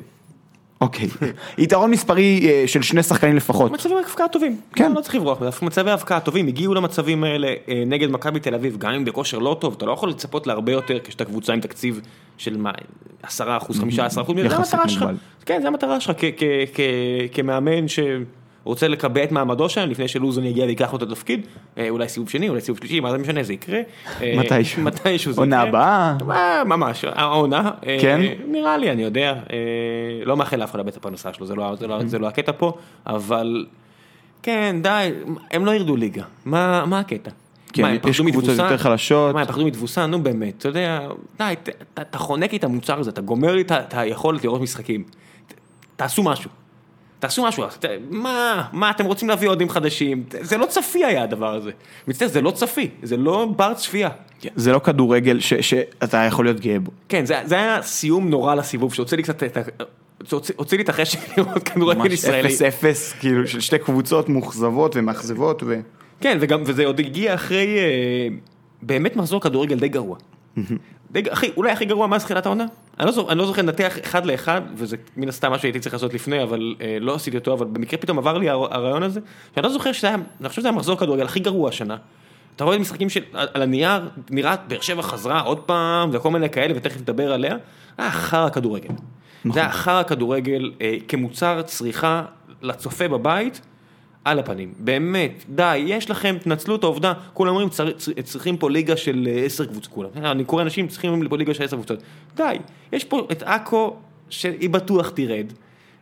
אוקיי. 0.81 1.07
יתרון 1.57 1.91
מספרי 1.91 2.47
אה, 2.49 2.63
של 2.67 2.81
שני 2.81 3.03
שחקנים 3.03 3.35
לפחות. 3.35 3.71
מצבי 3.71 3.93
הבקעה 4.05 4.27
טובים, 4.27 4.57
כן. 4.75 4.89
לא, 4.89 4.95
לא 4.95 5.01
צריך 5.01 5.15
לברוח, 5.15 5.41
מזה. 5.41 5.49
מצבי 5.61 5.91
הבקעה 5.91 6.19
טובים, 6.19 6.47
הגיעו 6.47 6.73
למצבים 6.73 7.23
האלה 7.23 7.47
אה, 7.69 7.83
נגד 7.87 8.11
מכבי 8.11 8.39
תל 8.39 8.55
אביב, 8.55 8.77
גם 8.77 8.91
אם 8.91 9.05
בכושר 9.05 9.39
לא 9.39 9.57
טוב, 9.61 9.73
אתה 9.77 9.85
לא 9.85 9.91
יכול 9.91 10.09
לצפות 10.09 10.47
להרבה 10.47 10.71
יותר 10.71 10.99
כשאתה 11.03 11.25
קבוצה 11.25 11.53
עם 11.53 11.59
תקציב 11.59 12.01
של 12.37 12.57
מה, 12.57 12.71
10 13.23 13.57
אחוז, 13.57 13.79
15 13.79 14.23
אחוז, 14.23 14.35
זה 14.49 14.55
המטרה 14.55 14.89
שלך. 14.89 15.05
כן 15.45 15.59
זה 15.61 15.67
המטרה 15.67 15.99
שלך 15.99 16.15
כ- 16.17 16.43
כ- 16.73 16.79
שרוצה 18.63 18.87
לקבע 18.87 19.23
את 19.23 19.31
מעמדו 19.31 19.69
שם 19.69 19.89
לפני 19.89 20.07
שלוזון 20.07 20.45
יגיע 20.45 20.65
ויקח 20.65 20.91
לו 20.91 20.97
את 20.97 21.03
התפקיד, 21.03 21.47
אה, 21.77 21.89
אולי 21.89 22.09
סיבוב 22.09 22.29
שני, 22.29 22.49
אולי 22.49 22.61
סיבוב 22.61 22.79
שלישי, 22.79 22.99
מה 22.99 23.11
זה 23.11 23.17
משנה, 23.17 23.43
זה 23.43 23.53
יקרה. 23.53 23.79
אה, 24.21 24.35
מתישהו. 24.37 24.83
מתישהו 24.83 25.33
זה 25.33 25.41
עונה 25.41 25.55
יקרה. 25.55 25.69
הבאה. 25.69 26.15
אה, 26.37 26.63
ממש, 26.63 27.05
העונה, 27.07 27.71
כן? 28.01 28.19
נראה 28.47 28.77
לי, 28.77 28.91
אני 28.91 29.03
יודע, 29.03 29.33
לא 30.25 30.37
מאחל 30.37 30.57
לאף 30.57 30.71
אחד 30.71 30.77
לאבד 30.77 30.89
את 30.89 30.97
הפרנסה 30.97 31.33
שלו, 31.33 31.45
זה 31.45 31.55
לא- 31.55 31.75
זה 31.75 31.87
לא- 31.87 32.05
זה 32.05 32.19
לא 32.19 32.27
הקטע 32.27 32.51
פה, 32.57 32.73
אבל 33.07 33.65
כן, 34.43 34.75
די, 34.83 35.11
הם 35.51 35.65
לא 35.65 35.71
ירדו 35.71 35.95
ליגה, 35.95 36.23
מה 36.45 36.85
מה 36.85 36.99
הקטע? 36.99 37.31
כן, 37.73 37.81
מה, 37.81 37.93
יש 38.09 38.21
קבוצות? 38.21 38.49
יותר 38.57 38.77
חלשות. 38.77 39.33
מה, 39.35 39.41
הם 39.41 39.47
פחדו 39.47 39.65
מתבוסה? 39.65 40.05
נו 40.05 40.23
באמת, 40.23 40.53
אתה 40.57 40.67
יודע, 40.67 41.07
די, 41.37 41.53
אתה 41.93 42.17
חונק 42.17 42.51
לי 42.51 42.57
את 42.57 42.63
המוצר 42.63 42.99
הזה, 42.99 43.09
אתה 43.09 43.21
גומר 43.21 43.55
לי 43.55 43.61
את 43.61 43.93
היכולת 43.93 44.43
לראות 44.43 44.61
משחקים. 44.61 45.03
תעשו 45.95 46.23
משהו. 46.23 46.49
תעשו 47.19 47.43
משהו, 47.47 47.63
ת- 47.79 47.85
מה, 48.09 48.63
מה 48.73 48.89
אתם 48.89 49.05
רוצים 49.05 49.29
להביא 49.29 49.47
אוהדים 49.47 49.69
חדשים? 49.69 50.23
זה 50.41 50.57
לא 50.57 50.65
צפי 50.65 51.05
היה 51.05 51.23
הדבר 51.23 51.53
הזה. 51.55 51.71
מצטער, 52.07 52.27
זה 52.27 52.41
לא 52.41 52.51
צפי, 52.51 52.89
זה 53.03 53.17
לא 53.17 53.53
בר 53.55 53.73
צפייה. 53.73 54.09
זה 54.55 54.71
לא 54.71 54.79
כדורגל 54.79 55.39
ש- 55.39 55.53
שאתה 55.53 56.17
יכול 56.17 56.45
להיות 56.45 56.59
גאה 56.59 56.79
בו. 56.79 56.91
כן, 57.09 57.25
זה, 57.25 57.35
זה 57.45 57.55
היה 57.55 57.81
סיום 57.81 58.29
נורא 58.29 58.55
לסיבוב, 58.55 58.93
שהוציא 58.93 59.17
לי 59.17 59.23
קצת 59.23 59.43
את 59.43 59.57
ה... 59.57 59.61
הוציא- 60.31 60.77
לי 60.77 60.83
את 60.83 60.89
החשק 60.89 61.37
לראות 61.37 61.63
כדורגל 61.63 61.99
ממש 61.99 62.13
ישראלי. 62.13 62.47
אפס 62.47 62.61
אפס, 62.61 63.13
כאילו, 63.19 63.47
של 63.47 63.59
שתי 63.59 63.77
קבוצות 63.79 64.29
מאוכזבות 64.29 64.95
ומאכזבות. 64.95 65.63
ו... 65.65 65.79
כן, 66.21 66.37
וגם, 66.41 66.61
וזה 66.65 66.85
עוד 66.85 66.99
הגיע 66.99 67.33
אחרי 67.35 67.77
אה, 67.79 68.27
באמת 68.81 69.15
מחזור 69.15 69.41
כדורגל 69.41 69.79
די 69.79 69.87
גרוע. 69.87 70.17
די, 71.11 71.23
אחי, 71.29 71.51
אולי 71.57 71.71
הכי 71.71 71.85
גרוע 71.85 72.07
מאז 72.07 72.23
תחילת 72.23 72.45
העונה. 72.45 72.65
אני 72.99 73.05
לא, 73.05 73.11
זוכר, 73.11 73.31
אני 73.31 73.39
לא 73.39 73.45
זוכר 73.45 73.61
לנתח 73.61 73.97
אחד 74.03 74.25
לאחד, 74.25 74.61
וזה 74.75 74.97
מן 75.17 75.29
הסתם 75.29 75.51
מה 75.51 75.59
שהייתי 75.59 75.79
צריך 75.79 75.93
לעשות 75.93 76.13
לפני, 76.13 76.43
אבל 76.43 76.75
אה, 76.81 76.97
לא 77.01 77.15
עשיתי 77.15 77.37
אותו, 77.37 77.53
אבל 77.53 77.65
במקרה 77.65 77.99
פתאום 77.99 78.17
עבר 78.17 78.37
לי 78.37 78.49
הר- 78.49 78.73
הרעיון 78.73 79.03
הזה, 79.03 79.19
שאני 79.55 79.63
לא 79.63 79.69
זוכר 79.69 79.91
שזה 79.91 80.07
היה, 80.07 80.17
אני 80.41 80.49
חושב 80.49 80.61
שזה 80.61 80.67
היה 80.69 80.77
מחזור 80.77 80.95
כדורגל 80.97 81.25
הכי 81.25 81.39
גרוע 81.39 81.69
השנה. 81.69 81.97
אתה 82.55 82.63
רואה 82.63 82.77
משחקים 82.77 83.09
של, 83.09 83.21
על 83.33 83.61
הנייר, 83.61 84.09
נראה 84.29 84.55
באר 84.67 84.81
שבע 84.81 85.01
חזרה 85.01 85.39
עוד 85.41 85.59
פעם, 85.59 86.09
וכל 86.13 86.31
מיני 86.31 86.49
כאלה, 86.49 86.73
ותכף 86.77 87.01
נדבר 87.01 87.33
עליה, 87.33 87.55
היה 87.97 88.11
חרא 88.11 88.49
כדורגל. 88.49 88.89
זה 89.53 89.59
היה 89.59 89.71
חרא 89.71 90.03
כדורגל 90.03 90.71
אה, 90.81 90.95
כמוצר 91.07 91.61
צריכה 91.61 92.23
לצופה 92.61 93.07
בבית, 93.07 93.61
על 94.29 94.39
הפנים, 94.39 94.73
באמת, 94.79 95.43
די, 95.49 95.77
יש 95.77 96.09
לכם, 96.09 96.37
תנצלו 96.43 96.75
את 96.75 96.83
העובדה, 96.83 97.13
כולם 97.33 97.49
אומרים 97.49 97.69
צר, 97.69 97.91
צר, 97.91 98.11
צריכים 98.23 98.57
פה 98.57 98.69
ליגה 98.69 98.97
של 98.97 99.27
אה, 99.31 99.45
עשר 99.45 99.65
קבוצות, 99.65 99.87
כולם, 99.93 100.09
אני 100.15 100.43
קורא 100.43 100.61
אנשים 100.61 100.87
צריכים 100.87 101.27
פה 101.29 101.37
ליגה 101.37 101.53
של 101.53 101.63
עשר 101.63 101.75
קבוצות, 101.75 101.99
די, 102.35 102.57
יש 102.91 103.03
פה 103.03 103.27
את 103.31 103.43
עכו 103.43 103.95
שהיא 104.29 104.69
בטוח 104.69 105.09
תרד, 105.09 105.45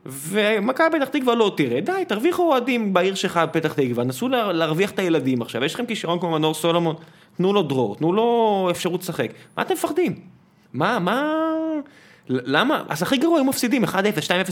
ומכבי 0.06 1.00
פתח 1.00 1.08
תקווה 1.08 1.36
לא 1.36 1.52
תרד, 1.58 1.86
די, 1.86 2.04
תרוויחו 2.08 2.44
אוהדים 2.44 2.94
בעיר 2.94 3.16
שלך 3.16 3.40
פתח 3.52 3.74
תקווה, 3.74 4.04
נסו 4.04 4.28
לה, 4.28 4.54
להרוויח 4.54 4.92
את 4.92 5.00
הילדים 5.00 5.42
עכשיו, 5.42 5.64
יש 5.64 5.74
לכם 5.74 5.86
כישרון 5.86 6.20
כמו 6.20 6.32
מנור 6.32 6.54
סולומון, 6.54 6.96
תנו 7.38 7.54
לו 7.54 7.64
דרור, 7.64 7.96
תנו 7.96 8.14
לו 8.14 8.68
אפשרות 8.72 9.02
לשחק, 9.02 9.32
מה 9.58 9.64
אתם 9.64 9.74
מפחדים? 9.74 10.16
מה, 10.74 11.00
מה... 11.00 11.47
למה? 12.30 12.84
אז 12.90 13.04
הכי 13.04 13.18
גרוע 13.18 13.40
הם 13.40 13.50
מפסידים 13.50 13.84
1-0, 13.84 13.88
2-0 13.88 13.98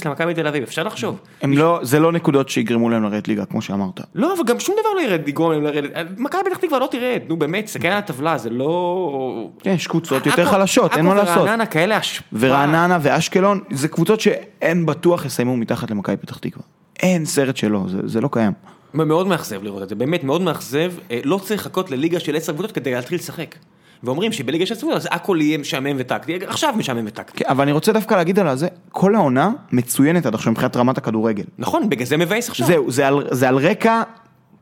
למכבי 0.05 0.33
תל 0.33 0.47
אביב, 0.47 0.63
אפשר 0.63 0.83
לחשוב. 0.83 1.19
הם 1.41 1.53
לא, 1.53 1.79
זה 1.83 1.99
לא 1.99 2.11
נקודות 2.11 2.49
שיגרמו 2.49 2.89
להם 2.89 3.03
לרדת 3.03 3.27
ליגה, 3.27 3.45
כמו 3.45 3.61
שאמרת. 3.61 4.01
לא, 4.15 4.33
אבל 4.33 4.43
גם 4.43 4.59
שום 4.59 4.75
דבר 4.79 4.89
לא 4.95 5.01
ירד, 5.01 5.27
יגרום 5.27 5.51
להם 5.51 5.63
לרדת. 5.63 5.91
מכבי 6.17 6.41
פתח 6.49 6.57
תקווה 6.57 6.79
לא 6.79 6.87
תרד, 6.91 7.21
נו 7.27 7.37
באמת, 7.37 7.65
תסתכל 7.65 7.87
על 7.87 7.97
הטבלה, 7.97 8.37
זה 8.37 8.49
לא... 8.49 9.49
כן, 9.59 9.71
יש 9.71 9.87
קבוצות 9.87 10.25
יותר 10.25 10.45
חלשות, 10.45 10.97
אין 10.97 11.05
מה 11.05 11.15
לעשות. 11.15 11.37
ורעננה 11.37 11.65
כאלה 11.65 11.97
השפעה. 11.97 12.27
ורעננה 12.33 12.97
ואשקלון, 13.01 13.59
זה 13.71 13.87
קבוצות 13.87 14.19
שאין 14.21 14.85
בטוח 14.85 15.25
יסיימו 15.25 15.57
מתחת 15.57 15.91
למכבי 15.91 16.17
פתח 16.17 16.37
תקווה. 16.37 16.63
אין 16.99 17.25
סרט 17.25 17.57
שלא, 17.57 17.83
זה, 17.87 17.97
זה 18.05 18.21
לא 18.21 18.29
קיים. 18.31 18.51
מאוד 18.93 19.27
מאכזב 19.27 19.63
לראות 19.63 19.83
את 19.83 19.89
זה, 19.89 19.95
באמת 19.95 20.23
מאוד 20.23 20.41
מאכזב. 20.41 20.93
אה, 21.11 21.19
לא 21.23 21.39
צריך 21.43 21.61
לחכות 21.61 21.91
לליגה 21.91 22.19
של 22.19 22.35
עשר 22.35 22.53
קבוצות 22.53 22.71
כדי 22.71 22.93
להתחיל 22.93 23.17
לשחק. 23.17 23.55
ואומרים 24.05 24.31
שבליגה 24.31 24.65
של 24.65 24.75
צפון 24.75 24.93
אז 24.93 25.07
הכל 25.11 25.37
יהיה 25.41 25.57
משעמם 25.57 25.95
וטקטי, 25.97 26.39
עכשיו 26.47 26.73
משעמם 26.77 27.03
וטקטי. 27.07 27.37
כן, 27.37 27.45
אבל 27.49 27.61
אני 27.61 27.71
רוצה 27.71 27.91
דווקא 27.91 28.15
להגיד 28.15 28.39
על 28.39 28.55
זה, 28.55 28.67
כל 28.89 29.15
העונה 29.15 29.51
מצוינת 29.71 30.25
עד 30.25 30.33
עכשיו 30.33 30.51
מבחינת 30.51 30.77
רמת 30.77 30.97
הכדורגל. 30.97 31.43
נכון, 31.57 31.89
בגלל 31.89 32.05
זה 32.05 32.17
מבאס 32.17 32.49
עכשיו. 32.49 32.67
זהו, 32.67 32.91
זה 32.91 33.07
על, 33.07 33.27
זה 33.31 33.47
על 33.47 33.57
רקע 33.57 34.03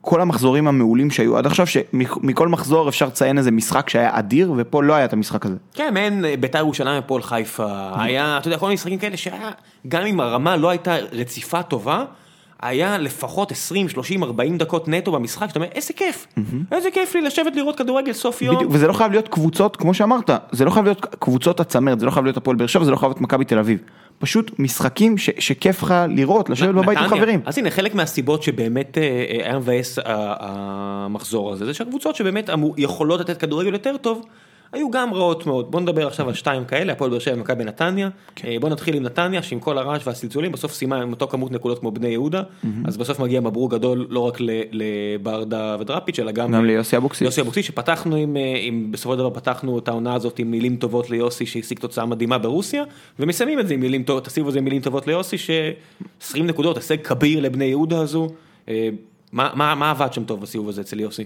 כל 0.04 0.20
המחזורים 0.20 0.68
המעולים 0.68 1.10
שהיו 1.10 1.38
עד 1.38 1.46
עכשיו, 1.46 1.66
שמכל 1.66 2.48
מחזור 2.48 2.88
אפשר 2.88 3.06
לציין 3.06 3.38
איזה 3.38 3.50
משחק 3.50 3.88
שהיה 3.88 4.18
אדיר, 4.18 4.52
ופה 4.56 4.82
לא 4.82 4.94
היה 4.94 5.04
את 5.04 5.12
המשחק 5.12 5.46
הזה. 5.46 5.56
כן, 5.74 5.94
מעין 5.94 6.24
אה, 6.24 6.34
בית"ר 6.40 6.58
ירושלים 6.58 6.98
הפועל 6.98 7.22
חיפה, 7.22 7.90
היה, 8.02 8.38
אתה 8.38 8.48
יודע, 8.48 8.58
כל 8.58 8.66
מיני 8.66 8.74
משחקים 8.74 8.98
כאלה 8.98 9.16
שהיה, 9.16 9.50
גם 9.88 10.06
אם 10.06 10.20
הרמה 10.20 10.56
לא 10.56 10.70
הייתה 10.70 10.96
רציפה 11.12 11.62
טובה, 11.62 12.04
היה 12.64 12.98
לפחות 12.98 13.52
20, 13.52 13.88
30, 13.88 14.24
40 14.24 14.58
דקות 14.58 14.88
נטו 14.88 15.12
במשחק, 15.12 15.48
שאתה 15.48 15.58
אומר, 15.58 15.68
איזה 15.74 15.92
כיף, 15.92 16.26
איזה 16.72 16.88
כיף 16.90 17.14
לי 17.14 17.20
לשבת 17.20 17.56
לראות 17.56 17.78
כדורגל 17.78 18.12
סוף 18.12 18.42
יום. 18.42 18.56
בדיוק, 18.56 18.70
וזה 18.74 18.86
לא 18.86 18.92
חייב 18.92 19.12
להיות 19.12 19.28
קבוצות, 19.28 19.76
כמו 19.76 19.94
שאמרת, 19.94 20.30
זה 20.52 20.64
לא 20.64 20.70
חייב 20.70 20.84
להיות 20.84 21.06
קבוצות 21.18 21.60
הצמרת, 21.60 22.00
זה 22.00 22.06
לא 22.06 22.10
חייב 22.10 22.24
להיות 22.24 22.36
הפועל 22.36 22.56
באר 22.56 22.66
שבע, 22.66 22.84
זה 22.84 22.90
לא 22.90 22.96
חייב 22.96 23.10
להיות 23.10 23.20
מכבי 23.20 23.44
תל 23.44 23.58
אביב. 23.58 23.78
פשוט 24.18 24.50
משחקים 24.58 25.18
ש, 25.18 25.30
שכיף 25.38 25.82
לך 25.82 25.94
לראות, 26.08 26.50
לשבת 26.50 26.74
בבית 26.74 26.98
עם 26.98 27.08
חברים. 27.08 27.40
אז 27.46 27.58
הנה, 27.58 27.70
חלק 27.70 27.94
מהסיבות 27.94 28.42
שבאמת 28.42 28.98
אה, 28.98 29.02
אה, 29.02 29.46
היה 29.46 29.58
מבאס 29.58 29.98
המחזור 30.04 31.52
הזה, 31.52 31.64
זה 31.64 31.74
שהקבוצות 31.74 32.16
שבאמת 32.16 32.50
יכולות 32.76 33.20
לתת 33.20 33.40
כדורגל 33.40 33.72
יותר 33.72 33.96
טוב, 33.96 34.26
היו 34.74 34.90
גם 34.90 35.14
רעות 35.14 35.46
מאוד. 35.46 35.70
בוא 35.70 35.80
נדבר 35.80 36.06
עכשיו 36.06 36.28
על 36.28 36.34
שתיים 36.34 36.64
כאלה, 36.64 36.92
הפועל 36.92 37.10
באר 37.10 37.18
שבע 37.18 37.34
ומכבי 37.34 37.64
בנתניה. 37.64 38.08
כן. 38.34 38.48
אה, 38.48 38.56
בוא 38.60 38.68
נתחיל 38.68 38.96
עם 38.96 39.02
נתניה, 39.02 39.42
שעם 39.42 39.60
כל 39.60 39.78
הרעש 39.78 40.06
והצלצולים, 40.06 40.52
בסוף 40.52 40.72
סיימה 40.72 41.02
עם 41.02 41.10
אותו 41.10 41.28
כמות 41.28 41.52
נקודות 41.52 41.78
כמו 41.78 41.90
בני 41.90 42.08
יהודה, 42.08 42.42
mm-hmm. 42.42 42.66
אז 42.84 42.96
בסוף 42.96 43.20
מגיע 43.20 43.40
מברוק 43.40 43.72
גדול 43.72 44.06
לא 44.10 44.20
רק 44.20 44.38
לברדה 44.72 45.76
ודראפיץ', 45.80 46.18
אלא 46.18 46.32
גם... 46.32 46.52
גם 46.52 46.64
ליוסי 46.64 46.96
אבוקסיס. 46.96 47.22
יוסי 47.22 47.40
אבוקסיס, 47.40 47.66
שפתחנו 47.66 48.16
עם, 48.16 48.36
אה, 48.36 48.56
עם, 48.60 48.92
בסופו 48.92 49.12
של 49.12 49.18
דבר 49.18 49.30
פתחנו 49.30 49.78
את 49.78 49.88
העונה 49.88 50.14
הזאת 50.14 50.38
עם 50.38 50.50
מילים 50.50 50.76
טובות 50.76 51.10
ליוסי, 51.10 51.46
שהשיג 51.46 51.78
תוצאה 51.78 52.06
מדהימה 52.06 52.38
ברוסיה, 52.38 52.84
ומסיימים 53.18 53.60
את 53.60 53.68
זה 53.68 53.74
עם 53.74 53.80
מילים 53.80 54.02
טובות, 54.02 54.22
את 54.22 54.26
הסיבוב 54.26 54.48
הזה 54.48 54.58
עם 54.58 54.64
מילים 54.64 54.82
טובות 54.82 55.06
ליוסי, 55.06 55.38
ש-20 55.38 56.42
נקודות, 56.42 56.76
הישג 56.76 57.02
כביר 57.02 57.40
לבני 57.40 57.64
יהודה 57.64 57.98
הזו. 58.00 58.28
אה, 58.68 58.88
מה, 59.32 59.50
מה, 59.54 59.74
מה 59.74 59.90
עבד 59.90 60.12
שם 60.12 60.24
טוב 60.24 60.40
בסיבוב 60.40 60.68
הזה 60.68 60.80
אצל 60.80 61.00
יוסי? 61.00 61.24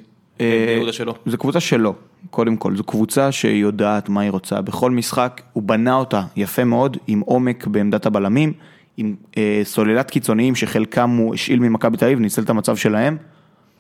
זו 1.27 1.39
קבוצה 1.39 1.61
שלו, 1.61 1.95
קודם 2.31 2.57
כל, 2.57 2.77
זו 2.77 2.85
קבוצה 2.85 3.33
שיודעת 3.33 4.09
מה 4.09 4.21
היא 4.21 4.31
רוצה. 4.31 4.61
בכל 4.61 4.91
משחק 4.91 5.41
הוא 5.53 5.63
בנה 5.63 5.95
אותה 5.95 6.23
יפה 6.37 6.65
מאוד, 6.65 6.97
עם 7.07 7.21
עומק 7.21 7.67
בעמדת 7.67 8.07
הבלמים, 8.07 8.53
עם 8.97 9.15
אה, 9.37 9.61
סוללת 9.65 10.11
קיצוניים 10.11 10.55
שחלקם 10.55 11.11
הוא 11.11 11.35
השאיל 11.35 11.59
ממכבי 11.61 11.97
תל 11.97 12.05
אביב, 12.05 12.19
ניצל 12.19 12.43
את 12.43 12.51
המצב 12.51 12.77
שלהם, 12.77 13.17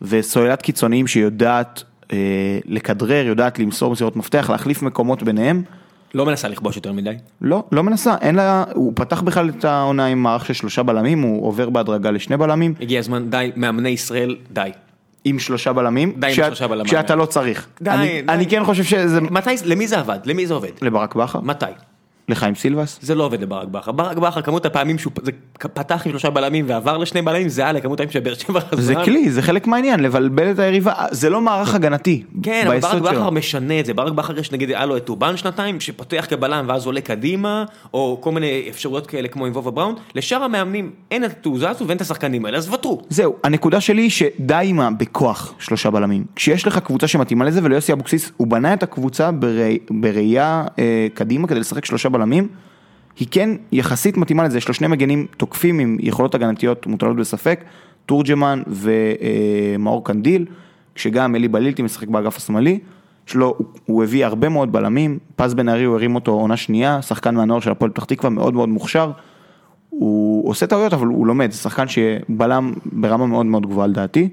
וסוללת 0.03 0.63
קיצוניים 0.63 1.07
שיודעת 1.07 1.83
אה, 2.13 2.59
לכדרר, 2.67 3.27
יודעת 3.27 3.59
למסור 3.59 3.93
מסירות 3.93 4.17
מפתח, 4.17 4.51
להחליף 4.51 4.83
מקומות 4.83 5.23
ביניהם. 5.23 5.63
לא 6.15 6.27
מנסה 6.27 6.49
לכבוש 6.49 6.77
יותר 6.77 6.93
מדי. 6.93 7.15
לא, 7.41 7.65
לא 7.73 7.83
מנסה, 7.83 8.15
אין 8.21 8.35
לה, 8.35 8.65
הוא 8.75 8.93
פתח 8.97 9.21
בכלל 9.21 9.49
את 9.49 9.65
העונה 9.65 10.07
עם 10.07 10.23
מערך 10.23 10.47
של 10.47 10.55
שלושה 10.55 10.83
בלמים, 10.83 11.23
הוא 11.23 11.47
עובר 11.47 11.71
בהדרגה 11.71 12.11
לשני 12.11 12.37
בלמים. 12.37 12.75
הגיע 12.81 12.99
הזמן, 12.99 13.31
די, 13.31 13.51
מאמני 13.57 13.89
ישראל, 13.89 14.37
די. 14.53 14.71
עם 15.29 15.39
שלושה 15.39 15.73
בלמים, 15.73 16.13
די 16.17 16.27
עם 16.27 16.33
שלושה 16.33 16.69
בלמים. 16.69 16.87
כשאתה 16.87 17.15
לא 17.15 17.27
צריך. 17.27 17.67
די, 17.83 17.91
אני, 17.91 18.23
די. 18.23 18.33
אני 18.33 18.47
כן 18.47 18.65
חושב 18.65 18.85
שזה... 18.85 19.21
מתי, 19.21 19.51
למי 19.65 19.87
זה 19.87 19.99
עבד? 19.99 20.19
למי 20.25 20.47
זה 20.47 20.55
עובד? 20.55 20.71
לברק 20.83 21.15
בכר? 21.15 21.41
מתי? 21.41 21.67
לחיים 22.29 22.55
סילבס? 22.55 22.99
זה 23.03 23.15
לא 23.15 23.25
עובד 23.25 23.43
לברק 23.43 23.69
בכר. 23.69 23.93
ברק 23.93 24.17
בכר, 24.17 24.43
כמות 24.43 24.67
הפעמים 24.67 24.99
שהוא 24.99 25.13
פתח 25.59 26.03
עם 26.05 26.11
שלושה 26.11 26.31
בלמים 26.31 26.65
ועבר 26.69 26.99
לשני 26.99 27.23
בלמים, 27.23 27.49
זה 27.49 27.63
היה 27.63 27.73
לכמות 27.73 28.01
הפעמים 28.01 28.13
שבאר 28.13 28.35
שבע 28.35 28.61
חזרה. 28.61 28.83
זה 28.83 28.95
כלי, 29.05 29.31
זה 29.31 29.43
חלק 29.43 29.67
מהעניין, 29.67 30.01
לבלבל 30.01 30.51
את 30.51 30.59
היריבה, 30.59 30.93
זה 31.11 31.31
לא 31.31 31.41
מערך 31.41 31.75
הגנתי. 31.75 32.23
כן, 32.43 32.65
אבל 32.67 32.79
ברק 32.79 33.03
בכר 33.03 33.31
משנה 33.31 33.81
את 33.81 33.87
זה, 33.87 33.95
ברק 33.95 34.13
בכר 34.13 34.39
יש 34.39 34.53
נגיד, 34.53 34.71
היה 34.71 34.87
לו 34.87 34.97
את 34.97 35.09
אובן 35.09 35.37
שנתיים, 35.37 35.81
שפותח 35.81 36.27
כבלם 36.29 36.65
ואז 36.69 36.87
עולה 36.87 37.01
קדימה, 37.01 37.65
או 37.95 38.19
כל 38.21 38.33
מיני 38.33 38.67
אפשרויות 38.71 39.07
כאלה 39.07 39.29
כמו 39.29 39.47
עם 39.47 39.53
וובה 39.53 39.71
בראון, 39.71 39.95
לשאר 40.15 40.43
המאמנים 40.43 40.91
אין 41.11 41.25
את 41.25 41.31
התעוזה 41.31 41.71
הזו 41.71 41.87
ואין 41.87 41.97
את 41.97 42.01
השחקנים 42.01 42.45
האלה, 42.45 42.59
אז 42.59 42.75
ותרו. 42.75 43.03
זהו, 43.09 43.37
הנקודה 43.45 43.81
שלי 43.81 44.03
היא 44.03 44.11
שדי 44.11 44.63
עם 44.65 44.81
הבכוח 44.81 45.55
שלושה 45.59 45.91
בלמים. 45.91 46.25
כשיש 46.37 46.67
לך 46.67 46.79
קבוצה 46.79 47.07
שמתאימה 47.07 47.45
לזה, 47.45 47.61
וליוסי 47.63 47.93
אבוקסיס, 47.93 48.33
הוא 48.37 48.47
בנה 48.47 48.75
את 48.75 48.83
הקבוצה 48.83 49.31
בראייה 49.91 50.65
אה, 50.79 51.07
קדימה 51.15 51.49
כדי 51.49 51.61
לשחק 51.61 51.85
שלושה 51.85 52.09
בלמים. 52.09 52.18
היא 53.19 53.29
כן 53.31 53.51
יחסית 53.73 54.17
מתאימה 54.17 54.45
לזה, 54.45 54.59
יש 54.59 54.69
לו 54.69 54.75
שני 54.75 54.87
מגנים 54.87 55.27
תוקפים 55.37 55.79
עם 55.79 55.97
יכולות 56.01 56.35
הגנתיות 56.35 56.87
מוטלות 56.87 57.17
בספק, 57.17 57.65
תורג'מן 58.07 58.63
ומאור 58.67 60.05
קנדיל, 60.05 60.47
כשגם 60.95 61.37
אלי 61.37 61.49
בלילטי 61.49 61.83
משחק 61.83 62.09
באגף 62.09 62.37
השמאלי, 62.37 62.79
שלו, 63.27 63.55
הוא, 63.59 63.67
הוא 63.87 64.03
הביא 64.03 64.27
הרבה 64.27 64.49
מאוד 64.49 64.73
בלמים, 64.73 65.19
פז 65.37 65.55
בן 65.55 65.69
ארי 65.69 65.85
הוא 65.85 65.95
הרים 65.95 66.15
אותו 66.15 66.33
עונה 66.33 66.57
שנייה, 66.57 67.03
שחקן 67.03 67.35
מהנוער 67.35 67.61
של 67.61 67.71
הפועל 67.71 67.91
פתח 67.91 68.05
תקווה, 68.05 68.31
מאוד 68.31 68.55
מאוד 68.55 68.69
מוכשר, 68.69 69.11
הוא 69.91 70.51
עושה 70.51 70.67
טעויות 70.67 70.93
אבל 70.93 71.07
הוא 71.07 71.27
לומד, 71.27 71.51
זה 71.51 71.59
שחקן 71.59 71.85
שבלם 71.89 72.73
ברמה 72.93 73.27
מאוד 73.27 73.47
מאוד 73.47 73.67
גבוהה 73.67 73.87
לדעתי. 73.87 74.29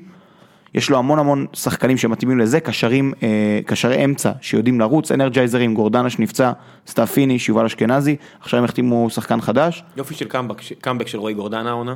יש 0.76 0.90
לו 0.90 0.98
המון 0.98 1.20
המון 1.20 1.46
שחקנים 1.54 1.98
שמתאימים 1.98 2.40
לזה, 2.40 2.60
קשרים, 2.60 3.14
אה, 3.24 3.60
קשרי 3.66 4.06
אמצע 4.06 4.32
שיודעים 4.42 4.80
לרוץ, 4.80 5.12
energizerים, 5.12 5.74
גורדנה 5.74 6.10
שנפצע, 6.10 6.52
סתיו 6.88 7.08
פיניש, 7.08 7.50
יובל 7.50 7.66
אשכנזי, 7.66 8.16
עכשיו 8.42 8.58
הם 8.58 8.66
החתימו 8.66 9.10
שחקן 9.10 9.42
חדש. 9.42 9.84
יופי 9.98 10.14
של 10.14 10.26
comeback, 10.26 10.62
comeback 10.82 11.08
של 11.08 11.18
רועי 11.18 11.34
גורדנה 11.34 11.70
העונה. 11.70 11.96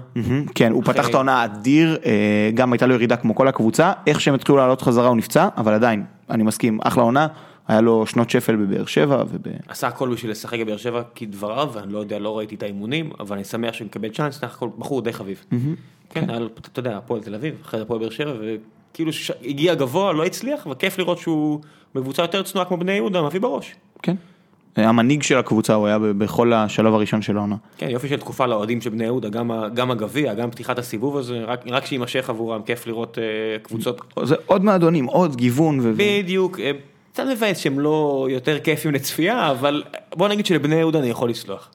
כן, 0.55 0.71
הוא 0.71 0.83
פתח 0.83 1.09
את 1.09 1.13
העונה 1.13 1.45
אדיר, 1.45 1.97
אה, 2.05 2.51
גם 2.53 2.73
הייתה 2.73 2.87
לו 2.87 2.93
ירידה 2.93 3.15
כמו 3.15 3.35
כל 3.35 3.47
הקבוצה, 3.47 3.93
איך 4.07 4.21
שהם 4.21 4.33
התחילו 4.33 4.57
לעלות 4.57 4.81
חזרה 4.81 5.07
הוא 5.07 5.17
נפצע, 5.17 5.47
אבל 5.57 5.73
עדיין, 5.73 6.03
אני 6.29 6.43
מסכים, 6.43 6.79
אחלה 6.83 7.03
עונה. 7.03 7.27
היה 7.67 7.81
לו 7.81 8.05
שנות 8.05 8.29
שפל 8.29 8.55
בבאר 8.55 8.85
שבע 8.85 9.23
וב... 9.29 9.41
עשה 9.67 9.87
הכל 9.87 10.09
בשביל 10.13 10.31
לשחק 10.31 10.59
בבאר 10.59 10.77
שבע 10.77 11.01
כדבריו, 11.15 11.69
ואני 11.73 11.93
לא 11.93 11.99
יודע, 11.99 12.19
לא 12.19 12.37
ראיתי 12.37 12.55
את 12.55 12.63
האימונים, 12.63 13.09
אבל 13.19 13.35
אני 13.35 13.43
שמח 13.43 13.73
שהוא 13.73 13.85
מקבל 13.85 14.09
צ'אנס, 14.09 14.39
סך 14.39 14.55
הכל 14.55 14.69
בחור 14.77 15.01
די 15.01 15.13
חביב. 15.13 15.45
כן, 16.09 16.23
אתה 16.71 16.79
יודע, 16.79 16.97
הפועל 16.97 17.21
תל 17.21 17.35
אביב, 17.35 17.55
אחרי 17.61 17.81
הפועל 17.81 17.99
באר 17.99 18.09
שבע, 18.09 18.33
כאילו 18.93 19.11
הגיע 19.43 19.75
גבוה, 19.75 20.13
לא 20.13 20.25
הצליח, 20.25 20.67
וכיף 20.71 20.99
לראות 20.99 21.17
שהוא 21.17 21.59
בקבוצה 21.95 22.21
יותר 22.21 22.43
צנועה 22.43 22.65
כמו 22.65 22.77
בני 22.77 22.91
יהודה, 22.91 23.21
מביא 23.21 23.41
בראש. 23.41 23.75
כן. 24.01 24.15
המנהיג 24.75 25.23
של 25.23 25.37
הקבוצה 25.37 25.73
הוא 25.73 25.87
היה 25.87 25.99
בכל 25.99 26.53
השלב 26.53 26.93
הראשון 26.93 27.21
של 27.21 27.37
העונה. 27.37 27.55
כן, 27.77 27.89
יופי 27.89 28.07
של 28.07 28.19
תקופה 28.19 28.45
לאוהדים 28.45 28.81
של 28.81 28.89
בני 28.89 29.03
יהודה, 29.03 29.29
גם 29.73 29.91
הגביע, 29.91 30.33
גם 30.33 30.51
פתיחת 30.51 30.79
הסיבוב 30.79 31.17
הזה, 31.17 31.43
רק, 31.43 31.61
רק 31.67 31.85
שיימשך 31.85 32.29
עבורם, 32.29 32.61
כיף 32.61 32.87
לראות 32.87 33.17
uh, 33.17 33.67
קבוצות. 33.67 34.01
זה 34.23 34.35
עוד 34.45 34.63
מועדונים, 34.63 35.05
עוד 35.05 35.35
גיוון. 35.35 35.79
ו... 35.81 35.93
בדיוק, 35.97 36.59
קצת 37.13 37.23
מבאס 37.31 37.57
שהם 37.57 37.79
לא 37.79 38.27
יותר 38.29 38.59
כיפים 38.59 38.91
לצפייה, 38.91 39.51
אבל 39.51 39.83
בוא 40.15 40.27
נגיד 40.27 40.45
שלבני 40.45 40.75
יהודה 40.75 40.99
אני 40.99 41.09
יכול 41.09 41.29
לסלוח. 41.29 41.69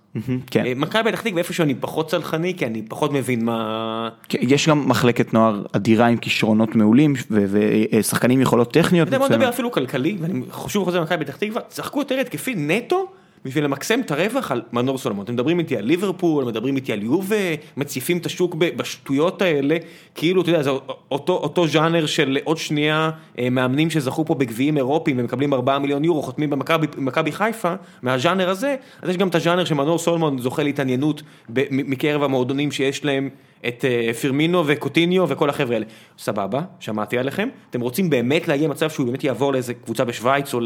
כן. 0.47 0.65
מכבי 0.77 1.11
פתח 1.11 1.21
תקווה 1.21 1.39
איפה 1.39 1.53
שאני 1.53 1.75
פחות 1.75 2.11
צלחני, 2.11 2.55
כי 2.57 2.67
אני 2.67 2.83
פחות 2.83 3.13
מבין 3.13 3.45
מה... 3.45 4.09
יש 4.31 4.69
גם 4.69 4.89
מחלקת 4.89 5.35
נוער 5.35 5.63
אדירה 5.73 6.07
עם 6.07 6.17
כישרונות 6.17 6.75
מעולים, 6.75 7.15
ושחקנים 7.31 8.41
יכולות 8.41 8.73
טכניות. 8.73 9.09
בוא 9.09 9.29
נדבר 9.29 9.49
אפילו 9.49 9.73
כלכלי, 9.73 10.17
ואני 10.21 10.41
שוב 10.69 10.85
חוזר 10.85 11.01
למכבי 11.01 11.25
פתח 11.25 11.37
תקווה, 11.37 11.61
צחקו 11.69 11.99
יותר 11.99 12.15
התקפי 12.15 12.55
נטו. 12.57 13.07
בשביל 13.45 13.65
למקסם 13.65 14.01
את 14.01 14.11
הרווח 14.11 14.53
על 14.53 14.63
מנור 14.73 14.99
סולומון. 14.99 15.25
אתם 15.25 15.33
מדברים 15.33 15.59
איתי 15.59 15.77
על 15.77 15.85
ליברפול, 15.85 16.45
מדברים 16.45 16.77
איתי 16.77 16.93
על 16.93 17.03
יובה, 17.03 17.37
מציפים 17.77 18.19
את 18.19 18.27
השוק 18.27 18.55
בשטויות 18.55 19.43
האלה, 19.43 19.77
כאילו, 20.15 20.43
אתה 20.43 20.51
יודע, 20.51 20.63
זה 20.63 20.71
אותו, 21.11 21.33
אותו 21.33 21.67
ז'אנר 21.67 22.07
של 22.07 22.39
עוד 22.45 22.57
שנייה 22.57 23.11
אה, 23.39 23.51
מאמנים 23.51 23.91
שזכו 23.91 24.25
פה 24.25 24.35
בגביעים 24.35 24.77
אירופיים 24.77 25.19
ומקבלים 25.19 25.55
4 25.55 25.79
מיליון 25.79 26.05
יורו, 26.05 26.23
חותמים 26.23 26.51
במכבי 26.51 27.33
חיפה, 27.33 27.75
מהז'אנר 28.03 28.49
הזה, 28.49 28.77
אז 29.03 29.09
יש 29.11 29.17
גם 29.17 29.29
את 29.29 29.35
הז'אנר 29.35 29.65
שמנור 29.65 29.99
סולומון 29.99 30.39
זוכה 30.39 30.63
להתעניינות 30.63 31.23
מקרב 31.71 32.23
המועדונים 32.23 32.71
שיש 32.71 33.05
להם 33.05 33.29
את 33.69 33.85
אה, 33.85 34.15
פירמינו 34.15 34.63
וקוטיניו 34.67 35.29
וכל 35.29 35.51
החבר'ה 35.51 35.75
האלה. 35.75 35.87
סבבה, 36.19 36.61
שמעתי 36.81 37.19
עליכם. 37.19 37.49
אתם 37.71 37.81
רוצים 37.81 38.11
באמת 38.11 38.49
להגיע 38.49 38.69
למצב 38.69 38.91
שהוא 38.91 39.07
באמת 39.07 39.25
יעבור 39.25 39.53
לאיזה 39.53 39.75
קבוצה 39.75 40.05
בשוויץ 40.05 40.55
או. 40.55 40.61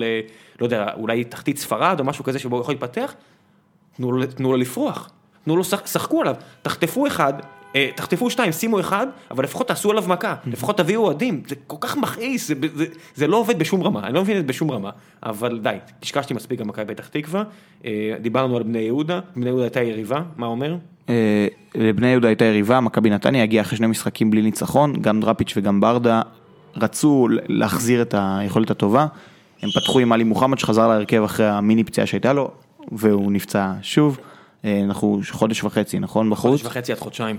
לא 0.60 0.66
יודע, 0.66 0.86
אולי 0.96 1.24
תחתית 1.24 1.58
ספרד 1.58 2.00
או 2.00 2.04
משהו 2.04 2.24
כזה 2.24 2.38
שבו 2.38 2.56
הוא 2.56 2.62
יכול 2.62 2.74
להתפתח? 2.74 3.14
תנו, 3.96 4.26
תנו 4.26 4.52
לו 4.52 4.56
לפרוח. 4.56 5.10
תנו 5.44 5.56
לו, 5.56 5.64
שחקו 5.64 6.20
עליו. 6.20 6.34
תחטפו 6.62 7.06
אחד, 7.06 7.32
אה, 7.76 7.88
תחטפו 7.94 8.30
שתיים, 8.30 8.52
שימו 8.52 8.80
אחד, 8.80 9.06
אבל 9.30 9.44
לפחות 9.44 9.68
תעשו 9.68 9.90
עליו 9.90 10.04
מכה, 10.08 10.34
לפחות 10.46 10.76
תביאו 10.76 11.04
אוהדים, 11.04 11.42
זה 11.46 11.54
כל 11.66 11.76
כך 11.80 11.96
מכעיס, 11.96 12.48
זה, 12.48 12.54
זה, 12.74 12.86
זה 13.14 13.26
לא 13.26 13.36
עובד 13.36 13.58
בשום 13.58 13.82
רמה, 13.82 14.06
אני 14.06 14.14
לא 14.14 14.22
מבין 14.22 14.36
את 14.36 14.42
זה 14.42 14.48
בשום 14.48 14.70
רמה, 14.70 14.90
אבל 15.22 15.58
די, 15.62 15.76
קשקשתי 16.00 16.34
מספיק 16.34 16.60
גם 16.60 16.68
מכבי 16.68 16.94
פתח 16.94 17.08
תקווה, 17.08 17.42
אה, 17.84 18.14
דיברנו 18.20 18.56
על 18.56 18.62
בני 18.62 18.78
יהודה, 18.78 19.20
בני 19.36 19.46
יהודה 19.46 19.64
הייתה 19.64 19.82
יריבה, 19.82 20.22
מה 20.36 20.46
אומר? 20.46 20.76
אה, 21.08 21.46
לבני 21.74 22.06
יהודה 22.06 22.28
הייתה 22.28 22.44
יריבה, 22.44 22.80
מכבי 22.80 23.10
נתניה 23.10 23.42
הגיעה 23.42 23.64
אחרי 23.64 23.76
שני 23.76 23.86
משחקים 23.86 24.30
בלי 24.30 24.42
ניצחון, 24.42 24.92
גם 25.00 25.20
דראפיץ' 25.20 25.52
וגם 25.56 25.80
ברדה 25.80 26.22
רצו 26.76 27.28
להחזיר 27.48 28.02
את 28.02 28.14
היכולת 28.18 28.70
הטובה, 28.70 29.06
הם 29.62 29.70
פתחו 29.70 29.98
עם 29.98 30.12
עלי 30.12 30.24
מוחמד 30.24 30.58
שחזר 30.58 30.88
להרכב 30.88 31.22
אחרי 31.22 31.48
המיני 31.48 31.84
פציעה 31.84 32.06
שהייתה 32.06 32.32
לו, 32.32 32.50
והוא 32.92 33.32
נפצע 33.32 33.72
שוב. 33.82 34.18
אנחנו 34.64 35.20
חודש 35.30 35.64
וחצי, 35.64 35.98
נכון? 35.98 36.30
בחוץ? 36.30 36.60
חודש 36.60 36.64
וחצי 36.64 36.92
עד 36.92 36.98
חודשיים. 36.98 37.36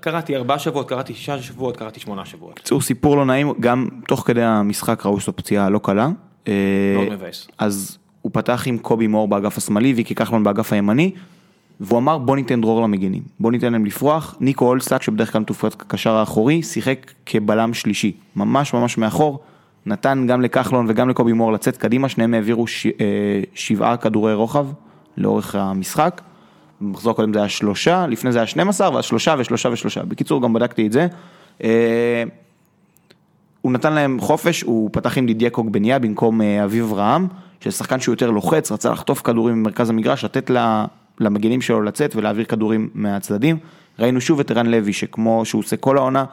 קראתי 0.00 0.36
ארבעה 0.36 0.58
שבועות, 0.58 0.88
קראתי 0.88 1.14
שישה 1.14 1.42
שבועות, 1.42 1.76
קראתי 1.76 2.00
שמונה 2.00 2.24
שבועות. 2.24 2.54
בקיצור, 2.54 2.80
סיפור 2.80 3.16
לא 3.16 3.24
נעים, 3.24 3.52
גם 3.60 3.88
תוך 4.08 4.22
כדי 4.26 4.42
המשחק 4.42 5.06
ראו 5.06 5.20
שזו 5.20 5.32
פציעה 5.36 5.70
לא 5.70 5.80
קלה. 5.82 6.08
אה, 6.48 6.52
מאוד 6.96 7.08
מבאס. 7.12 7.48
אז 7.58 7.98
הוא 8.22 8.30
פתח 8.34 8.62
עם 8.66 8.78
קובי 8.78 9.06
מור 9.06 9.28
באגף 9.28 9.58
השמאלי, 9.58 9.92
ויקי 9.92 10.14
כחלון 10.14 10.44
באגף 10.44 10.72
הימני, 10.72 11.10
והוא 11.80 11.98
אמר 11.98 12.18
בוא 12.18 12.36
ניתן 12.36 12.60
דרור 12.60 12.82
למגינים, 12.82 13.22
בוא 13.40 13.52
ניתן 13.52 13.72
להם 13.72 13.86
לפרוח, 13.86 14.36
ניקו 14.40 14.64
אולסק 14.64 15.02
שבדרך 15.02 15.32
כלל 15.32 15.40
מתופף 15.40 15.74
כקשר 15.74 16.10
האחורי, 16.10 16.62
שיחק 16.62 17.12
כבלם 17.26 17.74
שלישי, 17.74 18.12
ממש 18.36 18.74
ממש 18.74 18.98
מאחור, 18.98 19.40
נתן 19.86 20.24
גם 20.28 20.42
לכחלון 20.42 20.86
וגם 20.88 21.08
לקובי 21.08 21.32
מור 21.32 21.52
לצאת 21.52 21.76
קדימה, 21.76 22.08
שניהם 22.08 22.34
העבירו 22.34 22.66
ש... 22.66 22.86
אה, 22.86 22.92
שבעה 23.54 23.96
כדורי 23.96 24.34
רוחב 24.34 24.66
לאורך 25.16 25.54
המשחק, 25.54 26.20
במחזור 26.80 27.12
הקודם 27.12 27.32
זה 27.32 27.38
היה 27.38 27.48
שלושה, 27.48 28.06
לפני 28.06 28.32
זה 28.32 28.38
היה 28.38 28.46
12, 28.46 28.94
ואז 28.94 29.04
שלושה 29.04 29.34
ושלושה 29.38 29.68
ושלושה, 29.72 30.02
בקיצור 30.02 30.42
גם 30.42 30.52
בדקתי 30.52 30.86
את 30.86 30.92
זה. 30.92 31.06
אה, 31.64 32.24
הוא 33.60 33.72
נתן 33.72 33.92
להם 33.92 34.20
חופש, 34.20 34.62
הוא 34.62 34.90
פתח 34.92 35.18
עם 35.18 35.26
דידיה 35.26 35.50
קוגבניה 35.50 35.98
במקום 35.98 36.42
אה, 36.42 36.64
אביב 36.64 36.84
אברהם, 36.84 37.26
שזה 37.60 37.76
שחקן 37.76 38.00
שהוא 38.00 38.12
יותר 38.12 38.30
לוחץ, 38.30 38.72
רצה 38.72 38.90
לחטוף 38.90 39.20
כדורים 39.20 39.60
ממרכז 39.60 39.90
המגרש, 39.90 40.24
לתת 40.24 40.50
למגינים 41.20 41.60
שלו 41.60 41.82
לצאת 41.82 42.16
ולהעביר 42.16 42.44
כדורים 42.44 42.88
מהצדדים. 42.94 43.56
ראינו 43.98 44.20
שוב 44.20 44.40
את 44.40 44.50
ערן 44.50 44.66
לוי, 44.66 44.92
שכמו 44.92 45.44
שהוא 45.44 45.60
עושה 45.60 45.76
כל 45.76 45.98
העונה, 45.98 46.24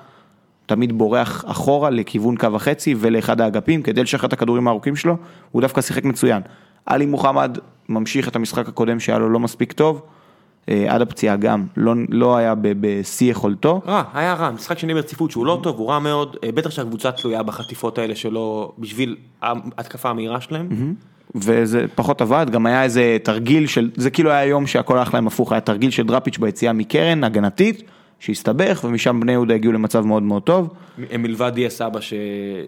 תמיד 0.72 0.98
בורח 0.98 1.46
אחורה 1.48 1.90
לכיוון 1.90 2.38
קו 2.38 2.48
החצי 2.56 2.96
ולאחד 2.98 3.42
האגפים 3.42 3.82
כדי 3.82 4.04
לשחרר 4.04 4.28
את 4.28 4.34
הכדורים 4.34 4.68
הארוכים 4.68 4.96
שלו, 4.96 5.18
הוא 5.52 5.62
דווקא 5.62 5.82
שיחק 5.82 6.04
מצוין. 6.04 6.42
עלי 6.86 7.06
מוחמד 7.06 7.58
ממשיך 7.90 8.28
את 8.28 8.36
המשחק 8.36 8.68
הקודם 8.68 9.00
שהיה 9.00 9.20
לו 9.20 9.30
לא 9.30 9.40
מספיק 9.40 9.72
טוב, 9.72 10.02
אה, 10.70 10.86
עד 10.88 11.02
הפציעה 11.02 11.36
גם, 11.36 11.66
לא, 11.78 11.94
לא 12.10 12.38
היה 12.38 12.54
בשיא 12.58 13.32
יכולתו. 13.32 13.82
רע, 13.88 14.04
היה 14.14 14.34
רע, 14.34 14.52
משחק 14.52 14.80
שני 14.80 14.94
ברציפות 14.94 15.32
שהוא 15.32 15.46
לא 15.46 15.60
טוב, 15.64 15.78
הוא 15.78 15.90
רע 15.90 16.00
מאוד, 16.00 16.38
אה, 16.44 16.52
בטח 16.52 16.70
שהקבוצה 16.70 17.12
תלויה 17.12 17.44
בחטיפות 17.44 17.98
האלה 17.98 18.16
שלו 18.16 18.72
בשביל 18.80 19.16
ההתקפה 19.42 20.10
המהירה 20.10 20.42
שלהם. 20.42 20.96
וזה 21.36 21.86
פחות 21.96 22.22
עבד, 22.22 22.46
גם 22.52 22.66
היה 22.66 22.84
איזה 22.84 23.18
תרגיל 23.24 23.68
של, 23.68 23.90
זה 23.96 24.10
כאילו 24.10 24.32
היה 24.32 24.46
יום 24.46 24.68
שהכל 24.68 24.98
הלך 24.98 25.14
להם 25.14 25.28
הפוך, 25.28 25.52
היה 25.52 25.62
תרגיל 25.62 25.92
של 25.92 26.08
דראפיץ' 26.08 26.38
ביציאה 26.38 26.74
מקרן 26.74 27.24
הגנתית, 27.24 27.84
שהסתבך, 28.22 28.82
ומשם 28.84 29.20
בני 29.20 29.32
יהודה 29.32 29.56
הגיעו 29.56 29.74
למצב 29.74 30.06
מאוד 30.06 30.24
מאוד 30.24 30.44
טוב. 30.44 30.74
מ- 30.98 31.22
מלבד 31.22 31.52
דיה 31.56 31.70
סבא 31.70 32.02
ש... 32.02 32.14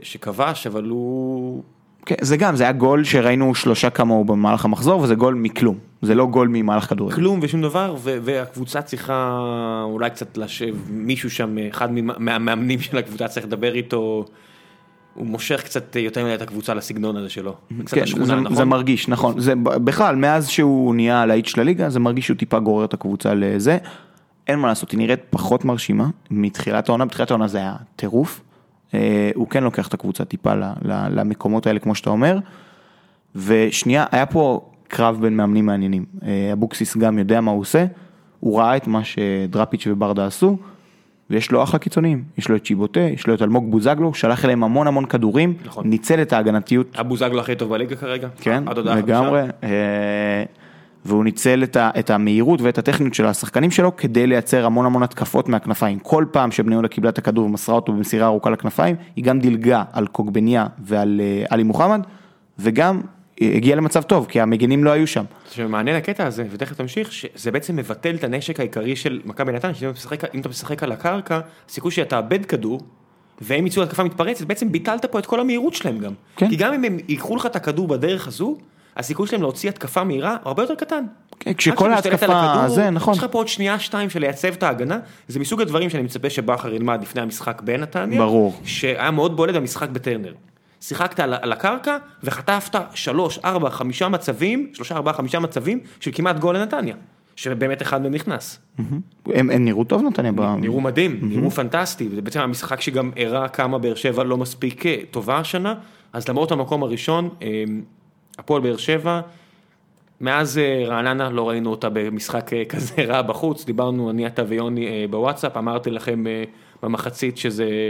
שכבש, 0.01 0.67
אבל 0.67 0.83
הוא... 0.83 1.63
כן, 2.05 2.15
זה 2.21 2.37
גם, 2.37 2.55
זה 2.55 2.63
היה 2.63 2.71
גול 2.71 3.03
שראינו 3.03 3.55
שלושה 3.55 3.89
כמוהו 3.89 4.25
במהלך 4.25 4.65
המחזור, 4.65 5.01
וזה 5.01 5.15
גול 5.15 5.33
מכלום, 5.33 5.77
זה 6.01 6.15
לא 6.15 6.25
גול 6.25 6.47
ממהלך 6.51 6.89
כדורגל. 6.89 7.15
כלום 7.15 7.39
ושום 7.41 7.61
דבר, 7.61 7.95
ו- 7.99 8.17
והקבוצה 8.21 8.81
צריכה 8.81 9.39
אולי 9.83 10.09
קצת 10.09 10.37
לשב, 10.37 10.75
מישהו 10.89 11.29
שם, 11.29 11.55
אחד 11.69 11.89
מהמאמנים 12.17 12.79
של 12.79 12.97
הקבוצה 12.97 13.27
צריך 13.27 13.45
לדבר 13.45 13.73
איתו, 13.73 14.25
הוא 15.13 15.25
מושך 15.25 15.61
קצת 15.63 15.95
יותר 15.95 16.23
מדי 16.23 16.35
את 16.35 16.41
הקבוצה 16.41 16.73
לסגנון 16.73 17.17
הזה 17.17 17.29
שלו. 17.29 17.55
כן, 17.85 18.03
השכונה, 18.03 18.25
זה, 18.25 18.35
נכון? 18.35 18.55
זה 18.55 18.65
מרגיש, 18.65 19.07
נכון, 19.07 19.39
זה 19.39 19.53
בכלל, 19.55 20.15
מאז 20.15 20.49
שהוא 20.49 20.95
נהיה 20.95 21.21
הלהיט 21.21 21.45
של 21.45 21.61
הליגה, 21.61 21.89
זה 21.89 21.99
מרגיש 21.99 22.25
שהוא 22.25 22.37
טיפה 22.37 22.59
גורר 22.59 22.85
את 22.85 22.93
הקבוצה 22.93 23.33
לזה. 23.33 23.77
אין 24.47 24.59
מה 24.59 24.67
לעשות, 24.67 24.91
היא 24.91 24.97
נראית 24.97 25.19
פחות 25.29 25.65
מרשימה 25.65 26.07
מתחילת 26.31 26.89
העונה, 26.89 27.05
בתחילת 27.05 27.31
העונה 27.31 27.47
זה 27.47 27.57
היה 27.57 27.75
טירוף. 27.95 28.41
אה, 28.93 29.31
הוא 29.35 29.47
כן 29.47 29.63
לוקח 29.63 29.87
את 29.87 29.93
הקבוצה 29.93 30.25
טיפה 30.25 30.53
למקומות 31.09 31.67
האלה, 31.67 31.79
כמו 31.79 31.95
שאתה 31.95 32.09
אומר. 32.09 32.39
ושנייה, 33.35 34.05
היה 34.11 34.25
פה 34.25 34.69
קרב 34.87 35.17
בין 35.21 35.37
מאמנים 35.37 35.65
מעניינים. 35.65 36.05
אה, 36.25 36.49
אבוקסיס 36.53 36.97
גם 36.97 37.17
יודע 37.19 37.41
מה 37.41 37.51
הוא 37.51 37.61
עושה, 37.61 37.85
הוא 38.39 38.59
ראה 38.59 38.77
את 38.77 38.87
מה 38.87 39.01
שדראפיץ' 39.03 39.87
וברדה 39.87 40.25
עשו, 40.25 40.57
ויש 41.29 41.51
לו 41.51 41.63
אחלה 41.63 41.79
קיצוניים, 41.79 42.23
יש 42.37 42.49
לו 42.49 42.55
את 42.55 42.65
צ'יבוטה, 42.65 42.99
יש 42.99 43.27
לו 43.27 43.33
את 43.33 43.41
אלמוג 43.41 43.71
בוזגלו, 43.71 44.13
שלח 44.13 44.45
אליהם 44.45 44.63
המון 44.63 44.87
המון 44.87 45.05
כדורים, 45.05 45.53
נכון. 45.65 45.89
ניצל 45.89 46.21
את 46.21 46.33
ההגנתיות 46.33 46.95
אבו 46.99 47.17
זגלו 47.17 47.39
הכי 47.39 47.55
טוב 47.55 47.69
בליגה 47.69 47.95
כרגע. 47.95 48.27
כן, 48.41 48.63
לגמרי. 48.85 49.41
אה, 49.63 50.43
והוא 51.05 51.23
ניצל 51.23 51.63
את, 51.63 51.75
ה, 51.75 51.89
את 51.99 52.09
המהירות 52.09 52.61
ואת 52.61 52.77
הטכניות 52.77 53.13
של 53.13 53.25
השחקנים 53.25 53.71
שלו 53.71 53.95
כדי 53.95 54.27
לייצר 54.27 54.65
המון 54.65 54.85
המון 54.85 55.03
התקפות 55.03 55.49
מהכנפיים. 55.49 55.99
כל 55.99 56.25
פעם 56.31 56.51
שבני 56.51 56.73
יהודה 56.75 56.87
קיבלה 56.87 57.09
את 57.09 57.17
הכדור 57.17 57.45
ומסרה 57.45 57.75
אותו 57.75 57.93
במסירה 57.93 58.25
ארוכה 58.27 58.49
לכנפיים, 58.49 58.95
היא 59.15 59.23
גם 59.23 59.39
דילגה 59.39 59.83
על 59.91 60.07
קוגבניה 60.07 60.65
ועל 60.83 61.21
אה, 61.23 61.45
עלי 61.49 61.63
מוחמד, 61.63 62.01
וגם 62.59 63.01
אה, 63.41 63.51
הגיעה 63.55 63.77
למצב 63.77 64.01
טוב, 64.01 64.25
כי 64.29 64.41
המגינים 64.41 64.83
לא 64.83 64.89
היו 64.89 65.07
שם. 65.07 65.23
שמעניין 65.51 65.95
הקטע 65.97 66.27
הזה, 66.27 66.45
ותכף 66.51 66.75
תמשיך, 66.77 67.11
שזה 67.11 67.51
בעצם 67.51 67.75
מבטל 67.75 68.15
את 68.15 68.23
הנשק 68.23 68.59
העיקרי 68.59 68.95
של 68.95 69.21
מכבי 69.25 69.51
נתניה, 69.51 69.73
שאם 69.73 69.89
אתה 70.39 70.49
משחק- 70.49 70.83
על 70.83 70.91
הקרקע, 70.91 71.39
הסיכוי 71.69 71.91
שאתה 71.91 72.09
תאבד 72.09 72.45
כדור, 72.45 72.81
והם 73.41 73.67
יצאו 73.67 73.81
להתקפה 73.81 74.03
מתפרצת, 74.03 74.45
בעצם 74.45 74.71
ביטלת 74.71 75.05
פה 75.05 75.19
את 75.19 75.25
כל 75.25 75.39
המהירות 75.39 75.73
שלהם 75.73 75.97
גם. 75.99 76.13
כן. 76.35 76.49
כי 76.49 76.55
גם 76.55 76.73
אם 76.73 76.83
הם 76.83 76.97
ייקחו 77.07 77.35
לך 77.35 77.45
את 77.45 77.55
הכדור 77.55 77.87
בדרך 77.87 78.27
הזו, 78.27 78.57
הסיכוי 78.97 79.27
שלהם 79.27 79.41
להוציא 79.41 79.69
התקפה 79.69 80.03
מהירה 80.03 80.37
הרבה 80.45 80.63
יותר 80.63 80.75
קטן. 80.75 81.03
כן, 81.39 81.53
כשכל 81.53 81.93
ההתקפה, 81.93 82.25
הכדור, 82.25 82.75
זה 82.75 82.89
נכון. 82.89 83.13
יש 83.13 83.19
לך 83.19 83.25
פה 83.31 83.37
עוד 83.37 83.47
שנייה 83.47 83.79
שתיים 83.79 84.09
של 84.09 84.19
לייצב 84.19 84.47
את 84.47 84.63
ההגנה, 84.63 84.99
זה 85.27 85.39
מסוג 85.39 85.61
הדברים 85.61 85.89
שאני 85.89 86.03
מצפה 86.03 86.29
שבכר 86.29 86.73
ילמד 86.73 87.01
לפני 87.01 87.21
המשחק 87.21 87.61
בנתניה, 87.61 88.19
ברור. 88.19 88.55
שהיה 88.63 89.11
מאוד 89.11 89.37
בולט 89.37 89.55
במשחק 89.55 89.89
בטרנר. 89.89 90.33
שיחקת 90.81 91.19
על, 91.19 91.33
על 91.41 91.51
הקרקע 91.51 91.97
וחטפת 92.23 92.79
שלוש, 92.93 93.39
ארבע, 93.45 93.69
חמישה 93.69 94.09
מצבים, 94.09 94.69
שלושה, 94.73 94.95
ארבעה, 94.95 95.13
חמישה 95.13 95.39
מצבים 95.39 95.79
של 95.99 96.11
כמעט 96.13 96.39
גול 96.39 96.57
לנתניה. 96.57 96.95
שבאמת 97.35 97.81
אחד 97.81 98.01
מהם 98.01 98.13
נכנס. 98.13 98.59
הם, 99.25 99.49
הם 99.49 99.65
נראו 99.65 99.83
טוב 99.83 100.01
נתניה. 100.01 100.31
ב- 100.31 100.41
נראו 100.41 100.81
מדהים, 100.81 101.19
נראו 101.21 101.51
פנטסטי, 101.51 102.07
וזה 102.11 102.21
בעצם 102.21 102.39
המשחק 102.39 102.81
שגם 102.81 103.11
הראה 103.17 103.47
כמה 103.47 103.77
באר 103.77 103.95
שבע 103.95 104.23
לא 104.23 104.37
מספיק 104.37 104.85
אה, 104.85 104.95
טובה 105.11 105.37
השנה, 105.37 105.75
אז 106.13 106.29
למרות 106.29 106.51
המקום 106.51 106.83
הראשון, 106.83 107.29
אה, 107.41 107.63
הפועל 108.39 108.61
באר 108.61 108.77
שבע, 108.77 109.21
מאז 110.21 110.57
אה, 110.57 110.83
רעננה 110.87 111.29
לא 111.29 111.49
ראינו 111.49 111.71
אותה 111.71 111.89
במשחק 111.93 112.53
אה, 112.53 112.65
כזה 112.65 112.95
רע 113.07 113.21
בחוץ, 113.21 113.65
דיברנו 113.65 114.09
אני, 114.09 114.27
אתה 114.27 114.43
ויוני 114.47 114.87
אה, 114.87 115.05
בוואטסאפ, 115.09 115.57
אמרתי 115.57 115.89
לכם 115.89 116.23
במחצית 116.83 117.37
שזה 117.37 117.89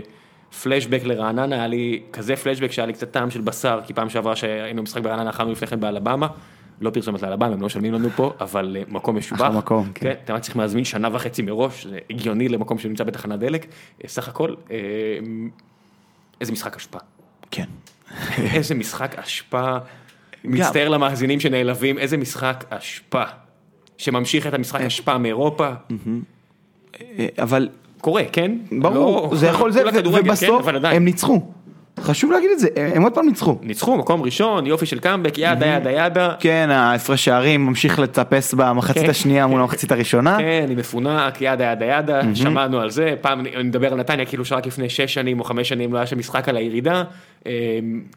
פלשבק 0.63 1.03
לרעננה, 1.03 1.55
היה 1.55 1.67
לי 1.67 2.01
כזה 2.13 2.35
פלשבק 2.35 2.71
שהיה 2.71 2.85
לי 2.85 2.93
קצת 2.93 3.11
טעם 3.11 3.31
של 3.31 3.41
בשר, 3.41 3.79
כי 3.85 3.93
פעם 3.93 4.09
שעברה 4.09 4.35
שהיינו 4.35 4.81
במשחק 4.81 5.01
ברעננה, 5.01 5.29
אכלנו 5.29 5.51
לפני 5.51 5.67
כן 5.67 5.79
באלבמה. 5.79 6.27
לא 6.81 6.89
פרסומת 6.89 7.21
לאלבמה, 7.21 7.45
הם 7.45 7.61
לא 7.61 7.65
משלמים 7.65 7.93
לנו 7.93 8.09
פה, 8.09 8.33
אבל 8.41 8.77
מקום 8.87 9.17
משובח. 9.17 9.41
אחלה 9.41 9.57
מקום, 9.57 9.91
כן. 9.95 10.09
כן, 10.09 10.15
אתה 10.23 10.39
צריך 10.39 10.57
להזמין 10.57 10.83
שנה 10.83 11.09
וחצי 11.11 11.41
מראש, 11.41 11.87
זה 11.87 11.99
הגיוני 12.09 12.49
למקום 12.49 12.79
שנמצא 12.79 13.03
בתחנת 13.03 13.39
דלק. 13.39 13.65
סך 14.07 14.27
הכל, 14.27 14.53
איזה 16.41 16.51
משחק 16.51 16.75
אשפה. 16.75 16.99
כן. 17.51 17.65
איזה 18.55 18.75
משחק 18.75 19.15
אשפה. 19.15 19.77
מצטער 20.43 20.89
למאזינים 20.89 21.39
שנעלבים, 21.39 21.97
איזה 21.97 22.17
משחק 22.17 22.65
אשפה. 22.69 23.23
שממשיך 23.97 24.47
את 24.47 24.53
המשחק 24.53 24.81
אשפה 24.81 25.17
מאירופה. 25.17 25.69
אה, 27.01 27.27
אבל 27.41 27.69
קורה, 28.01 28.23
כן? 28.31 28.57
ברור, 28.81 29.29
לא- 29.31 29.35
זה 29.37 29.47
יכול 29.47 29.71
זה, 29.71 29.83
כן, 29.91 30.01
ובסוף 30.07 30.67
עדיין. 30.67 30.95
הם 30.95 31.05
ניצחו. 31.05 31.41
חשוב 31.99 32.31
להגיד 32.31 32.49
את 32.51 32.59
זה, 32.59 32.67
הם 32.75 33.01
עוד 33.03 33.13
פעם 33.13 33.25
ניצחו. 33.25 33.57
ניצחו, 33.61 33.97
מקום 33.97 34.21
ראשון, 34.21 34.65
יופי 34.65 34.85
של 34.85 34.99
קאמבק, 34.99 35.33
ידה 35.37 35.65
ידה 35.65 35.91
ידה. 35.91 36.33
כן, 36.39 36.69
ההפרש 36.71 37.25
שערים 37.25 37.65
ממשיך 37.65 37.99
לטפס 37.99 38.53
במחצית 38.53 39.03
כן. 39.03 39.09
השנייה 39.09 39.47
מול 39.47 39.61
המחצית 39.61 39.91
הראשונה. 39.91 40.37
כן, 40.37 40.61
אני 40.65 40.75
מפונק, 40.75 41.41
ידה 41.41 41.71
ידה 41.71 41.85
ידה, 41.85 42.21
שמענו 42.35 42.79
על 42.79 42.89
זה, 42.89 43.15
פעם 43.21 43.39
אני 43.39 43.63
מדבר 43.63 43.93
על 43.93 43.99
נתניה 43.99 44.25
כאילו 44.25 44.45
שרק 44.45 44.65
לפני 44.67 44.89
שש 44.89 45.13
שנים 45.13 45.39
או 45.39 45.43
חמש 45.43 45.69
שנים 45.69 45.93
לא 45.93 45.97
היה 45.97 46.07
שם 46.07 46.19
משחק 46.19 46.49
על 46.49 46.57
הירידה, 46.57 47.03
אה, 47.47 47.51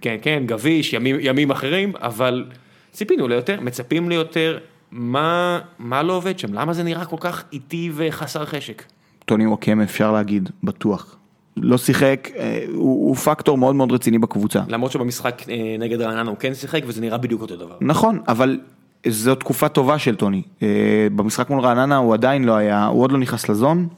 כן 0.01 0.17
כן, 0.23 0.43
גביש, 0.47 0.93
ימים, 0.93 1.17
ימים 1.21 1.51
אחרים, 1.51 1.93
אבל 2.03 2.45
ציפינו 2.93 3.29
ליותר, 3.29 3.61
מצפים 3.61 4.09
ליותר, 4.09 4.59
מה, 4.91 5.61
מה 5.79 6.03
לא 6.03 6.13
עובד 6.13 6.39
שם, 6.39 6.55
למה 6.55 6.73
זה 6.73 6.83
נראה 6.83 7.05
כל 7.05 7.17
כך 7.21 7.45
איטי 7.53 7.91
וחסר 7.95 8.45
חשק? 8.45 8.83
טוני 9.25 9.47
וואקמה 9.47 9.83
אפשר 9.83 10.13
להגיד, 10.13 10.51
בטוח. 10.65 11.17
לא 11.57 11.79
שיחק, 11.79 12.29
אה, 12.37 12.65
הוא, 12.75 13.09
הוא 13.09 13.17
פקטור 13.17 13.59
מאוד 13.59 13.77
מאוד 13.77 13.93
רציני 13.93 14.19
בקבוצה. 14.19 14.61
למרות 14.69 14.93
שבמשחק 14.93 15.43
אה, 15.49 15.77
נגד 15.79 16.01
רעננה 16.01 16.31
הוא 16.31 16.37
כן 16.37 16.55
שיחק 16.55 16.81
וזה 16.87 17.01
נראה 17.01 17.19
בדיוק 17.19 17.43
אותו 17.43 17.57
דבר. 17.57 17.77
נכון, 17.81 18.21
אבל 18.29 18.61
זו 19.07 19.35
תקופה 19.35 19.69
טובה 19.69 19.99
של 19.99 20.17
טוני. 20.17 20.43
אה, 20.63 20.69
במשחק 21.17 21.51
מול 21.51 21.61
רעננה 21.61 21.97
הוא 21.97 22.15
עדיין 22.15 22.45
לא 22.45 22.57
היה, 22.57 22.87
הוא 22.87 23.03
עוד 23.03 23.13
לא 23.13 23.19
נכנס 23.19 23.49
לזון, 23.49 23.89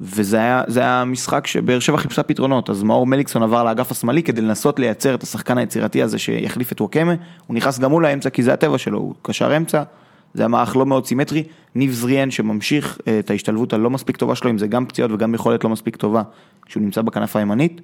וזה 0.00 0.36
היה, 0.36 0.62
היה 0.76 1.04
משחק 1.04 1.46
שבאר 1.46 1.78
שבע 1.78 1.96
חיפשה 1.96 2.22
פתרונות, 2.22 2.70
אז 2.70 2.82
מאור 2.82 3.06
מליקסון 3.06 3.42
עבר 3.42 3.64
לאגף 3.64 3.90
השמאלי 3.90 4.22
כדי 4.22 4.40
לנסות 4.40 4.78
לייצר 4.78 5.14
את 5.14 5.22
השחקן 5.22 5.58
היצירתי 5.58 6.02
הזה 6.02 6.18
שיחליף 6.18 6.72
את 6.72 6.80
וואקמה, 6.80 7.14
הוא 7.46 7.54
נכנס 7.54 7.78
גם 7.78 7.90
הוא 7.90 8.02
לאמצע 8.02 8.30
כי 8.30 8.42
זה 8.42 8.52
הטבע 8.52 8.78
שלו, 8.78 8.98
הוא 8.98 9.14
קשר 9.22 9.56
אמצע, 9.56 9.82
זה 10.34 10.42
היה 10.42 10.48
מערך 10.48 10.76
לא 10.76 10.86
מאוד 10.86 11.06
סימטרי, 11.06 11.42
ניב 11.74 11.92
זריאן 11.92 12.30
שממשיך 12.30 12.98
אה, 13.08 13.18
את 13.18 13.30
ההשתלבות 13.30 13.72
הלא 13.72 13.90
מספיק 13.90 14.16
טובה 14.16 14.34
שלו, 14.34 14.50
אם 14.50 14.58
זה 14.58 14.66
גם 14.66 14.86
פציעות 14.86 15.10
וגם 15.12 15.34
יכולת 15.34 15.64
לא 15.64 15.70
מספיק 15.70 15.96
טובה, 15.96 16.22
כשהוא 16.66 16.82
נמצא 16.82 17.02
בכנף 17.02 17.36
הימנית. 17.36 17.80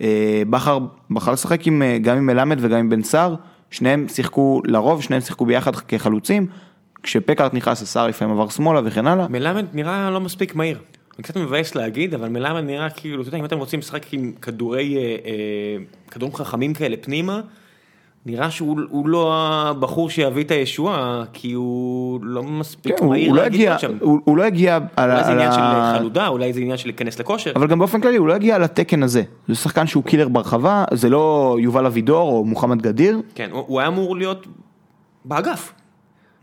אה, 0.00 0.42
בכר 0.50 0.78
בחר 1.10 1.32
לשחק 1.32 1.66
עם, 1.66 1.82
אה, 1.82 1.98
גם 1.98 2.16
עם 2.16 2.26
מלמד 2.26 2.58
וגם 2.60 2.78
עם 2.78 2.90
בן 2.90 3.02
סער, 3.02 3.34
שניהם 3.70 4.08
שיחקו 4.08 4.62
לרוב, 4.64 5.02
שניהם 5.02 5.22
שיחקו 5.22 5.46
ביחד 5.46 5.76
כחלוצים, 5.76 6.46
כשפקארט 7.02 7.54
נכנס, 7.54 7.82
הסער 7.82 8.06
לפעמים 8.06 8.34
עבר 8.34 8.48
שמאלה 8.48 8.80
וכן 8.84 9.06
הלאה. 9.06 9.28
מלמד 9.28 9.64
נראה 9.72 10.10
לא 10.10 10.20
מספיק 10.20 10.54
מהיר. 10.54 10.78
קצת 11.22 11.36
מבאס 11.36 11.74
להגיד, 11.74 12.14
אבל 12.14 12.28
מלמד 12.28 12.60
נראה 12.60 12.90
כאילו, 12.90 13.20
אתה 13.22 13.28
יודע, 13.28 13.38
אם 13.38 13.44
אתם 13.44 13.58
רוצים 13.58 13.80
לשחק 13.80 14.12
עם 14.12 14.32
כדורי, 14.42 14.96
אה, 14.96 15.02
אה, 15.02 15.84
כדורים 16.10 16.34
חכמים 16.34 16.74
כאלה 16.74 16.96
פנימה, 17.00 17.40
נראה 18.28 18.50
שהוא 18.50 18.80
הוא 18.90 19.08
לא 19.08 19.32
הבחור 19.36 20.10
שיביא 20.10 20.44
את 20.44 20.50
הישועה, 20.50 21.22
כי 21.32 21.52
הוא 21.52 22.20
לא 22.22 22.42
מספיק 22.42 22.98
כן, 22.98 23.06
מהיר 23.06 23.32
לא 23.32 23.42
להגיד 23.42 23.70
שם. 23.78 23.92
הוא, 24.00 24.18
הוא 24.24 24.36
לא 24.36 24.46
יגיע 24.46 24.78
על, 24.96 25.10
אולי 25.10 25.24
זה 25.24 25.32
עניין 25.32 25.52
של 25.52 25.58
ה- 25.60 25.94
חלודה, 25.98 26.28
אולי 26.28 26.52
זה 26.52 26.60
עניין 26.60 26.76
של 26.76 26.88
להיכנס 26.88 27.18
לכושר. 27.20 27.52
אבל 27.56 27.66
גם 27.66 27.78
באופן 27.78 28.00
כללי 28.00 28.16
הוא 28.16 28.28
לא 28.28 28.34
יגיע 28.34 28.56
על 28.56 28.62
התקן 28.62 29.02
הזה. 29.02 29.22
זה 29.48 29.54
שחקן 29.54 29.86
שהוא 29.86 30.04
killer 30.04 30.28
ברחבה, 30.28 30.84
זה 30.92 31.08
לא 31.08 31.56
יובל 31.60 31.86
אבידור 31.86 32.32
או 32.32 32.44
מוחמד 32.44 32.82
גדיר. 32.82 33.20
כן, 33.34 33.48
הוא 33.52 33.64
הוא 33.66 33.80
היה 33.80 33.88
אמור 33.88 34.16
להיות 34.16 34.46
באגף. 35.24 35.72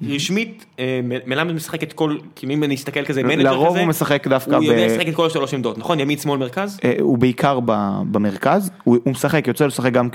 רשמית, 0.01 0.65
אה, 0.79 0.99
מלמד 1.25 1.53
משחק 1.53 1.83
את 1.83 1.93
כל, 1.93 2.17
כאילו 2.35 2.53
אם 2.53 2.63
אני 2.63 2.75
אסתכל 2.75 3.05
כזה, 3.05 3.23
manager 3.23 3.35
כזה, 3.35 3.43
לרוב 3.43 3.77
הוא 3.77 3.85
משחק 3.87 4.27
דווקא 4.27 4.55
הוא. 4.55 4.63
יודע 4.63 4.85
לשחק 4.87 5.07
את 5.07 5.15
כל 5.15 5.25
השלוש 5.25 5.53
עמדות, 5.53 5.77
נכון? 5.77 5.99
ימין, 5.99 6.17
שמאל, 6.17 6.39
מרכז? 6.39 6.79
אה, 6.83 6.93
הוא 6.99 7.17
בעיקר 7.17 7.59
במרכז, 8.11 8.71
הוא, 8.83 8.97
משחק, 9.05 9.47
יוצא 9.47 9.65
לשחק 9.65 9.91
גם 9.91 10.09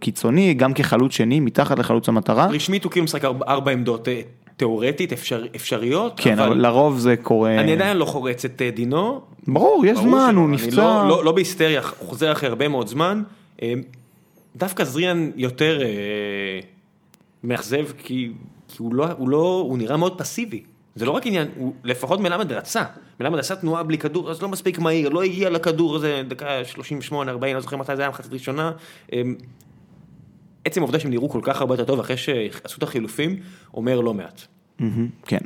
כקיצוני, 0.00 0.54
גם 0.54 0.74
כחלוץ 0.74 1.12
שני, 1.12 1.40
מתחת 1.40 1.78
לחלוץ 1.78 2.08
המטרה. 2.08 2.46
רשמית 2.46 2.84
הוא 2.84 2.92
כאילו 2.92 3.04
משחק 3.04 3.24
ארבע 3.24 3.72
עמדות 3.72 4.08
אה, 4.08 4.20
תיאורטית, 4.56 5.12
אפשר- 5.12 5.44
אפשריות, 5.56 6.20
כן, 6.20 6.38
אבל 6.38 6.56
לרוב 6.66 6.98
זה 6.98 7.14
קורה... 7.22 7.60
אני 7.60 7.72
עדיין 7.72 7.96
לא 7.96 8.04
חורץ 8.04 8.44
את 8.44 8.62
אה, 8.62 8.70
דינו. 8.70 9.20
ברור, 9.48 9.86
יש 9.86 9.92
ברור 9.98 10.08
זמן, 10.08 10.34
הוא 10.36 10.48
נפצע. 10.48 10.76
לא- 10.76 11.08
לא- 11.08 11.24
לא 11.24 11.32
בהיסטריה, 11.32 11.82
חוזר 11.82 12.32
אחרי 12.32 12.48
הרבה 12.48 12.68
מאוד 12.68 12.86
זמן. 12.88 13.22
אה, 13.62 13.72
דווקא 14.56 14.84
זריאן 14.84 15.30
יותר 15.36 15.82
אה, 15.82 15.88
מאכזב, 17.44 17.84
כי 18.04 18.28
כי 18.76 18.82
הוא 18.82 18.94
לא, 18.94 19.06
הוא 19.12 19.28
לא, 19.28 19.64
הוא 19.68 19.78
נראה 19.78 19.96
מאוד 19.96 20.18
פסיבי. 20.18 20.62
זה 20.94 21.04
לא 21.04 21.10
רק 21.10 21.26
עניין, 21.26 21.48
הוא 21.56 21.74
לפחות 21.84 22.20
מלמד 22.20 22.52
רצה. 22.52 22.84
מלמד 23.20 23.38
עשה 23.38 23.56
תנועה 23.56 23.82
בלי 23.82 23.98
כדור, 23.98 24.30
אז 24.30 24.42
לא 24.42 24.48
מספיק 24.48 24.78
מהיר, 24.78 25.08
לא 25.08 25.22
הגיע 25.22 25.50
לכדור 25.50 25.96
הזה 25.96 26.22
דקה 26.28 26.64
38, 26.64 27.30
40, 27.30 27.54
לא 27.54 27.60
זוכר 27.60 27.76
מתי 27.76 27.96
זה 27.96 28.02
היה 28.02 28.10
מחצית 28.10 28.32
ראשונה. 28.32 28.72
אה, 29.12 29.22
עצם 30.64 30.80
העובדה 30.80 30.98
שהם 30.98 31.10
נראו 31.10 31.28
כל 31.28 31.40
כך 31.42 31.60
הרבה 31.60 31.74
יותר 31.74 31.84
טוב 31.84 32.00
אחרי 32.00 32.16
שעשו 32.16 32.78
את 32.78 32.82
החילופים, 32.82 33.36
אומר 33.74 34.00
לא 34.00 34.14
מעט. 34.14 34.42
כן. 35.26 35.38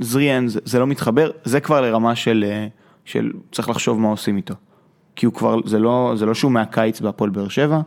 זריאן 0.00 0.48
זה, 0.48 0.60
זה 0.64 0.78
לא 0.78 0.86
מתחבר, 0.86 1.30
זה 1.44 1.60
כבר 1.60 1.80
לרמה 1.80 2.16
של, 2.16 2.44
אה, 2.48 2.66
של 3.04 3.32
צריך 3.52 3.68
לחשוב 3.68 4.00
מה 4.00 4.08
עושים 4.08 4.36
איתו. 4.36 4.54
כי 5.16 5.26
הוא 5.26 5.34
כבר, 5.34 5.56
זה 5.64 5.78
לא, 5.78 6.12
זה 6.16 6.26
לא 6.26 6.34
שהוא 6.34 6.52
מהקיץ 6.52 7.00
בהפועל 7.00 7.30
באר 7.30 7.48
שבע. 7.48 7.80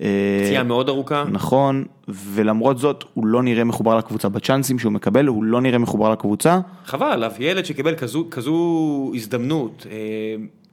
אה, 0.00 0.06
פציעה 0.44 0.62
מאוד 0.62 0.88
ארוכה. 0.88 1.24
נכון, 1.30 1.84
ולמרות 2.08 2.78
זאת 2.78 3.04
הוא 3.14 3.26
לא 3.26 3.42
נראה 3.42 3.64
מחובר 3.64 3.98
לקבוצה. 3.98 4.28
בצ'אנסים 4.28 4.78
שהוא 4.78 4.92
מקבל 4.92 5.26
הוא 5.26 5.44
לא 5.44 5.60
נראה 5.60 5.78
מחובר 5.78 6.12
לקבוצה. 6.12 6.60
חבל 6.84 7.06
עליו, 7.06 7.32
ילד 7.38 7.64
שקיבל 7.64 7.94
כזו, 7.94 8.26
כזו 8.30 9.12
הזדמנות, 9.14 9.86
אה, 9.90 9.96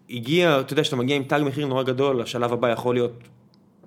הגיע, 0.10 0.60
אתה 0.60 0.74
יודע 0.74 0.84
שאתה 0.84 0.96
מגיע 0.96 1.16
עם 1.16 1.24
תג 1.24 1.40
מחיר 1.46 1.68
נורא 1.68 1.84
גדול, 1.84 2.22
השלב 2.22 2.54
הבא 2.54 2.70
יכול 2.72 2.96
להיות 2.96 3.24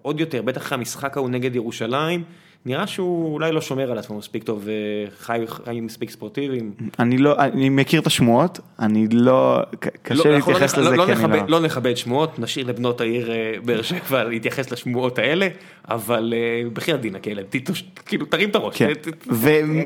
עוד 0.03 0.21
יותר, 0.21 0.43
בטח 0.43 0.61
אחרי 0.61 0.79
המשחק 0.79 1.17
ההוא 1.17 1.31
נגד 1.31 1.57
ירושלים, 1.57 2.23
נראה 2.67 2.87
שהוא 2.87 3.35
אולי 3.35 3.53
לא 3.53 3.61
שומר 3.61 3.91
על 3.91 3.99
עצמו 3.99 4.19
מספיק 4.19 4.45
טוב 4.45 4.65
וחי 4.65 5.41
חיים 5.65 5.87
מספיק 5.87 6.11
ספורטיביים. 6.11 6.71
אני 6.99 7.19
לא, 7.19 7.39
אני 7.39 7.69
מכיר 7.69 8.01
את 8.01 8.07
השמועות, 8.07 8.61
אני 8.81 9.07
לא, 9.13 9.61
ק- 9.81 9.87
קשה 10.03 10.29
לא, 10.29 10.35
להתייחס 10.35 10.77
לא, 10.77 10.83
לזה, 10.85 10.97
לא, 10.97 11.05
כי 11.07 11.13
אני 11.13 11.21
נכבד, 11.21 11.37
לא... 11.51 11.61
לא 11.61 11.61
נכבד 11.61 11.97
שמועות, 11.97 12.39
נשאיר 12.39 12.67
לבנות 12.67 13.01
העיר 13.01 13.31
אה, 13.33 13.53
באר 13.65 13.83
שבע 13.83 14.25
להתייחס 14.25 14.71
לשמועות 14.73 15.19
האלה, 15.19 15.49
אבל 15.91 16.35
אה, 16.37 16.71
בחייאת 16.73 17.01
דינק 17.01 17.27
ילד, 17.27 17.45
תתוש- 17.51 17.85
כאילו 18.07 18.27
תרים 18.27 18.49
את 18.51 18.55
הראש. 18.55 18.77
כן, 18.77 18.93
ואם. 19.31 19.83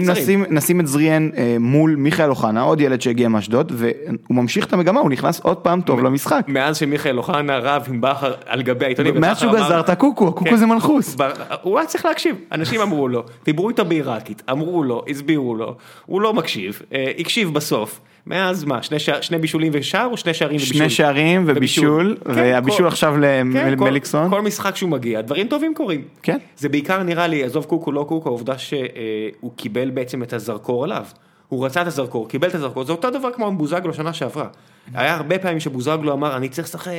נשים, 0.00 0.44
נשים 0.50 0.80
את 0.80 0.86
זריאן 0.86 1.30
אה, 1.36 1.56
מול 1.60 1.94
מיכאל 1.96 2.30
אוחנה, 2.30 2.62
עוד 2.62 2.80
ילד 2.80 3.00
שהגיע 3.00 3.28
מאשדוד, 3.28 3.72
והוא 3.76 3.96
ממשיך 4.36 4.66
את 4.66 4.72
המגמה, 4.72 5.00
הוא 5.00 5.10
נכנס 5.10 5.40
עוד 5.40 5.56
פעם 5.56 5.80
טוב 5.80 6.00
למשחק. 6.00 6.44
מאז 6.48 6.76
שמיכאל 6.78 7.18
אוחנה 7.18 7.58
רב 7.58 7.84
עם 7.88 8.00
בכר 8.00 8.34
על 8.46 8.62
גבי 8.62 8.84
העיתונים, 8.84 9.20
מאז 9.20 9.38
שהוא 9.38 9.52
גזר 9.52 9.80
את 9.80 9.88
הקוקו, 9.88 10.28
הקוקו 10.28 10.44
כן. 10.50 10.56
זה 10.56 10.66
מנחוס. 10.66 11.16
הוא 11.62 11.78
היה 11.78 11.88
צריך 11.88 12.04
להקשיב, 12.08 12.36
אנשים 12.52 12.80
אמרו 12.80 13.08
לו, 13.08 13.22
דיברו 13.44 13.68
איתו 13.68 13.84
בעיראקית, 13.84 14.42
אמרו 14.50 14.82
לו, 14.82 15.04
הסבירו 15.08 15.54
לו, 15.54 15.74
הוא 16.06 16.20
לא 16.20 16.34
מקשיב, 16.34 16.82
אה, 16.94 17.12
הקשיב 17.18 17.54
בסוף, 17.54 18.00
מאז 18.26 18.64
מה, 18.64 18.82
שני, 18.82 18.98
שער, 18.98 19.20
שני 19.20 19.38
בישולים 19.38 19.72
ושער 19.74 20.06
או 20.06 20.16
שני 20.16 20.34
שערים 20.34 20.56
ובישול? 20.56 20.76
שני 20.78 20.90
שערים 20.90 21.44
ובישול, 21.46 22.16
כן, 22.24 22.30
והבישול 22.34 22.78
כל- 22.86 22.86
עכשיו 22.86 23.14
כן, 23.52 23.76
כל- 23.76 23.84
למליקסון. 23.84 24.30
כל 24.30 24.42
משחק 24.42 24.76
שהוא 24.76 24.90
מגיע, 24.90 25.20
דברים 25.20 25.48
טובים 25.48 25.74
קורים. 25.74 26.02
כן. 26.22 26.38
זה 26.56 26.68
בעיקר 26.68 27.02
נראה 27.02 27.26
לי, 27.26 27.44
עזוב 27.44 27.64
קוקו 27.64 27.92
לא 27.92 28.04
קוקו, 28.08 28.28
העובדה 28.28 28.58
שהוא 28.58 29.52
קיבל 29.56 29.90
בעצם 29.90 30.22
את 30.22 30.32
הזרקור 30.32 30.84
עליו. 30.84 31.04
הוא 31.48 31.66
רצה 31.66 31.82
את 31.82 31.86
הזרקור, 31.86 32.28
קיבל 32.28 32.48
את 32.48 32.54
הזרקור, 32.54 32.84
זה 32.84 32.92
אותו 32.92 33.10
דבר 33.10 33.30
כמו 33.32 33.52
בוזגלו 33.52 33.94
שנה 33.94 34.12
שעברה. 34.12 34.46
היה 34.94 35.14
הרבה 35.14 35.38
פעמים 35.38 35.60
שבוזגלו 35.60 36.12
אמר, 36.12 36.36
אני 36.36 36.48
צריך 36.48 36.68
לשחק 36.68 36.92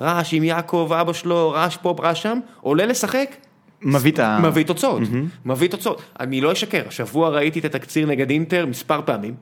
רעש 0.00 0.32
עם 0.34 0.44
יעקב, 0.44 0.90
אבא 1.00 1.12
שלו, 1.12 1.50
רעש 1.50 1.76
פה, 1.76 1.94
רעש 2.02 2.22
שם, 2.22 2.38
עולה 2.60 2.86
לשחק, 2.86 3.34
מביא 3.82 4.12
את 4.12 4.18
ה... 4.18 4.38
מביא 4.42 4.64
תוצאות, 4.64 5.02
מביא 5.44 5.68
תוצאות. 5.68 6.02
אני 6.20 6.40
לא 6.40 6.52
אשקר, 6.52 6.82
השבוע 6.88 7.28
ראיתי 7.28 7.58
את 7.58 7.64
התקציר 7.64 8.06
נגד 8.06 8.30
אינטר 8.30 8.66
מספר 8.66 9.00
פעמים. 9.04 9.34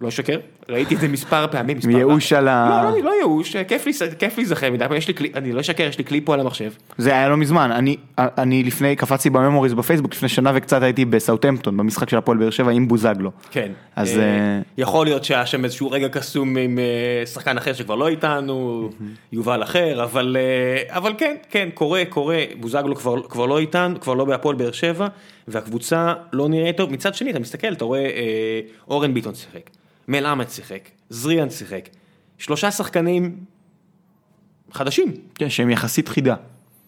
לא 0.00 0.08
אשקר, 0.08 0.38
ראיתי 0.68 0.94
את 0.94 1.00
זה 1.00 1.08
מספר 1.08 1.46
פעמים. 1.50 1.76
מספר 1.76 1.88
מייאוש 1.92 2.32
פעמים. 2.32 2.48
על 2.48 2.54
ה- 2.54 2.82
לא, 2.84 2.98
לא, 2.98 3.04
לא 3.04 3.10
ייאוש, 3.18 3.56
כיף 4.18 4.36
להיזכר 4.36 4.70
מדי, 4.70 4.84
פעם, 4.88 4.96
יש 4.96 5.08
לי 5.08 5.14
קליפ, 5.14 5.36
אני 5.36 5.52
לא 5.52 5.60
אשקר, 5.60 5.82
יש 5.82 5.98
לי 5.98 6.04
קליפ 6.04 6.24
פה 6.26 6.34
על 6.34 6.40
המחשב. 6.40 6.70
זה 6.98 7.10
היה 7.12 7.28
לא 7.28 7.36
מזמן, 7.36 7.72
אני, 7.72 7.96
אני 8.18 8.62
לפני, 8.62 8.96
קפצתי 8.96 9.30
ב 9.30 9.35
memories 9.35 9.74
בפייסבוק, 9.74 10.12
לפני 10.12 10.28
שנה 10.28 10.52
וקצת 10.54 10.82
הייתי 10.82 11.04
בסאוטהמפטון, 11.04 11.76
במשחק 11.76 12.08
של 12.10 12.16
הפועל 12.16 12.38
באר 12.38 12.50
שבע 12.50 12.70
עם 12.70 12.88
בוזגלו. 12.88 13.30
כן. 13.50 13.72
אז, 13.96 14.18
אה, 14.18 14.22
אה, 14.22 14.60
יכול 14.78 15.06
להיות 15.06 15.24
שהיה 15.24 15.46
שם 15.46 15.64
איזשהו 15.64 15.90
רגע 15.90 16.08
קסום 16.08 16.56
עם 16.56 16.78
אה, 16.78 17.26
שחקן 17.26 17.56
אחר 17.58 17.72
שכבר 17.72 17.94
לא 17.94 18.08
איתנו, 18.08 18.90
יובל 19.32 19.62
אחר, 19.62 20.04
אבל 20.04 20.36
אה, 20.40 20.96
אבל 20.96 21.12
כן, 21.18 21.36
כן, 21.50 21.68
קורה, 21.74 22.02
קורה, 22.08 22.38
בוזגלו 22.60 22.96
כבר 22.96 23.22
כבר 23.28 23.46
לא 23.46 23.58
איתנו, 23.58 24.00
כבר 24.00 24.14
לא 24.14 24.24
בהפועל 24.24 24.56
באר 24.56 24.72
שבע, 24.72 25.06
והקבוצה 25.48 26.14
לא 26.32 26.48
נראית 26.48 26.76
טוב. 26.76 26.92
מצד 26.92 27.14
שני, 27.14 27.30
אתה 27.30 27.38
מסתכל, 27.38 27.72
אתה 27.72 27.84
רואה 27.84 28.00
אה, 28.00 28.60
אורן 28.88 29.14
ביטון 29.14 29.34
שיחק, 29.34 29.70
מלמד 30.10 30.48
שיחק, 30.48 30.88
זריאן 31.10 31.50
שיחק, 31.50 31.88
שלושה 32.38 32.70
שחקנים 32.70 33.36
חדשים. 34.72 35.12
כן, 35.34 35.50
שהם 35.50 35.70
יחסית 35.70 36.08
חידה. 36.08 36.34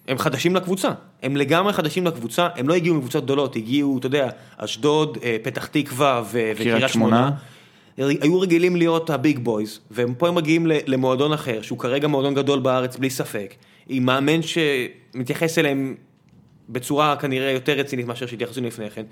הם 0.09 0.19
חדשים 0.19 0.57
לקבוצה, 0.57 0.91
הם 1.23 1.37
לגמרי 1.37 1.73
חדשים 1.73 2.07
לקבוצה, 2.07 2.49
הם 2.57 2.69
לא 2.69 2.75
הגיעו 2.75 2.97
מקבוצות 2.97 3.25
גדולות, 3.25 3.57
הגיעו, 3.57 3.99
אתה 3.99 4.07
יודע, 4.07 4.29
אשדוד, 4.57 5.19
אה, 5.23 5.37
פתח 5.43 5.67
תקווה 5.67 6.23
ו- 6.25 6.53
וקריית 6.57 6.89
שמונה. 6.89 7.31
היו 7.97 8.41
רגילים 8.41 8.77
להיות 8.77 9.11
הביג 9.11 9.39
בויז, 9.39 9.81
ופה 9.91 10.29
הם 10.29 10.35
מגיעים 10.35 10.67
למועדון 10.67 11.33
אחר, 11.33 11.63
שהוא 11.63 11.79
כרגע 11.79 12.09
מועדון 12.09 12.35
גדול 12.35 12.61
בארץ 12.61 12.97
בלי 12.97 13.11
ספק, 13.11 13.55
עם 13.89 14.07
מאמן 14.07 14.41
שמתייחס 14.43 15.59
אליהם 15.59 15.95
בצורה 16.69 17.17
כנראה 17.17 17.51
יותר 17.51 17.73
רצינית 17.73 18.07
מאשר 18.07 18.27
שהתייחסו 18.27 18.61
לפני 18.61 18.91
כן, 18.91 19.05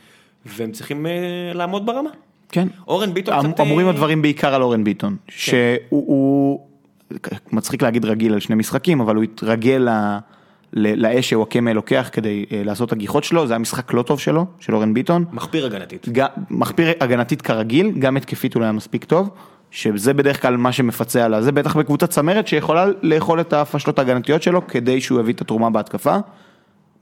והם 0.47 0.73
צריכים 0.73 1.07
אה, 1.07 1.13
לעמוד 1.55 1.87
ברמה. 1.87 2.11
כן. 2.53 2.69
אורן 2.89 3.15
ביטון 3.15 3.35
אמ- 3.35 3.53
קצת... 3.53 3.61
אמורים 3.61 3.87
אה, 3.87 3.93
הדברים 3.93 4.23
בעיקר 4.23 4.55
על 4.55 4.63
אורן 4.63 4.85
ביטון, 4.85 5.17
שהוא 5.29 5.77
הוא, 5.89 6.61
מצחיק 7.53 7.83
להגיד 7.83 8.05
רגיל 8.05 8.33
על 8.33 8.41
שני 8.41 8.55
משחקים, 8.57 9.01
אבל 9.01 9.17
הוא 9.17 9.25
התרגל 9.25 9.89
ל- 10.73 11.07
לאש 11.07 11.31
שוואקמה 11.31 11.73
לוקח 11.73 12.09
כדי 12.13 12.45
אה, 12.53 12.63
לעשות 12.65 12.89
את 12.89 12.93
הגיחות 12.93 13.25
שלו, 13.25 13.47
זה 13.47 13.53
היה 13.53 13.59
משחק 13.59 13.93
לא 13.93 14.03
טוב 14.03 14.21
שלו, 14.21 14.47
של 14.61 14.75
אורן 14.75 14.95
ביטון. 14.95 15.25
מחפיר 15.33 15.67
הגנתית. 15.67 16.09
גם- 16.13 16.29
מחפיר 16.51 16.89
הגנתית 17.01 17.43
כרגיל, 17.43 17.91
גם 17.99 18.17
התקפית 18.17 18.55
הוא 18.55 18.61
לא 18.61 18.65
היה 18.65 18.73
מספיק 18.73 19.05
טוב, 19.05 19.31
שזה 19.71 20.15
בדרך 20.15 20.43
כלל 20.43 20.57
מה 20.57 20.73
שמפצה 20.73 21.25
עליו, 21.25 21.43
זה 21.43 21.53
בטח 21.53 21.77
בקבוצת 21.77 22.11
צמרת 22.11 22.47
שיכולה 22.47 22.87
לאכול 23.03 23.41
את 23.41 23.53
הפשלות 23.53 23.99
ההגנתיות 23.99 24.43
שלו 24.43 24.67
כדי 24.67 25.01
שהוא 25.01 25.21
יביא 25.21 25.35
את 25.35 25.41
התרומה 25.41 25.71
בהתקפה. 25.71 26.17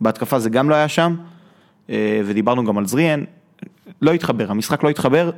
בהתקפה 0.00 0.38
זה 0.38 0.50
גם 0.50 0.70
לא 0.70 0.74
היה 0.74 0.88
שם, 0.88 1.14
אה, 1.90 2.20
ודיברנו 2.24 2.64
גם 2.64 2.78
על 2.78 2.86
זריאן, 2.86 3.24
לא 4.02 4.12
התחבר, 4.12 4.50
המשחק 4.50 4.84
לא 4.84 4.88
התחבר, 4.88 5.30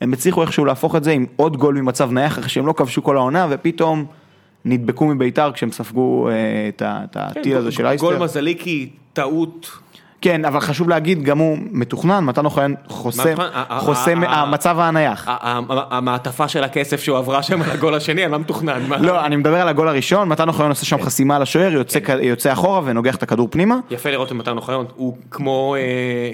הם 0.00 0.12
הצליחו 0.12 0.42
איכשהו 0.42 0.64
להפוך 0.64 0.96
את 0.96 1.04
זה 1.04 1.10
עם 1.10 1.26
עוד 1.36 1.56
גול 1.56 1.74
ממצב 1.74 2.12
נייח 2.12 2.38
אחרי 2.38 2.48
שהם 2.48 2.66
לא 2.66 2.72
כבשו 2.72 3.02
כל 3.02 3.16
העונה, 3.16 3.46
ופתאום 3.50 4.06
נדבקו 4.64 5.06
מביתר 5.06 5.52
כשהם 5.52 5.72
ספגו 5.72 6.28
אה, 6.28 6.34
את 6.68 7.16
הטיל 7.16 7.56
הזה 7.56 7.72
של 7.72 7.86
אייסטר. 7.86 8.08
כן, 8.08 8.14
גול 8.14 8.24
מזלי 8.24 8.56
כי 8.58 8.88
טעות 9.12 9.70
כן, 10.20 10.44
אבל 10.44 10.60
חשוב 10.60 10.88
להגיד, 10.88 11.22
גם 11.22 11.38
הוא 11.38 11.58
מתוכנן, 11.70 12.24
מתן 12.24 12.44
אוחיון 12.44 12.74
חוסם, 12.88 13.34
חוסם 13.78 14.22
המצב 14.24 14.76
הנייח. 14.78 15.28
המעטפה 15.90 16.48
של 16.48 16.64
הכסף 16.64 17.00
שהוא 17.00 17.18
עברה 17.18 17.42
שם 17.42 17.62
על 17.62 17.70
הגול 17.70 17.94
השני, 17.94 18.24
אני 18.24 18.32
לא 18.32 18.38
מתוכנן. 18.38 18.80
לא, 19.00 19.26
אני 19.26 19.36
מדבר 19.36 19.60
על 19.60 19.68
הגול 19.68 19.88
הראשון, 19.88 20.28
מתן 20.28 20.48
אוחיון 20.48 20.68
עושה 20.68 20.84
שם 20.86 21.02
חסימה 21.02 21.36
על 21.36 21.42
השוער, 21.42 21.72
יוצא 21.72 21.98
כ- 22.04 22.18
יוצא 22.22 22.52
אחורה 22.52 22.80
ונוגח 22.84 23.16
את 23.16 23.22
הכדור 23.22 23.48
פנימה. 23.50 23.76
יפה 23.90 24.10
לראות 24.10 24.28
את 24.28 24.32
מתן 24.32 24.56
אוחיון, 24.56 24.86
הוא 24.94 25.16
כמו, 25.30 25.76
אה, 25.78 26.30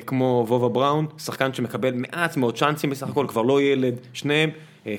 וובה 0.48 0.68
בראון, 0.68 1.06
שחקן 1.18 1.52
שמקבל 1.54 1.90
מעט 1.94 2.36
מאוד 2.36 2.56
צ'אנסים 2.58 2.90
בסך 2.90 3.08
הכל, 3.08 3.26
כבר 3.28 3.42
לא 3.42 3.60
ילד, 3.62 3.94
שניהם 4.12 4.50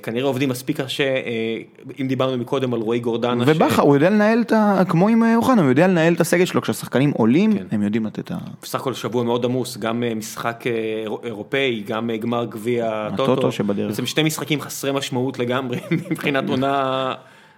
כנראה 0.03 0.27
עובדים 0.27 0.49
מספיק 0.49 0.81
קשה, 0.81 1.03
אה, 1.03 1.57
אם 2.01 2.07
דיברנו 2.07 2.37
מקודם 2.37 2.73
על 2.73 2.79
רועי 2.79 2.99
גורדנה. 2.99 3.45
ש- 3.45 3.49
ובכר, 3.49 3.81
הוא 3.81 3.95
יודע 3.95 4.09
לנהל 4.09 4.41
את 4.41 4.51
ה... 4.51 4.81
כמו 4.89 5.07
עם 5.07 5.23
אה, 5.23 5.35
אוחנה, 5.35 5.61
הוא 5.61 5.69
יודע 5.69 5.87
לנהל 5.87 6.13
את 6.13 6.21
הסגל 6.21 6.45
שלו, 6.45 6.61
כשהשחקנים 6.61 7.11
עולים, 7.11 7.53
כן. 7.57 7.63
הם 7.71 7.81
יודעים 7.83 8.05
לתת 8.05 8.19
את 8.19 8.31
ה... 8.31 8.35
בסך 8.61 8.79
הכל 8.79 8.93
שבוע 8.93 9.23
מאוד 9.23 9.45
עמוס, 9.45 9.77
גם 9.77 10.03
אה, 10.03 10.15
משחק 10.15 10.63
אה, 10.67 10.71
אירו- 11.03 11.19
אירופאי, 11.23 11.83
גם 11.87 12.09
אה, 12.09 12.17
גמר 12.17 12.45
גביע 12.45 13.07
הטוטו. 13.13 13.51
שבדרך. 13.51 13.89
בעצם 13.89 14.05
שני 14.05 14.23
משחקים 14.23 14.61
חסרי 14.61 14.91
משמעות 14.91 15.39
לגמרי 15.39 15.77
מבחינת 16.11 16.49
עונה, 16.49 17.13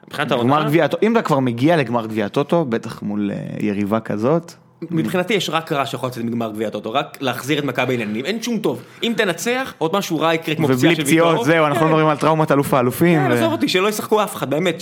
מבחינת 0.08 0.32
העונה. 0.32 0.56
גמר 0.56 0.66
גביע 0.68 0.86
אם 1.04 1.12
אתה 1.12 1.22
כבר 1.22 1.40
מגיע 1.40 1.78
לגמר 1.78 2.06
גביע 2.06 2.26
הטוטו, 2.26 2.66
בטח 2.66 3.02
מול 3.02 3.32
אה, 3.32 3.38
יריבה 3.68 4.00
כזאת, 4.00 4.52
מבחינתי 4.92 5.34
יש 5.34 5.50
רק 5.50 5.72
רע 5.72 5.86
שיכול 5.86 6.10
לצאת 6.10 6.24
מגמר 6.24 6.52
גביע 6.52 6.68
הטוטו, 6.68 6.94
רק 6.94 7.18
להחזיר 7.22 7.60
את 7.60 7.64
מכבי 7.64 7.98
לעניינים, 7.98 8.26
אין 8.26 8.42
שום 8.42 8.58
טוב. 8.58 8.82
אם 9.04 9.14
תנצח, 9.18 9.74
עוד 9.78 9.96
משהו 9.96 10.20
רע 10.20 10.34
יקרה 10.34 10.56
כמו 10.56 10.68
פציעה 10.68 10.80
ובלי 10.80 10.96
של 10.96 11.04
פציעות, 11.04 11.32
ויטור. 11.32 11.46
זהו, 11.46 11.66
אנחנו 11.66 11.80
כן. 11.80 11.86
לא 11.86 11.92
מדברים 11.92 12.08
על 12.08 12.18
טראומת 12.18 12.52
אלוף 12.52 12.74
האלופים. 12.74 13.20
כן, 13.20 13.32
עזוב 13.32 13.52
אותי, 13.52 13.68
שלא 13.68 13.88
ישחקו 13.88 14.24
אף 14.24 14.36
אחד, 14.36 14.50
באמת, 14.50 14.82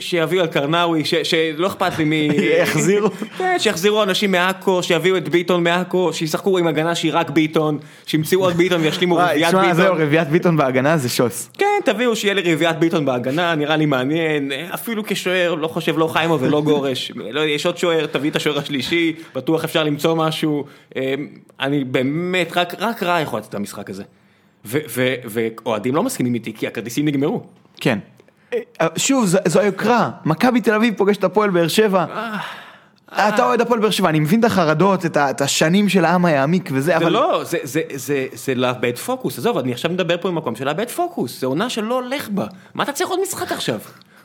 שיביאו 0.00 0.42
על 0.42 0.46
קרנאווי, 0.46 1.02
שלא 1.04 1.66
אכפת 1.66 1.98
לי 1.98 2.04
מי... 2.04 2.28
יחזירו. 2.62 3.08
כן, 3.38 3.56
שיחזירו 3.58 4.02
אנשים 4.02 4.32
מעכו, 4.32 4.82
שיביאו 4.82 5.16
את 5.16 5.28
ביטון 5.28 5.64
מעכו, 5.64 6.12
שישחקו 6.12 6.58
עם 6.58 6.66
הגנה 6.66 6.94
שהיא 6.94 7.12
רק 7.14 7.30
ביטון, 7.30 7.78
שימצאו 8.06 8.40
עוד 8.40 8.54
ביטון 8.54 8.80
וישלימו 8.80 9.14
וואי, 9.14 9.26
רביעיית 9.34 9.48
תשמע, 9.48 9.74
זהו, 9.74 9.84
ביטון. 9.84 10.06
רביעיית 10.06 10.28
ביטון 10.28 10.56
בהגנה 10.56 10.96
זה 10.96 11.08
שוס. 11.08 11.50
כן, 11.58 11.66
תביאו 11.84 12.16
שיהיה 12.16 12.34
לי 12.34 12.54
רביעיית 12.54 12.78
ביטון 12.78 13.04
בהגנה, 13.04 13.54
נראה 13.54 13.76
לי 13.76 13.86
מעניין, 13.86 14.52
אפילו 14.74 15.02
כשוער, 15.06 15.54
לא 15.54 15.68
חושב 15.68 15.98
לא 15.98 16.06
חיימו 16.06 16.40
ולא 16.40 16.60
גורש, 16.60 17.12
לא, 17.14 17.24
יודע, 17.24 17.50
יש 17.50 17.66
עוד 17.66 17.78
שוער, 17.78 18.06
תביא 18.06 18.30
את 18.30 18.36
השוער 18.36 18.58
השלישי, 18.58 19.12
בטוח 19.44 19.64
אפשר 19.64 19.84
למצוא 19.84 20.14
משהו, 20.16 20.64
אה, 20.96 21.14
אני 21.60 21.84
באמת, 21.84 22.56
רק, 22.56 22.74
רק 22.78 23.02
רע 23.02 23.20
יכול 23.20 23.38
לצאת 23.38 23.50
את 23.50 23.54
המשחק 23.54 23.90
הזה. 23.90 24.02
ואוהדים 24.64 25.94
לא 25.94 26.02
מסכימים 26.02 26.34
איתי, 26.34 26.52
כי 26.54 26.66
הכרטיסים 26.66 27.04
נגמרו. 27.04 27.42
כן. 27.80 27.98
אה, 28.54 28.58
שוב, 28.96 29.26
זו- 29.26 29.38
זו 29.46 29.60
היוקרה, 29.60 30.10
מכבי 30.24 30.60
תל 30.60 30.74
אביב 30.74 30.94
פוגשת 30.96 31.18
את 31.18 31.24
הפועל 31.24 31.50
באר 31.50 31.68
שבע. 31.68 32.04
אתה 33.12 33.46
אוהד 33.46 33.60
הפועל 33.60 33.80
באר 33.80 33.90
שבע, 33.90 34.08
אני 34.08 34.20
מבין 34.20 34.40
את 34.40 34.44
החרדות, 34.44 35.06
את 35.06 35.16
את 35.16 35.40
השנים 35.40 35.88
של 35.88 36.04
העם 36.04 36.24
היעמיק 36.24 36.68
וזה, 36.72 36.80
זה 36.80 36.96
אבל... 36.96 37.12
לא, 37.12 37.40
זה, 37.44 37.58
זה, 37.62 37.80
זה, 37.94 38.26
זה 38.32 38.54
לאבד 38.54 38.98
פוקוס, 38.98 39.38
עזוב, 39.38 39.58
אני 39.58 39.72
עכשיו 39.72 39.90
מדבר 39.90 40.16
פה 40.20 40.28
במקום 40.28 40.56
של 40.56 40.64
לאבד 40.64 40.90
פוקוס, 40.90 41.40
זה 41.40 41.46
עונה 41.46 41.70
שלא 41.70 41.94
הולך 41.94 42.28
בה. 42.28 42.46
מה 42.74 42.82
אתה 42.84 42.92
צריך 42.92 43.10
עוד 43.10 43.20
משחק 43.22 43.52
עכשיו? 43.52 43.78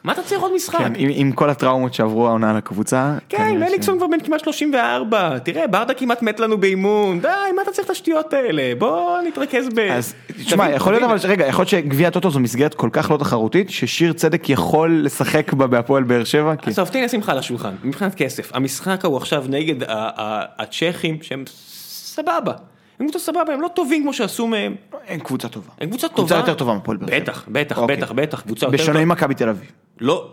מה 0.04 0.12
אתה 0.12 0.22
צריך 0.24 0.42
עוד 0.42 0.52
משחק? 0.56 0.78
כן, 0.80 0.94
עם, 0.96 1.10
עם 1.14 1.32
כל 1.32 1.50
הטראומות 1.50 1.94
שעברו 1.94 2.28
העונה 2.28 2.50
על 2.50 2.58
הקבוצה. 2.58 3.14
כן, 3.30 3.38
כנראה 3.38 3.68
ש- 3.68 3.70
מליקסון 3.72 3.98
כבר 3.98 4.08
בן 4.08 4.20
כמעט 4.20 4.40
34, 4.44 5.40
תראה, 5.40 5.68
ברדה 5.68 5.94
כמעט 5.94 6.22
מת 6.22 6.40
לנו 6.40 6.58
באימון, 6.58 7.20
די, 7.22 7.28
מה 7.56 7.62
אתה 7.62 7.72
צריך 7.72 7.86
את 7.86 7.92
השטויות 7.92 8.34
האלה? 8.34 8.74
בוא 8.78 9.22
נתרכז 9.28 9.70
ב... 9.76 9.80
אז 9.80 10.16
תשמע, 10.46 10.70
יכול 10.70 10.94
להיות. 10.94 11.04
אבל, 11.12 11.18
רגע, 11.30 11.48
יכול 11.48 11.62
להיות 11.62 11.70
שגביע 11.70 12.08
הטוטו 12.08 12.30
זו 12.32 12.40
מסגרת 12.40 12.74
כל 12.74 12.90
כך 12.92 13.12
לא 13.12 13.18
תחרותית, 13.18 13.70
ששיר 13.70 14.14
צדק 14.14 14.50
יכול 14.50 15.02
לשחק 15.06 15.54
בה 15.54 15.68
בהפועל 15.68 16.04
באר 16.04 16.24
שבע? 16.24 16.56
כי- 16.56 16.70
עזוב, 16.70 16.88
תן 16.88 17.04
לך 17.20 17.30
על 17.30 17.38
השולחן, 17.38 17.74
מבחינת 17.84 18.16
כסף, 18.16 18.52
המשחק 18.54 19.06
ההוא 19.06 19.18
עכשיו 19.18 19.44
נגד 19.50 19.76
הצ'כים 19.88 21.18
שהם 21.22 21.44
סבבה, 21.48 22.54
הם 23.00 23.10
קבוצה 23.10 23.20
סבבה, 23.20 23.54
הם 23.54 23.62
לא 23.62 23.68
טובים 23.76 24.04
כמו 24.04 24.14
שעשו 24.14 24.48
מהם, 24.48 24.76
אין 25.08 25.20
קבוצה 25.20 25.50
טובה. 25.50 25.72
הם 25.82 25.90
קבוצה 25.90 26.08
טובה. 26.08 26.16
קבוצה 26.18 26.36
יותר 26.38 26.54
טובה 26.54 26.74
מהפועל 26.74 26.98
באר 26.98 27.08
שבע. 27.08 27.20
בטח, 27.20 27.46
בטח, 27.52 27.78
אוקיי. 27.78 27.98
בטח, 27.98 28.12
בטח, 28.12 28.42
קבוצה 28.42 28.66
יותר 28.66 28.78
בשונה 28.78 28.94
טובה. 28.94 29.06
ממכבי 29.06 29.34
תל 29.36 29.50
אביב. 29.50 29.72
לא, 30.02 30.28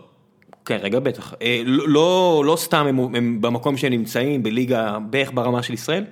כן 0.65 0.77
רגע 0.81 0.99
בטח, 0.99 1.33
אה, 1.41 1.61
לא- 1.65 2.43
לא 2.45 2.55
סתם 2.55 2.85
הם- 2.87 3.15
הם 3.15 3.41
במקום 3.41 3.77
שהם 3.77 3.91
נמצאים 3.91 4.43
בליגה 4.43 4.97
בערך 5.09 5.31
ברמה 5.33 5.63
של 5.63 5.73
ישראל, 5.73 6.03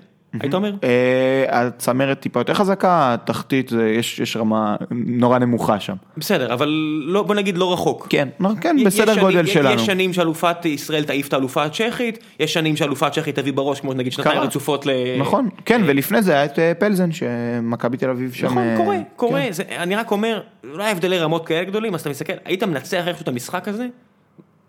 היית 0.42 0.54
אומר? 0.54 0.74
אה, 0.84 1.46
הצמרת 1.50 2.20
טיפה 2.20 2.40
יותר 2.40 2.54
חזקה, 2.54 3.14
התחתית, 3.14 3.72
יש 3.98 4.38
רמה 4.38 4.76
נורא 4.92 5.40
נמוכה 5.40 5.80
שם. 5.80 5.96
בסדר, 6.18 6.54
אבל 6.54 6.68
לא, 7.06 7.24
בוא 7.24 7.36
נגיד 7.36 7.58
לא 7.58 7.74
רחוק. 7.74 8.08
כן, 8.10 8.28
לא, 8.40 8.50
כן, 8.62 8.78
בסדר 8.86 9.20
גודל 9.20 9.46
שלנו. 9.46 9.76
יש 9.76 9.86
שנים 9.86 10.14
שאלופת 10.14 10.66
ישראל 10.66 11.04
תעיף 11.04 11.28
את 11.28 11.34
האלופה 11.34 11.64
הצ'כית, 11.64 12.20
יש 12.40 12.54
שנים 12.54 12.76
שאלופה 12.76 13.08
הצ'כית 13.08 13.36
תביא 13.36 13.54
בראש, 13.54 13.80
כמו 13.80 13.94
נגיד 13.94 14.12
שנתיים. 14.12 14.40
רצופות 14.40 14.86
ל... 14.86 14.90
נכון, 15.20 15.50
כן, 15.66 15.82
ולפני 15.86 16.22
זה 16.22 16.32
היה 16.32 16.46
את 16.46 16.60
אה, 16.60 16.74
פלזן, 16.74 17.12
שמכבי 17.12 17.98
תל 17.98 18.10
אביב 18.10 18.34
שם... 18.34 18.46
נכון, 18.46 18.64
אה, 18.64 18.78
קורה, 18.78 18.98
קורה, 19.16 19.42
כן. 19.42 19.52
זה, 19.52 19.64
אני 19.78 19.96
רק 19.96 20.12
אומר, 20.12 20.42
לא 20.64 20.84
היה 20.84 20.92
הבדלי 20.92 21.20
רמות 21.20 21.48
כאלה 21.48 21.64
גדולים, 21.64 21.96
אז 21.96 22.02
אתה 22.02 22.10
מסתכל, 22.10 22.34
היית 22.46 22.64
מנצח 22.64 23.08
איכשהו 23.08 23.24
את 23.24 23.28
המשחק 23.28 23.68
הזה? 23.68 23.88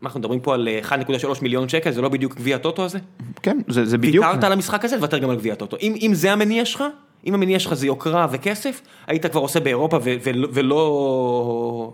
מה, 0.01 0.07
אנחנו 0.09 0.21
מדברים 0.21 0.41
פה 0.41 0.55
על 0.55 0.69
אה, 0.69 0.81
1.3 0.83 1.43
מיליון 1.43 1.69
שקל, 1.69 1.91
זה 1.91 2.03
לא 2.03 2.09
בדיוק 2.09 2.35
גביע 2.35 2.57
הטוטו 2.57 2.85
הזה? 2.85 2.99
כן, 3.43 3.59
זה 3.69 3.85
זה 3.85 3.99
בדיוק. 3.99 4.25
ויתרת 4.25 4.45
על 4.45 4.53
המשחק 4.53 4.85
הזה, 4.85 4.97
תוותר 4.97 5.19
גם 5.19 5.31
על 5.31 5.37
גביע 5.37 5.53
הטוטו. 5.53 5.77
אם, 5.81 5.95
אם 6.01 6.11
זה 6.15 6.33
המניע 6.33 6.65
שלך, 6.65 6.85
אם 7.27 7.35
המניע 7.35 7.59
שלך 7.59 7.75
זה 7.75 7.87
יוקרה 7.87 8.27
וכסף, 8.31 8.81
היית 9.07 9.27
כבר 9.27 9.41
עושה 9.41 9.61
באירופה 9.61 9.97
ו- 9.97 10.15
ו- 10.25 10.31
ולא... 10.53 11.93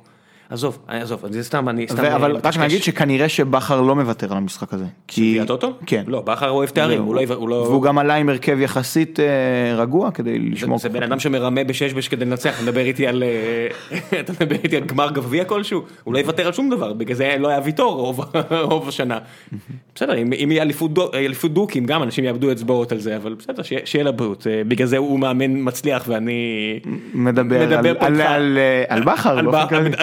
עזוב, 0.50 0.78
עזוב, 0.88 1.20
זה 1.30 1.42
סתם, 1.44 1.68
אני 1.68 1.86
סתם... 1.88 2.04
אבל 2.04 2.36
אה, 2.36 2.40
רק. 2.44 2.56
נגיד 2.56 2.82
שכנראה 2.82 3.28
שבכר 3.28 3.80
לא 3.80 3.94
מוותר 3.96 4.30
על 4.32 4.36
המשחק 4.38 4.72
הזה. 4.74 4.84
כי- 5.08 5.30
גביע 5.30 5.42
הטוטו? 5.42 5.72
כן. 5.86 6.02
לא, 6.06 6.20
בכר 6.20 6.50
אוהב 6.50 6.68
תארים, 6.68 7.02
הוא 7.02 7.14
לא... 7.14 7.20
הוא 7.34 7.48
לא- 7.48 7.54
והוא 7.54 7.82
גם 7.82 7.98
עלה 7.98 8.14
עם 8.14 8.28
הרכב 8.28 8.60
יחסית 8.60 9.20
אה, 9.20 9.24
רגוע 9.76 10.10
כדי 10.10 10.38
לשמור. 10.38 10.78
זה 10.78 10.88
בן 10.88 11.02
אדם 11.02 11.20
שמרמה 11.20 11.64
בשש-בש 11.64 12.08
כדי 12.08 12.24
לנצח, 12.24 12.54
אתה 12.54 12.62
מדבר 12.62 12.80
איתי 12.80 13.06
על... 13.06 13.22
אה, 13.22 13.68
אתה 14.20 14.32
מדבר 14.32 14.56
איתי 14.64 14.76
על 14.76 14.84
גמר 14.84 15.10
גביע 15.10 15.44
כלשהו? 15.44 15.82
הוא 16.04 16.14
לא 16.14 16.18
יוותר 16.18 16.46
על 16.46 16.52
שום 16.52 16.70
דבר, 16.70 16.92
בגלל 16.92 17.16
זה 17.16 17.34
לא 17.38 17.48
היה 17.48 17.60
ויטור 17.64 18.14
רוב- 18.50 18.88
השנה. 18.88 19.18
בסדר, 19.94 20.14
אם 20.16 20.50
יהיה 20.52 20.62
אליפות 20.62 20.92
דו- 20.94 21.10
אליפות 21.14 21.52
דוקים, 21.54 21.84
גם 21.86 22.02
אנשים 22.02 22.24
יאבדו 22.24 22.52
אצבעות 22.52 22.92
על 22.92 22.98
זה, 22.98 23.16
אבל 23.16 23.34
בסדר, 23.34 23.62
שיהיה- 23.62 24.04
לבריאות. 24.04 24.46
אה, 24.46 24.62
בגלל 24.68 24.86
זה 24.86 24.96
הוא 24.96 25.18
מאמן 25.18 25.50
מצליח 25.68 26.04
ואני... 26.08 26.78
מדבר 27.14 27.62
על- 28.00 28.58
אה, 28.58 29.00
בכר. 29.00 29.40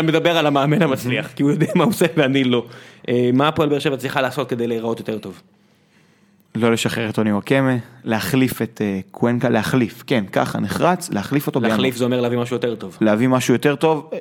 מדבר 0.03 0.37
על 0.39 0.45
המאמן 0.47 0.81
המצליח, 0.81 1.27
כי 1.35 1.43
הוא 1.43 1.51
יודע 1.51 1.67
מה 1.75 1.83
הוא 1.83 1.89
עושה 1.91 2.05
ואני 2.17 2.43
לא. 2.43 2.65
אה, 3.09 3.29
מה 3.33 3.47
הפועל 3.47 3.69
באר 3.69 3.79
שבע 3.79 3.97
צריכה 3.97 4.21
לעשות 4.21 4.49
כדי 4.49 4.67
להיראות 4.67 4.99
יותר 4.99 5.17
טוב? 5.17 5.41
לא 6.55 6.71
לשחרר 6.71 7.09
את 7.09 7.15
טוני 7.15 7.31
וואקמה, 7.33 7.75
להחליף 8.03 8.61
את 8.61 8.81
אה, 8.83 8.99
קוונקה, 9.11 9.49
להחליף, 9.49 10.03
כן, 10.07 10.23
ככה 10.31 10.59
נחרץ, 10.59 11.09
להחליף 11.09 11.47
אותו. 11.47 11.59
להחליף 11.59 11.95
זה 11.95 12.05
אומר 12.05 12.21
להביא 12.21 12.37
משהו 12.37 12.55
יותר 12.55 12.75
טוב. 12.75 12.97
להביא 13.01 13.27
משהו 13.27 13.53
יותר 13.53 13.75
טוב, 13.75 14.09
אה, 14.13 14.19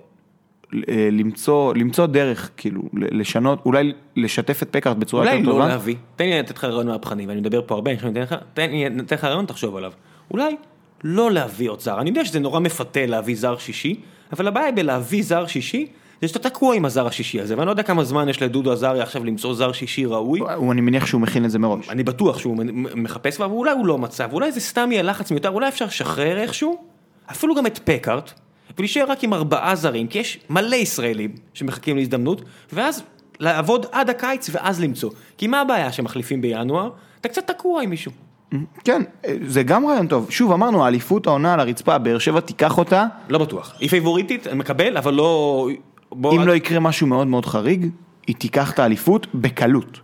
למצוא, 1.12 1.74
למצוא 1.74 2.06
דרך, 2.06 2.50
כאילו, 2.56 2.82
לשנות, 2.94 3.62
אולי 3.66 3.92
לשתף 4.16 4.62
את 4.62 4.68
פקארט 4.70 4.96
בצורה 4.96 5.22
אולי 5.22 5.34
יותר 5.36 5.46
לא 5.48 5.52
טובה. 5.52 5.68
להביא, 5.68 5.94
תן 6.16 6.24
לי 6.24 6.38
לתת 6.38 6.56
לך 6.58 6.64
רעיון 6.64 6.86
מהפכני, 6.86 7.26
ואני 7.26 7.40
מדבר 7.40 7.60
פה 7.66 7.74
הרבה, 7.74 7.90
אני 7.90 8.20
לך- 8.20 8.34
תן 8.54 8.70
לי 8.70 8.88
לתת 8.90 9.12
לך 9.12 9.24
רעיון, 9.24 9.46
תחשוב 9.46 9.76
עליו. 9.76 9.92
אולי 10.30 10.56
לא 11.04 11.30
להביא 11.30 11.70
עוד 11.70 11.80
זר, 11.80 12.00
אני 12.00 12.10
יודע 12.10 12.24
שזה 12.24 12.40
נורא 12.40 12.60
מפתה 12.60 13.06
להביא 13.06 13.36
זר 13.36 13.58
שישי, 13.58 14.00
אבל 14.32 14.48
הבעיה 14.48 14.72
בלהביא 14.72 15.22
זר 15.22 15.46
שישי, 15.46 15.86
זה 16.22 16.28
שאתה 16.28 16.38
תקוע 16.38 16.74
עם 16.74 16.84
הזר 16.84 17.06
השישי 17.06 17.40
הזה, 17.40 17.54
ואני 17.56 17.66
לא 17.66 17.70
יודע 17.70 17.82
כמה 17.82 18.04
זמן 18.04 18.28
יש 18.28 18.42
לדודו 18.42 18.72
עזריה 18.72 19.02
עכשיו 19.02 19.24
למצוא 19.24 19.54
זר 19.54 19.72
שישי 19.72 20.04
ראוי. 20.06 20.40
הוא- 20.40 20.72
אני 20.72 20.80
מניח 20.80 21.06
שהוא 21.06 21.20
מכין 21.20 21.44
את 21.44 21.50
זה 21.50 21.58
מראש. 21.58 21.88
אני 21.88 22.02
בטוח 22.02 22.38
שהוא 22.38 22.56
מחפש, 22.94 23.40
אבל 23.40 23.50
אולי 23.50 23.70
הוא 23.72 23.86
לא 23.86 23.98
מצא, 23.98 24.26
ואולי 24.30 24.52
זה 24.52 24.60
סתם 24.60 24.92
יהיה 24.92 25.02
לחץ 25.02 25.30
מיותר, 25.30 25.50
אולי 25.50 25.68
אפשר 25.68 25.84
לשחרר 25.84 26.38
איכשהו, 26.38 26.78
אפילו 27.30 27.54
גם 27.54 27.66
את 27.66 27.78
פקארט, 27.84 28.32
ולהישאר 28.78 29.04
רק 29.08 29.24
עם 29.24 29.34
ארבעה 29.34 29.74
זרים, 29.76 30.06
כי 30.06 30.18
יש 30.18 30.38
מלא 30.50 30.76
ישראלים 30.76 31.30
שמחכים 31.54 31.96
להזדמנות, 31.96 32.42
ואז 32.72 33.02
לעבוד 33.40 33.86
עד 33.92 34.10
הקיץ 34.10 34.50
ואז 34.52 34.80
למצוא. 34.80 35.10
כי 35.38 35.46
מה 35.46 35.60
הבעיה 35.60 35.92
שמחליפים 35.92 36.40
בינואר? 36.40 36.90
אתה 37.20 37.28
קצת 37.28 37.46
תקוע 37.46 37.82
עם 37.82 37.90
מישהו. 37.90 38.12
כן, 38.84 39.02
זה 39.46 39.62
גם 39.62 39.86
רעיון 39.86 40.06
טוב. 40.06 40.30
שוב, 40.30 40.52
אמרנו, 40.52 40.84
האליפות 40.84 41.26
העונה 41.26 41.54
על 41.54 41.60
הרצפה, 41.60 41.98
באר 41.98 42.18
שבע 42.18 42.40
תיקח 42.40 42.78
אותה, 42.78 43.04
לא 43.28 43.38
בטוח. 43.38 43.74
היא 43.80 43.88
פייבוריטית, 43.88 44.46
אני 44.46 44.58
מקבל, 44.58 44.96
אבל 44.96 45.14
לא... 45.14 45.68
בוא... 46.12 46.32
אם 46.32 46.46
לא 46.46 46.52
יקרה 46.52 46.80
משהו 46.80 47.06
מאוד 47.06 47.26
מאוד 47.26 47.46
חריג, 47.46 47.88
היא 48.26 48.36
תיקח 48.36 48.72
את 48.72 48.78
האליפות 48.78 49.26
בקלות. 49.34 50.00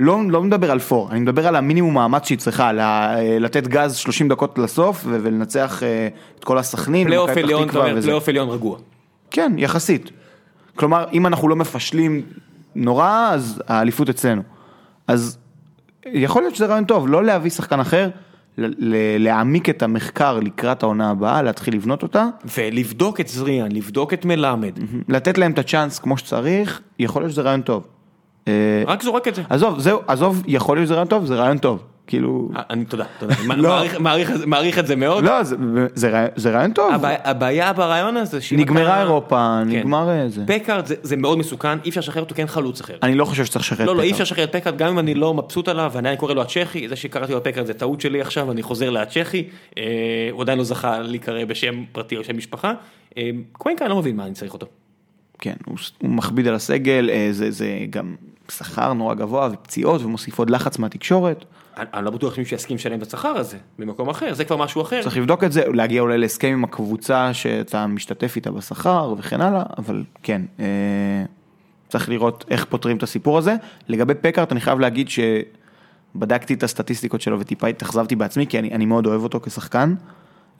לא, 0.00 0.20
לא 0.28 0.42
מדבר 0.42 0.70
על 0.70 0.78
פער, 0.78 1.10
אני 1.10 1.20
מדבר 1.20 1.46
על 1.46 1.56
המינימום 1.56 1.94
מאמץ 1.94 2.26
שהיא 2.26 2.38
צריכה, 2.38 2.70
אה, 2.80 3.38
לתת 3.38 3.66
גז 3.66 3.94
30 3.94 4.28
דקות 4.28 4.58
לסוף 4.58 5.04
ולנצח 5.06 5.82
אה, 5.82 6.08
את 6.38 6.44
כל 6.44 6.58
הסכנין, 6.58 7.06
פלייאוף 7.06 7.30
עליון, 7.30 7.68
אתה 7.68 7.78
אומר. 7.78 8.00
פלייאוף 8.02 8.28
עליון 8.28 8.48
רגוע. 8.48 8.78
כן, 9.30 9.52
יחסית. 9.58 10.10
כלומר, 10.76 11.04
אם 11.12 11.26
אנחנו 11.26 11.48
לא 11.48 11.56
מפשלים 11.56 12.22
נורא, 12.74 13.30
אז 13.32 13.62
האליפות 13.68 14.08
אצלנו. 14.08 14.42
אז 15.06 15.38
יכול 16.06 16.42
להיות 16.42 16.54
שזה 16.54 16.66
רעיון 16.66 16.84
טוב, 16.84 17.08
לא 17.08 17.24
להביא 17.24 17.50
שחקן 17.50 17.80
אחר, 17.80 18.08
להעמיק 19.18 19.68
את 19.68 19.82
המחקר 19.82 20.40
לקראת 20.40 20.82
העונה 20.82 21.10
הבאה, 21.10 21.42
להתחיל 21.42 21.74
לבנות 21.74 22.02
אותה, 22.02 22.26
ולבדוק 22.56 23.20
את 23.20 23.28
זריאן, 23.28 23.72
לבדוק 23.72 24.12
את 24.12 24.24
מלמד. 24.24 24.78
לתת 25.08 25.38
להם 25.38 25.52
את 25.52 25.58
הצ'אנס 25.58 25.98
כמו 25.98 26.16
שצריך, 26.16 26.80
יכול 26.98 27.22
להיות 27.22 27.32
שזה 27.32 27.42
רעיון 27.42 27.60
טוב. 27.60 27.86
אה, 28.48 28.82
רק 28.86 29.02
זורק 29.02 29.28
את 29.28 29.34
זה. 29.34 29.42
עזוב, 29.50 29.78
זהו, 29.78 30.00
עזוב, 30.06 30.42
יכול 30.46 30.76
להיות 30.76 30.86
שזה 30.86 30.94
רעיון 30.94 31.08
טוב, 31.08 31.24
זה 31.24 31.34
רעיון 31.34 31.58
טוב. 31.58 31.82
כאילו, 32.06 32.48
אני, 32.70 32.84
תודה, 32.84 33.04
תודה. 33.18 33.34
לא. 33.56 33.68
מעריך- 33.68 34.00
מעריך 34.00 34.30
מעריך 34.46 34.78
את 34.78 34.86
זה 34.86 34.96
מאוד. 34.96 35.24
לא, 35.24 35.42
זה- 35.42 35.56
זה 35.94 36.26
זה 36.36 36.50
רעיון 36.50 36.72
טוב, 36.72 36.94
הבעיה- 36.94 37.18
הבעיה 37.24 37.72
ברעיון 37.72 38.16
הזה, 38.16 38.40
שאם 38.40 38.58
נגמרה 38.60 38.82
אתה- 38.94 39.00
אירופה, 39.02 39.60
כן. 39.70 39.78
נגמר 39.78 40.08
אה, 40.10 40.28
זה. 40.28 40.42
פקארד 40.46 40.86
זה- 40.86 40.94
זה 41.02 41.16
מאוד 41.16 41.38
מסוכן, 41.38 41.78
אי 41.84 41.88
אפשר 41.88 42.00
לשחרר 42.00 42.22
אותו 42.22 42.34
אין 42.38 42.46
חלוץ 42.46 42.80
אחר. 42.80 42.96
אני 43.02 43.14
לא 43.14 43.24
חושב 43.24 43.44
שצריך 43.44 43.64
לשחרר 43.64 43.82
את 43.84 43.88
לא, 43.88 43.96
לא, 43.96 44.02
אי 44.02 44.08
פקארד. 44.08 44.20
אפשר 44.20 44.34
לשחרר 44.34 44.44
את 44.44 44.56
פקארד, 44.56 44.76
גם 44.78 44.88
אם 44.88 44.98
אני 44.98 45.14
לא 45.14 45.34
מבסוט 45.34 45.68
עליו, 45.68 45.90
ואני 45.94 46.08
עדיין 46.08 46.16
קורא 46.18 46.34
לו 46.34 46.42
הצ'כי, 46.42 46.88
זה 46.88 46.96
שקראתי 46.96 47.32
לו 47.32 47.44
פקארד 47.44 47.66
זה 47.66 47.74
טעות 47.74 48.00
שלי 48.00 48.20
עכשיו, 48.20 48.50
אני 48.52 48.62
חוזר 48.62 48.90
להצ'כי, 48.90 49.44
אה, 49.78 49.82
הוא 50.30 50.42
עדיין 50.42 50.58
לא 50.58 50.64
זכה 50.64 50.98
להיקרא 50.98 51.44
בשם 51.44 51.84
פרטי 51.92 52.16
או 52.16 52.24
שם 52.24 52.36
משפחה. 52.36 52.72
אה, 53.18 53.30
קוונקה, 53.52 53.84
אני 53.84 53.90
לא 53.90 53.98
מבין 53.98 54.16
מה 54.16 54.24
אני 54.26 54.34
צריך 54.34 54.52
אותו. 54.52 54.66
כן, 55.38 55.54
הוא, 55.66 55.76
הוא 55.98 56.10
מכביד 56.10 56.48
על 56.48 56.54
הסגל, 56.54 57.10
אה, 57.12 57.28
זה, 57.30 57.50
זה 57.50 57.66
גם 57.90 58.14
שכר 58.50 58.92
נורא 58.92 59.14
גבוה 59.14 59.48
ופציעות 59.52 60.02
ומוסיף 60.02 60.38
עוד 60.38 60.50
לחץ 60.50 60.78
מהתקשורת. 60.78 61.44
אני 61.76 62.04
לא 62.04 62.10
בטוח 62.10 62.34
שמישהו 62.34 62.56
יסכים 62.56 62.76
לשלם 62.76 62.98
את 62.98 63.02
השכר 63.02 63.28
הזה, 63.28 63.56
במקום 63.78 64.08
אחר, 64.08 64.34
זה 64.34 64.44
כבר 64.44 64.56
משהו 64.56 64.82
אחר. 64.82 65.02
צריך 65.02 65.16
לבדוק 65.16 65.44
את 65.44 65.52
זה, 65.52 65.62
להגיע 65.66 66.00
אולי 66.00 66.18
להסכם 66.18 66.48
עם 66.48 66.64
הקבוצה 66.64 67.34
שאתה 67.34 67.86
משתתף 67.86 68.36
איתה 68.36 68.50
בשכר 68.50 69.14
וכן 69.18 69.40
הלאה, 69.40 69.62
אבל 69.78 70.04
כן, 70.22 70.42
אה, 70.60 70.64
צריך 71.88 72.08
לראות 72.08 72.44
איך 72.50 72.64
פותרים 72.64 72.96
את 72.96 73.02
הסיפור 73.02 73.38
הזה. 73.38 73.54
לגבי 73.88 74.14
פקארט 74.20 74.52
אני 74.52 74.60
חייב 74.60 74.80
להגיד 74.80 75.08
שבדקתי 75.08 76.54
את 76.54 76.62
הסטטיסטיקות 76.62 77.20
שלו 77.20 77.40
וטיפה 77.40 77.66
התאכזבתי 77.66 78.16
בעצמי, 78.16 78.46
כי 78.46 78.58
אני, 78.58 78.70
אני 78.70 78.86
מאוד 78.86 79.06
אוהב 79.06 79.22
אותו 79.22 79.40
כשחקן. 79.40 79.94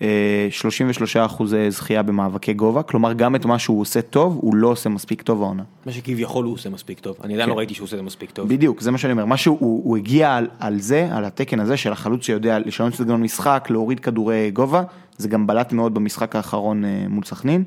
אה, 0.03 0.49
33 0.51 1.17
אחוזי 1.17 1.71
זכייה 1.71 2.03
במאבקי 2.03 2.55
גובה, 2.55 2.83
כלומר 2.83 3.13
גם 3.13 3.37
את 3.37 3.45
מה 3.45 3.59
שהוא 3.59 3.81
עושה 3.81 4.03
טוב, 4.03 4.39
הוא 4.43 4.55
לא 4.55 4.69
עושה 4.69 4.89
מספיק 4.89 5.23
טוב 5.23 5.43
העונה. 5.43 5.63
מה 5.87 5.93
שכביכול 5.93 6.45
הוא 6.45 6.55
עושה 6.55 6.71
מספיק 6.71 7.01
טוב, 7.01 7.17
אני 7.25 7.35
עדיין 7.35 7.49
לא 7.49 7.59
ראיתי 7.59 7.75
שהוא 7.75 7.85
עושה 7.85 7.97
את 7.97 7.99
זה 7.99 8.07
מספיק 8.07 8.31
טוב. 8.31 8.49
בדיוק, 8.49 8.81
זה 8.81 8.91
מה 8.91 8.99
שאני 8.99 9.13
אומר, 9.13 9.25
משהו, 9.25 9.57
הוא, 9.61 9.83
הוא 9.85 9.97
הגיע 9.97 10.35
על, 10.35 10.47
על 10.61 10.81
זה, 10.81 11.09
על 11.13 11.25
התקן 11.25 11.61
הזה 11.61 11.77
של 11.77 11.93
החלוץ 11.93 12.27
שיודע 12.27 12.59
לשנות 12.59 12.95
סגנון 12.95 13.23
משחק, 13.23 13.67
להוריד 13.71 14.01
כדורי 14.01 14.51
גובה, 14.51 14.83
זה 15.19 15.29
גם 15.29 15.47
בלט 15.47 15.73
מאוד 15.73 15.95
במשחק 15.95 16.37
האחרון 16.37 16.85
אה, 16.85 17.05
מול 17.09 17.25
סכנין. 17.25 17.65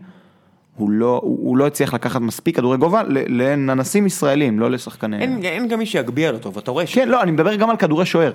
הוא 0.76 0.90
לא, 0.90 1.20
הוא, 1.24 1.58
לא 1.58 1.68
הצליח 1.68 1.94
לקחת 1.94 2.22
מספיק 2.22 2.56
כדורי 2.56 2.78
גובה 2.78 3.02
לננסים 3.10 4.06
ישראלים, 4.06 4.60
לא 4.60 4.72
לשחקני... 4.72 5.20
אין 5.20 5.44
אין 5.44 5.68
גם 5.68 5.80
מי 5.80 5.86
שיגביה 5.86 6.32
לו 6.32 6.38
טוב, 6.40 6.58
אתה 6.58 6.72
רואה 6.72 6.88
ש... 6.88 6.96
כן, 6.96 7.10
לא, 7.10 7.24
אני 7.24 7.32
מדבר 7.32 7.56
גם 7.56 7.70
על 7.70 7.78
כדורי 7.78 8.06
שוער. 8.06 8.32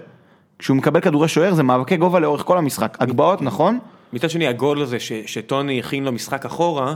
כשהוא 0.63 0.77
מקבל 0.77 1.01
כדורי 1.01 1.29
שוער 1.29 1.55
זה 1.55 1.63
מאבקי 1.63 1.97
גובה 1.97 2.21
לאורך 2.21 2.43
כל 2.45 2.59
המשחק. 2.59 2.97
הגבהות, 3.01 3.43
נכון? 3.43 3.79
מצד 4.13 4.31
שני 4.31 4.47
הגול 4.47 4.83
הזה 4.83 5.01
ש- 5.01 5.13
שטוני 5.27 5.81
הכין 5.81 6.05
לו 6.05 6.13
משחק 6.13 6.45
אחורה, 6.45 6.95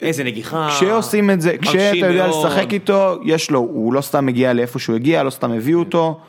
איזה 0.00 0.24
נגיחה. 0.24 0.68
כשעושים 0.70 1.30
את 1.30 1.40
זה, 1.40 1.58
כשאתה 1.62 1.96
יודע 1.96 2.26
מאוד. 2.26 2.46
לשחק 2.46 2.72
איתו, 2.72 3.16
יש 3.24 3.50
לו, 3.50 3.58
הוא 3.58 3.92
לא 3.92 4.00
סתם 4.00 4.26
מגיע 4.26 4.52
לאיפה 4.52 4.78
שהוא 4.78 4.96
הגיע, 4.96 5.22
לא 5.22 5.30
סתם 5.30 5.52
הביאו 5.52 5.78
אותו, 5.78 6.20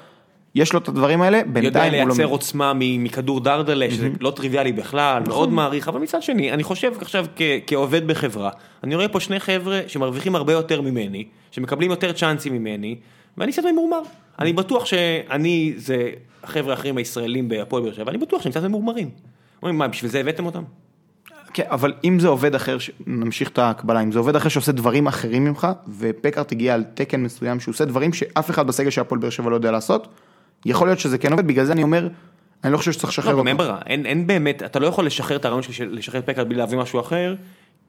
יש 0.55 0.74
לו 0.74 0.80
את 0.80 0.88
הדברים 0.88 1.22
האלה, 1.22 1.38
יודע 1.38 1.51
בינתיים 1.53 1.93
הוא 1.93 1.99
לא... 1.99 2.05
לייצר 2.07 2.26
עוצמה 2.26 2.74
מכדור 2.76 3.39
דרדלה, 3.39 3.91
שזה 3.91 4.09
לא 4.20 4.32
טריוויאלי 4.32 4.72
בכלל, 4.72 5.20
נכון. 5.20 5.34
מאוד 5.34 5.49
מעריך, 5.51 5.88
אבל 5.88 5.99
מצד 5.99 6.24
שני, 6.24 6.51
אני 6.51 6.63
חושב 6.63 6.91
עכשיו 7.01 7.26
כעובד 7.67 8.07
בחברה, 8.07 8.49
אני 8.84 8.95
רואה 8.95 9.07
פה 9.07 9.20
שני 9.20 9.39
חבר'ה 9.39 9.82
שמרוויחים 9.88 10.36
הרבה 10.36 10.53
יותר 10.53 10.82
ממני, 10.82 11.26
שמקבלים 11.51 11.91
יותר 11.91 12.11
צ'אנסים 12.11 12.53
ממני, 12.53 12.95
ואני 13.38 13.51
קצת 13.51 13.63
ממורמר. 13.72 14.01
אני 14.39 14.53
בטוח 14.53 14.85
שאני, 14.85 15.73
זה 15.77 16.09
החבר'ה 16.43 16.71
האחרים 16.71 16.97
הישראלים 16.97 17.49
בהפועל 17.49 17.83
באר 17.83 17.93
שבע, 17.93 18.11
אני 18.11 18.17
בטוח 18.17 18.41
שהם 18.41 18.51
קצת 18.51 18.63
ממורמרים. 18.63 19.09
אומרים, 19.61 19.77
מה, 19.77 19.87
בשביל 19.87 20.11
זה 20.11 20.19
הבאתם 20.19 20.45
אותם? 20.45 20.63
כן, 21.53 21.63
אבל 21.67 21.93
אם 22.03 22.19
זה 22.19 22.27
עובד 22.27 22.55
אחר, 22.55 22.77
נמשיך 23.07 23.49
את 23.49 23.57
ההקבלה, 23.57 24.01
אם 24.01 24.11
זה 24.11 24.19
עובד 24.19 24.35
אחר 24.35 24.49
שעושה 24.49 24.71
דברים 24.71 25.07
אחרים 25.07 25.45
ממך, 25.45 25.67
ופקארט 25.99 26.51
הגיע 26.51 26.73
על 26.73 26.83
תקן 26.93 27.23
מסוים 27.23 27.59
שהוא 27.59 27.73
עושה 27.73 27.85
דברים 27.85 28.13
שאף 28.13 28.49
אחד 28.49 28.67
בסגל 28.67 28.89
של 28.89 29.01
הפועל 29.01 29.21
באר 29.21 29.29
שבע 29.29 29.49
לא 29.49 29.55
יודע 29.55 29.71
לעשות, 29.71 30.07
יכול 30.65 30.87
להיות 30.87 30.99
שזה 30.99 31.17
כן 31.17 31.31
עובד, 31.31 31.47
בגלל 31.47 31.65
זה 31.65 31.71
אני 31.71 31.83
אומר, 31.83 32.07
אני 32.63 32.73
לא 32.73 32.77
חושב 32.77 32.91
שצריך 32.91 33.09
לשחרר 33.09 33.35
לא, 33.35 33.39
גם 33.39 33.47
אין 33.47 33.55
אותו. 33.55 33.67
ברירה, 33.67 33.79
אין 33.85 34.05
אין 34.05 34.27
באמת, 34.27 34.63
אתה 34.63 34.79
לא 34.79 34.87
יכול 34.87 35.05
לשחרר 35.05 35.37
את 35.37 35.45
הרעיון 35.45 35.61
של 35.61 35.89
לשחרר 35.91 36.19
את 36.19 36.25
פקארד 36.25 36.49
בלי 36.49 36.57
להביא 36.57 36.77
משהו 36.77 36.99
אחר, 36.99 37.35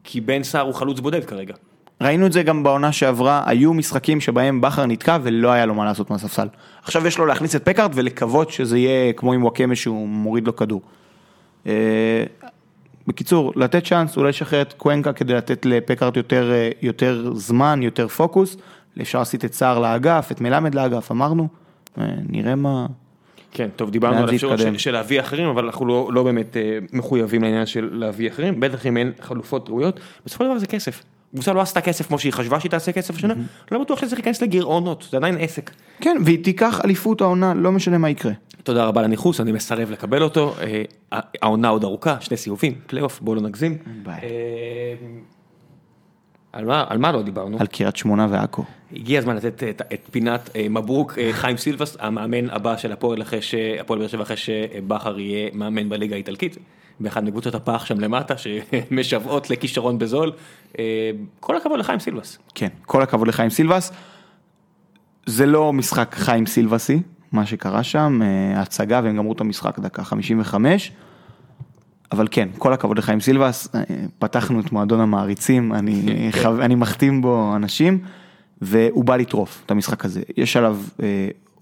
כי 0.05 0.21
בן 0.21 0.43
סער 0.43 0.63
הוא 0.63 0.75
חלוץ 0.75 1.01
בודד 1.01 1.25
כרגע. 1.25 1.55
ראינו 2.01 2.27
את 2.27 2.33
זה 2.33 2.43
גם 2.43 2.63
בעונה 2.63 2.93
שעברה, 2.93 3.43
היו 3.47 3.75
משחקים 3.75 4.21
שבהם 4.21 4.61
בכר 4.61 4.87
נתקע 4.87 5.19
ולא 5.23 5.51
היה 5.53 5.67
לו 5.67 5.75
מה 5.75 5.85
לעשות 5.85 6.11
מהספסל. 6.11 6.49
עכשיו 6.83 7.07
יש 7.07 7.19
לו 7.19 7.27
להכניס 7.27 7.57
את 7.57 7.65
פקארט 7.65 7.91
ולקוות 7.95 8.51
שזה 8.51 8.79
יהיה 8.79 9.13
כמו 9.13 9.33
עם 9.33 9.43
וואקמה 9.43 9.75
שהוא 9.75 10.09
מוריד 10.09 10.47
לו 10.47 10.57
כדור. 10.57 10.81
אה, 11.67 12.25
בקיצור, 13.07 13.53
לתת 13.57 13.85
צ'אנס, 13.85 14.17
אולי 14.17 14.29
לשחרר 14.29 14.63
את 14.63 14.73
קוונקה 14.73 15.13
כדי 15.13 15.35
לתת 15.35 15.67
לפקארט 15.67 16.17
יותר, 16.17 16.53
אה, 16.53 16.71
יותר 16.83 17.33
זמן, 17.35 17.83
יותר 17.83 18.09
פוקוס. 18.09 18.57
אפשר 19.01 19.19
לעשות 19.19 19.45
את 19.45 19.55
סער 19.55 19.79
לאגף, 19.79 20.29
את 20.33 20.41
מלמד 20.41 20.75
לאגף, 20.75 21.11
אמרנו. 21.11 21.49
אה, 21.99 22.05
נראה 22.29 22.55
מה... 22.55 22.87
כן, 23.53 23.69
טוב, 23.77 23.91
דיברנו 23.91 24.19
על 24.19 24.35
יתקדם? 24.35 24.59
של, 24.59 24.79
של 24.79 24.93
להביא 24.93 25.21
אחרים, 25.21 25.49
אבל 25.49 25.65
אנחנו 25.65 25.87
לא, 25.87 26.11
לא 26.13 26.23
באמת 26.23 26.57
אה, 26.57 26.79
מחויבים 26.93 27.43
לעניין 27.43 27.67
של 27.67 27.89
להביא 27.93 28.29
אחרים, 28.29 28.61
בטח 28.61 28.87
אם 28.87 28.97
אין 28.97 29.13
חלופות 29.21 29.69
ראויות, 29.69 30.01
בסופו 30.27 30.45
של 30.45 30.51
דבר 30.51 30.59
זה 30.59 30.67
כסף. 30.67 31.03
קבוצה 31.35 31.53
לא 31.53 31.61
עשתה 31.61 31.81
כסף 31.81 32.07
כמו 32.07 32.19
שהיא 32.19 32.33
חשבה 32.33 32.61
שהיא 32.61 32.71
תעשה 32.71 32.93
כסף 32.93 33.17
השנה, 33.17 33.35
לא 33.73 33.79
בטוח 33.79 33.99
שזה 33.99 34.11
צריך 34.11 34.19
להיכנס 34.19 34.43
לגירעונות, 34.43 35.09
זה 35.11 35.17
עדיין 35.17 35.37
עסק. 35.41 35.71
כן, 36.01 36.17
והיא 36.25 36.45
תיקח 36.45 36.81
אליפות 36.85 37.21
העונה, 37.21 37.55
לא 37.55 37.73
משנה 37.73 37.99
מה 37.99 38.11
יקרה. 38.11 38.33
תודה 38.63 38.85
רבה 38.85 39.03
לניחוס, 39.03 39.41
אני 39.41 39.53
מסרב 39.53 39.91
לקבל 39.91 40.23
אותו, 40.23 40.55
אה, 40.61 41.21
העונה 41.43 41.69
עוד 41.69 41.85
ארוכה, 41.85 42.17
שני 42.21 42.37
סיבובים, 42.37 42.75
פלייאוף, 42.87 43.21
בואו 43.21 43.37
לא 43.37 43.43
נגזים. 43.43 43.79
אה, 44.09 44.15
על 46.53 46.65
מה, 46.65 46.85
על 46.89 46.99
מה 46.99 47.13
לא 47.13 47.23
דיברנו? 47.23 47.57
על 47.61 47.67
קריית 47.67 47.97
שמונה 47.97 48.27
ועכו. 48.31 48.65
הגיע 48.93 49.19
הזמן 49.19 49.37
לתת 49.37 49.63
את, 49.63 49.83
את 49.95 50.09
פינת 50.11 50.51
אה, 50.57 50.67
מברוק 50.71 51.19
אה, 51.19 51.33
חיים 51.33 51.57
סילבס, 51.57 51.97
המאמן 52.01 52.51
הבא 52.51 52.77
של 52.77 52.93
הפועל 52.93 53.23
באר 53.89 54.09
שבע 54.09 54.23
אחרי 54.23 54.37
שבכר 54.37 55.19
יהיה 55.19 55.51
מאמן 55.55 55.89
בליגה 55.89 56.15
האיטלקית, 56.15 56.57
באחד 57.01 57.25
מקבוצות 57.25 57.55
הפח 57.55 57.85
שם 57.85 58.01
למטה 58.01 58.35
שמשוועות 58.37 59.51
לכישרון 59.51 59.99
בזול. 59.99 60.33
אה, 60.79 61.11
כל 61.41 61.57
הכבוד 61.57 61.79
לחיים 61.79 62.01
סילבס. 62.01 62.39
כן, 62.55 62.69
כל 62.83 63.03
הכבוד 63.03 63.29
לחיים 63.29 63.51
סילבס. 63.51 63.93
זה 65.27 65.47
לא 65.47 65.73
משחק 65.73 66.15
חיים 66.15 66.47
סילבסי, 66.47 67.03
מה 67.33 67.47
שקרה 67.47 67.83
שם, 67.83 68.21
אה, 68.23 68.61
הצגה 68.61 69.01
והם 69.05 69.17
גמרו 69.17 69.33
את 69.33 69.41
המשחק 69.41 69.79
דקה 69.79 70.05
55. 70.05 70.93
אבל 72.13 72.29
כן, 72.31 72.49
כל 72.59 72.73
הכבוד 72.73 72.99
לחיים 72.99 73.21
סילבס, 73.21 73.69
אה, 73.75 73.81
פתחנו 74.19 74.61
את 74.61 74.73
מועדון 74.73 75.01
המעריצים, 75.01 75.73
אני, 75.73 76.03
חו... 76.43 76.61
אני 76.61 76.75
מחתים 76.75 77.23
בו 77.23 77.53
אנשים, 77.57 77.99
והוא 78.61 79.05
בא 79.05 79.17
לטרוף 79.17 79.63
את 79.67 79.71
המשחק 79.71 80.05
הזה. 80.05 80.21
יש 80.37 80.57
עליו, 80.57 80.79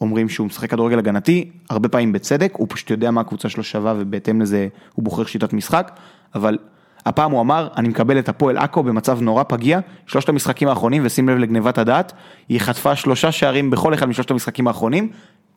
אומרים 0.00 0.28
שהוא 0.28 0.46
משחק 0.46 0.70
כדורגל 0.70 0.98
הגנתי, 0.98 1.50
הרבה 1.70 1.88
פעמים 1.88 2.12
בצדק, 2.12 2.52
הוא 2.56 2.66
פשוט 2.70 2.90
יודע 2.90 3.10
מה 3.10 3.20
הקבוצה 3.20 3.48
שלו 3.48 3.62
שווה 3.62 3.94
ובהתאם 3.98 4.40
לזה 4.40 4.68
הוא 4.94 5.04
בוחר 5.04 5.24
שיטת 5.24 5.52
משחק, 5.52 5.92
אבל 6.34 6.58
הפעם 7.06 7.30
הוא 7.30 7.40
אמר, 7.40 7.68
אני 7.76 7.88
מקבל 7.88 8.18
את 8.18 8.28
הפועל 8.28 8.56
עכו 8.56 8.82
במצב 8.82 9.20
נורא 9.22 9.42
פגיע, 9.42 9.80
שלושת 10.06 10.28
המשחקים 10.28 10.68
האחרונים, 10.68 11.02
ושים 11.04 11.28
לב 11.28 11.38
לגניבת 11.38 11.78
הדעת, 11.78 12.12
היא 12.48 12.60
חטפה 12.60 12.96
שלושה 12.96 13.32
שערים 13.32 13.70
בכל 13.70 13.94
אחד 13.94 14.06
משלושת 14.06 14.30
המשחקים 14.30 14.68
האחרונים, 14.68 15.08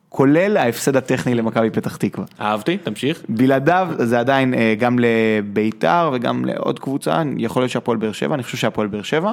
כולל 0.08 0.56
ההפסד 0.56 0.96
הטכני 0.96 1.34
למכבי 1.34 1.70
פתח 1.70 1.96
תקווה. 1.96 2.26
אהבתי, 2.40 2.76
תמשיך. 2.76 3.22
בלעדיו 3.28 3.88
זה 3.98 4.20
עדיין 4.20 4.54
אה, 4.54 4.74
גם 4.78 4.98
לביתר 4.98 6.10
וגם 6.12 6.44
לעוד 6.44 6.78
קבוצה, 6.78 7.22
יכול 7.36 7.62
להיות 7.62 7.70
שהפועל 7.70 7.98
באר 7.98 8.12
שבע, 8.12 8.34
אני 8.34 8.42
חושב 8.42 8.56
שהפועל 8.56 8.86
באר 8.86 9.02
שבע, 9.02 9.32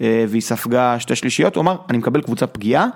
אה, 0.00 0.24
והיא 0.28 0.42
ספגה 0.42 1.00
שתי 1.00 1.16
שלישיות, 1.16 1.56
הוא 1.56 1.62
אמר, 1.62 1.76
אני 1.90 1.98
מקבל 1.98 2.22
קבוצה 2.22 2.46
פגיעה, 2.46 2.86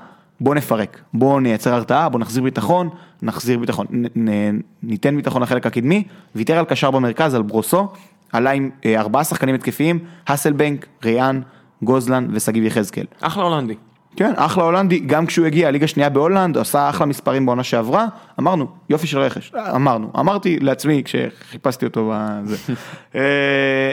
בוא 0.41 0.55
נפרק, 0.55 1.01
בוא 1.15 1.41
נייצר 1.41 1.75
הרתעה, 1.75 2.09
בוא 2.09 2.21
נחזיר 2.21 2.43
ביטחון, 2.43 2.89
נחזיר 3.23 3.59
ביטחון, 3.59 3.87
נ, 3.91 4.29
נ, 4.29 4.61
ניתן 4.83 5.17
ביטחון 5.17 5.43
לחלק 5.43 5.67
הקדמי, 5.67 6.05
ויתר 6.35 6.59
על 6.59 6.65
קשר 6.65 6.91
במרכז, 6.91 7.35
על 7.35 7.43
ברוסו, 7.43 7.89
עלה 8.33 8.51
עם 8.51 8.71
אה, 8.85 9.01
ארבעה 9.01 9.25
שחקנים 9.25 9.55
התקפיים, 9.55 9.99
האסלבנק, 10.27 10.87
ריאן, 11.05 11.41
גוזלן 11.83 12.29
ושגיב 12.33 12.65
יחזקאל. 12.65 13.05
אחלה 13.21 13.43
הולנדי. 13.43 13.75
כן, 14.17 14.33
אחלה 14.37 14.65
הולנדי, 14.65 14.99
גם 14.99 15.27
כשהוא 15.27 15.47
הגיע, 15.47 15.69
הליגה 15.69 15.85
השנייה 15.85 16.09
בהולנד, 16.09 16.59
עשה 16.59 16.91
אחלה 16.91 17.07
מספרים 17.07 17.47
בעונה 17.47 17.65
שעברה, 17.65 18.07
אמרנו, 18.39 18.67
יופי 18.91 19.07
של 19.07 19.19
רכש, 19.19 19.53
אמרנו, 19.75 20.11
אמרתי 20.19 20.59
לעצמי 20.61 21.03
כשחיפשתי 21.05 21.87
אותו 21.87 22.13
בזה. 22.15 22.57
אה, 23.15 23.93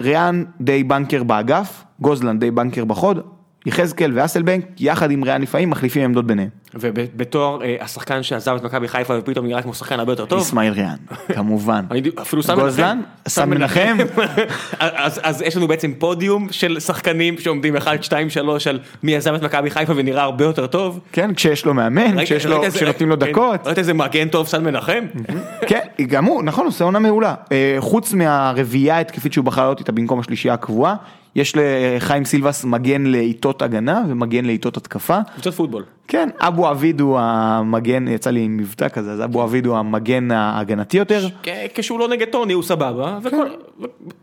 ריאן 0.00 0.44
די 0.60 0.84
בנקר 0.84 1.22
באגף, 1.22 1.84
גוזלן 2.00 2.38
די 2.38 2.50
בנקר 2.50 2.84
בחוד, 2.84 3.20
יחזקאל 3.66 4.10
ואסלבנק, 4.14 4.64
יחד 4.78 5.10
עם 5.10 5.24
ריאן 5.24 5.42
לפעמים 5.42 5.70
מחליפים 5.70 6.02
עמדות 6.02 6.26
ביניהם. 6.26 6.48
ובתור 6.74 7.64
אה, 7.64 7.76
השחקן 7.80 8.22
שעזב 8.22 8.56
את 8.56 8.62
מכבי 8.62 8.88
חיפה 8.88 9.14
ופתאום 9.18 9.46
נראה 9.46 9.62
כמו 9.62 9.74
שחקן 9.74 9.98
הרבה 9.98 10.12
יותר 10.12 10.26
טוב. 10.26 10.38
אסמאעיל 10.38 10.72
ריאן, 10.72 10.96
כמובן. 11.36 11.84
אפילו 12.20 12.42
סן 12.42 12.54
גוזלן, 12.54 13.00
סן 13.28 13.50
מנחם. 13.50 13.96
אז, 14.78 15.20
אז 15.22 15.42
יש 15.42 15.56
לנו 15.56 15.68
בעצם 15.68 15.92
פודיום 15.98 16.48
של 16.50 16.80
שחקנים 16.80 17.38
שעומדים 17.38 17.76
1, 17.76 18.04
2, 18.04 18.30
3 18.30 18.66
על 18.66 18.78
מי 19.02 19.16
עזב 19.16 19.34
את 19.34 19.42
מכבי 19.42 19.70
חיפה 19.70 19.92
ונראה 19.96 20.22
הרבה 20.22 20.44
יותר 20.44 20.66
טוב. 20.66 21.00
כן, 21.12 21.34
כשיש 21.34 21.66
לו 21.66 21.74
מאמן, 21.74 22.24
כשנותנים 22.24 23.08
לו 23.08 23.20
כן, 23.20 23.26
דקות. 23.26 23.66
ראית 23.66 23.78
איזה 23.78 23.94
מגן 23.94 24.28
טוב 24.28 24.46
סן 24.46 24.64
מנחם? 24.64 25.04
כן, 25.68 25.80
גם 26.08 26.24
הוא, 26.24 26.42
נכון, 26.42 26.66
עושה 26.66 26.84
עונה 26.84 26.98
מעולה. 26.98 27.34
אה, 27.52 27.76
חוץ 27.78 28.12
מהרביעייה 28.12 28.96
ההתקפית 28.96 29.32
שהוא 29.32 29.44
בחר 29.44 29.62
לעלות 29.62 29.78
איתה 29.78 29.92
במקום 29.92 30.20
השלישייה 30.20 30.54
הקבועה, 30.54 30.94
יש 31.36 31.54
לחיים 31.56 32.24
סילבס 32.24 32.64
מגן 32.64 33.06
לעיטות 33.06 33.62
הגנה 33.62 34.02
ומגן 34.08 34.44
לעיטות 34.44 34.76
התקפה. 34.76 35.18
קבוצת 35.34 35.54
פוטבול. 35.54 35.84
כן, 36.08 36.28
אבו 36.40 36.66
עביד 36.66 37.00
הוא 37.00 37.18
המגן, 37.20 38.08
יצא 38.08 38.30
לי 38.30 38.48
מבטא 38.48 38.88
כזה, 38.88 39.12
אז 39.12 39.24
אבו 39.24 39.42
עביד 39.42 39.66
הוא 39.66 39.76
המגן 39.76 40.30
ההגנתי 40.30 40.96
יותר. 40.98 41.26
כשהוא 41.74 41.98
לא 42.00 42.08
נגד 42.08 42.26
טוני 42.28 42.52
הוא 42.52 42.62
סבבה. 42.62 43.18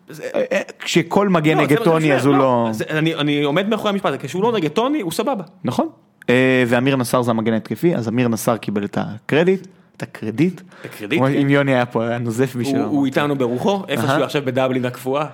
זה- 0.09 0.23
אה, 0.35 0.41
אה, 0.51 0.61
כשכל 0.79 1.29
מגן 1.29 1.57
לא, 1.57 1.63
נגד 1.63 1.77
זה- 1.77 1.83
טוני 1.83 2.13
אז 2.15 2.25
הוא 2.25 2.35
לא... 2.35 2.67
זה- 2.71 2.83
אני- 2.89 3.43
עומד 3.43 3.69
מאחורי 3.69 3.89
המשפט, 3.89 4.05
הזה, 4.09 4.17
כשהוא 4.17 4.43
לא 4.43 4.51
נגד 4.51 4.69
טוני 4.69 5.01
הוא 5.01 5.11
סבבה. 5.11 5.43
נכון. 5.63 5.87
אה, 6.29 6.63
ואמיר 6.67 6.95
נסאר 6.95 7.21
זה 7.21 7.31
המגן 7.31 7.53
ההתקפי, 7.53 7.95
אז 7.95 8.07
אמיר 8.07 8.27
נסאר 8.27 8.57
קיבל 8.57 8.83
את 8.85 8.97
הקרדיט, 9.01 9.67
את 9.97 10.03
הקרדיט. 10.03 10.61
הקרדיט, 10.85 11.19
כמו 11.19 11.27
כן. 11.27 11.33
אם 11.33 11.49
יוני 11.49 11.73
היה 11.75 11.85
פה, 11.85 12.05
היה 12.07 12.17
נוזף 12.17 12.55
בשבילו. 12.55 12.85
הוא 12.85 13.05
איתנו 13.05 13.35
ברוחו, 13.35 13.83
איפה. 13.87 14.07
שהוא 14.07 14.23
עכשיו 14.23 14.41
בדבלין 14.45 14.85
הקפואה. 14.85 15.25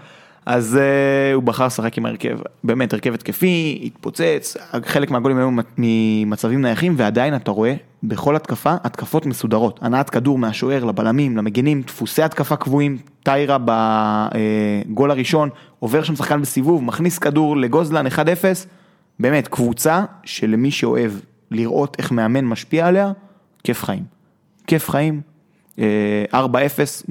אז 0.52 0.78
uh, 0.78 1.36
הוא 1.36 1.44
בחר 1.44 1.66
לשחק 1.66 1.98
עם 1.98 2.06
ההרכב, 2.06 2.38
באמת 2.64 2.94
הרכב 2.94 3.14
התקפי, 3.14 3.82
התפוצץ, 3.86 4.58
חלק 4.86 5.12
מהגולים 5.12 5.38
היו 5.38 5.50
ממצבים 5.78 6.62
נייחים 6.62 6.94
ועדיין 6.98 7.36
אתה 7.36 7.52
רואה 7.52 7.74
בכל 8.04 8.36
התקפה, 8.36 8.76
התקפות 8.84 9.26
מסודרות, 9.26 9.80
הנעת 9.84 10.10
כדור 10.10 10.38
מהשוער 10.38 10.86
לבלמים, 10.86 11.38
למגנים, 11.38 11.82
דפוסי 11.82 12.24
התקפה 12.24 12.56
קבועים, 12.56 12.98
טיירה 13.24 13.58
בגול 13.66 15.12
הראשון, 15.12 15.50
עובר 15.80 16.04
שם 16.04 16.16
שחקן 16.16 16.42
בסיבוב, 16.42 16.84
מכניס 16.84 17.18
כדור 17.20 17.58
לגוזלן 17.58 18.08
1-0, 18.08 18.12
באמת 19.20 19.48
קבוצה 19.48 20.04
שלמי 20.24 20.72
שאוהב 20.72 21.12
לראות 21.52 21.96
איך 22.00 22.12
מאמן 22.12 22.46
משפיע 22.46 22.88
עליה, 22.88 23.12
כיף 23.64 23.84
חיים. 23.84 24.04
כיף 24.68 24.90
חיים, 24.90 25.22
אה, 25.80 25.86
4-0, 26.34 26.42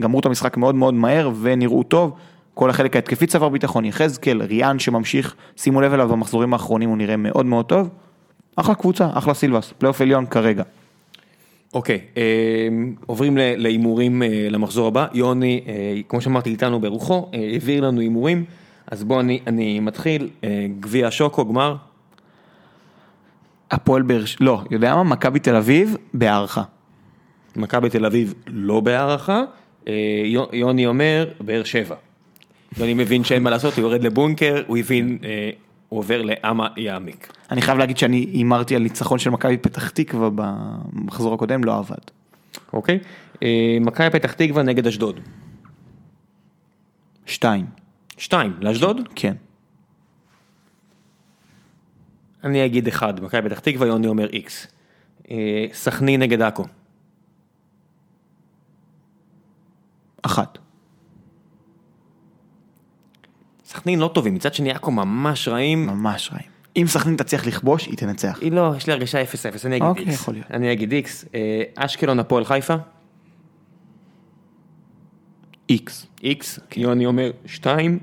גמרו 0.00 0.20
את 0.20 0.26
המשחק 0.26 0.56
מאוד 0.56 0.74
מאוד 0.74 0.94
מהר 0.94 1.30
ונראו 1.40 1.82
טוב. 1.82 2.12
כל 2.58 2.70
החלק 2.70 2.96
ההתקפי 2.96 3.26
צבר 3.26 3.48
ביטחון, 3.48 3.84
יחזקאל, 3.84 4.42
ריאן 4.42 4.78
שממשיך, 4.78 5.34
שימו 5.56 5.80
לב 5.80 5.92
אליו 5.92 6.08
במחזורים 6.08 6.52
האחרונים 6.52 6.88
הוא 6.88 6.96
נראה 6.96 7.16
מאוד 7.16 7.46
מאוד 7.46 7.64
טוב. 7.66 7.88
אחלה 8.56 8.74
קבוצה, 8.74 9.08
אחלה 9.14 9.34
סילבס, 9.34 9.72
פלייאוף 9.78 10.00
עליון 10.00 10.26
כרגע. 10.26 10.62
אוקיי, 11.74 12.00
אה, 12.16 12.22
עוברים 13.06 13.36
ל- 13.38 13.56
להימורים 13.56 14.22
אה, 14.22 14.28
למחזור 14.50 14.88
הבא. 14.88 15.06
יוני, 15.14 15.60
אה, 15.68 15.72
כמו 16.08 16.20
שאמרתי, 16.20 16.50
איתנו 16.50 16.80
ברוחו, 16.80 17.28
אה, 17.34 17.38
העביר 17.52 17.84
לנו 17.86 18.00
הימורים. 18.00 18.44
אז 18.90 19.04
בוא 19.04 19.20
אני, 19.20 19.40
אני 19.46 19.80
מתחיל, 19.80 20.28
גביע 20.80 21.06
השוקו, 21.06 21.44
גמר. 21.44 21.76
הפועל 23.70 24.02
באר 24.02 24.24
שבע, 24.24 24.44
לא, 24.46 24.62
יודע 24.70 24.94
מה? 24.94 25.02
מכבי 25.02 25.38
תל 25.38 25.56
אביב 25.56 25.96
בהערכה. 26.14 26.62
מכבי 27.56 27.90
תל 27.90 28.06
אביב 28.06 28.34
לא 28.46 28.80
בהערכה, 28.80 29.42
יו- 30.24 30.46
יוני 30.52 30.86
אומר 30.86 31.28
באר 31.40 31.64
שבע. 31.64 31.94
יוני 32.76 32.94
מבין 32.94 33.24
שאין 33.24 33.42
מה 33.42 33.50
לעשות, 33.50 33.74
הוא 33.74 33.82
יורד 33.82 34.02
לבונקר, 34.02 34.62
הוא 34.66 34.76
הבין, 34.76 35.18
אה, 35.24 35.50
הוא 35.88 35.98
עובר 35.98 36.22
לאמה 36.22 36.68
יעמיק. 36.76 37.32
אני 37.50 37.62
חייב 37.62 37.78
להגיד 37.78 37.98
שאני 37.98 38.16
הימרתי 38.16 38.76
על 38.76 38.82
ניצחון 38.82 39.18
של 39.18 39.30
מכבי 39.30 39.56
פתח 39.56 39.88
תקווה 39.88 40.30
במחזור 40.34 41.34
הקודם, 41.34 41.64
לא 41.64 41.78
עבד. 41.78 41.96
אוקיי? 42.72 42.98
אה, 43.42 43.78
מכבי 43.80 44.10
פתח 44.10 44.32
תקווה 44.32 44.62
נגד 44.62 44.86
אשדוד. 44.86 45.20
שתיים, 47.26 47.66
שתיים, 48.16 48.52
לאשדוד? 48.60 49.08
כן. 49.14 49.34
אני 52.44 52.64
אגיד 52.64 52.88
אחד, 52.88 53.20
מכבי 53.20 53.48
פתח 53.48 53.58
תקווה, 53.58 53.86
יוני 53.86 54.06
אומר 54.06 54.28
איקס. 54.32 54.66
אה, 55.30 55.66
סכנין 55.72 56.22
נגד 56.22 56.42
עכו. 56.42 56.64
אחת. 60.22 60.58
סכנין 63.68 63.98
לא 63.98 64.10
טובים, 64.14 64.34
מצד 64.34 64.54
שני 64.54 64.70
עכו 64.70 64.90
ממש 64.90 65.48
רעים. 65.48 65.86
ממש 65.86 66.30
רעים. 66.32 66.48
אם 66.76 66.84
סכנין 66.86 67.16
תצליח 67.16 67.46
לכבוש, 67.46 67.86
היא 67.86 67.96
תנצח. 67.96 68.38
היא 68.40 68.52
לא, 68.52 68.72
יש 68.76 68.86
לי 68.86 68.92
הרגשה 68.92 69.22
0-0, 69.22 69.26
אני 69.64 69.76
אגיד 69.76 69.88
אוקיי, 69.88 70.04
איקס. 70.04 70.14
יכול 70.14 70.34
להיות. 70.34 70.46
אני 70.50 70.72
אגיד 70.72 70.92
איקס. 70.92 71.24
אה, 71.34 71.62
אשקלון 71.76 72.18
הפועל 72.18 72.44
חיפה, 72.44 72.74
איקס. 75.68 76.06
איקס. 76.22 76.60
יוני 76.76 77.06
אומר 77.06 77.30
שתיים. 77.46 77.98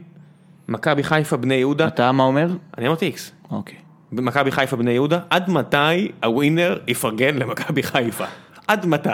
מכבי 0.67 1.03
חיפה 1.03 1.37
בני 1.37 1.55
יהודה, 1.55 1.87
אתה 1.87 2.11
מה 2.11 2.23
אומר? 2.23 2.47
אני 2.77 2.87
אמרתי 2.87 3.05
איקס. 3.05 3.31
אוקיי. 3.51 3.77
מכבי 4.11 4.51
חיפה 4.51 4.75
בני 4.75 4.91
יהודה, 4.91 5.19
עד 5.29 5.49
מתי 5.49 6.11
הווינר 6.23 6.79
יפרגן 6.87 7.35
למכבי 7.35 7.83
חיפה? 7.83 8.25
עד 8.67 8.85
מתי? 8.85 9.09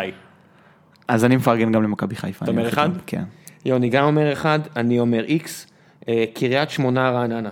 אז 1.07 1.25
אני 1.25 1.35
מפרגן 1.35 1.71
גם 1.71 1.83
למכבי 1.83 2.15
חיפה. 2.15 2.45
אתה 2.45 2.51
אומר 2.51 2.67
אחד? 2.69 2.89
כן. 3.05 3.23
יוני 3.65 3.89
גם 3.89 4.05
אומר 4.05 4.33
אחד, 4.33 4.59
אני 4.75 4.99
אומר 4.99 5.23
איקס. 5.23 5.70
אה, 6.09 6.23
קריית 6.33 6.69
שמונה 6.69 7.09
רעננה. 7.09 7.49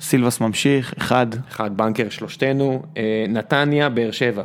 סילבס 0.00 0.40
ממשיך, 0.40 0.94
אחד. 0.98 1.26
אחד 1.48 1.76
בנקר 1.76 2.08
שלושתנו. 2.08 2.82
אה, 2.96 3.24
נתניה 3.28 3.88
באר 3.88 4.10
שבע. 4.10 4.42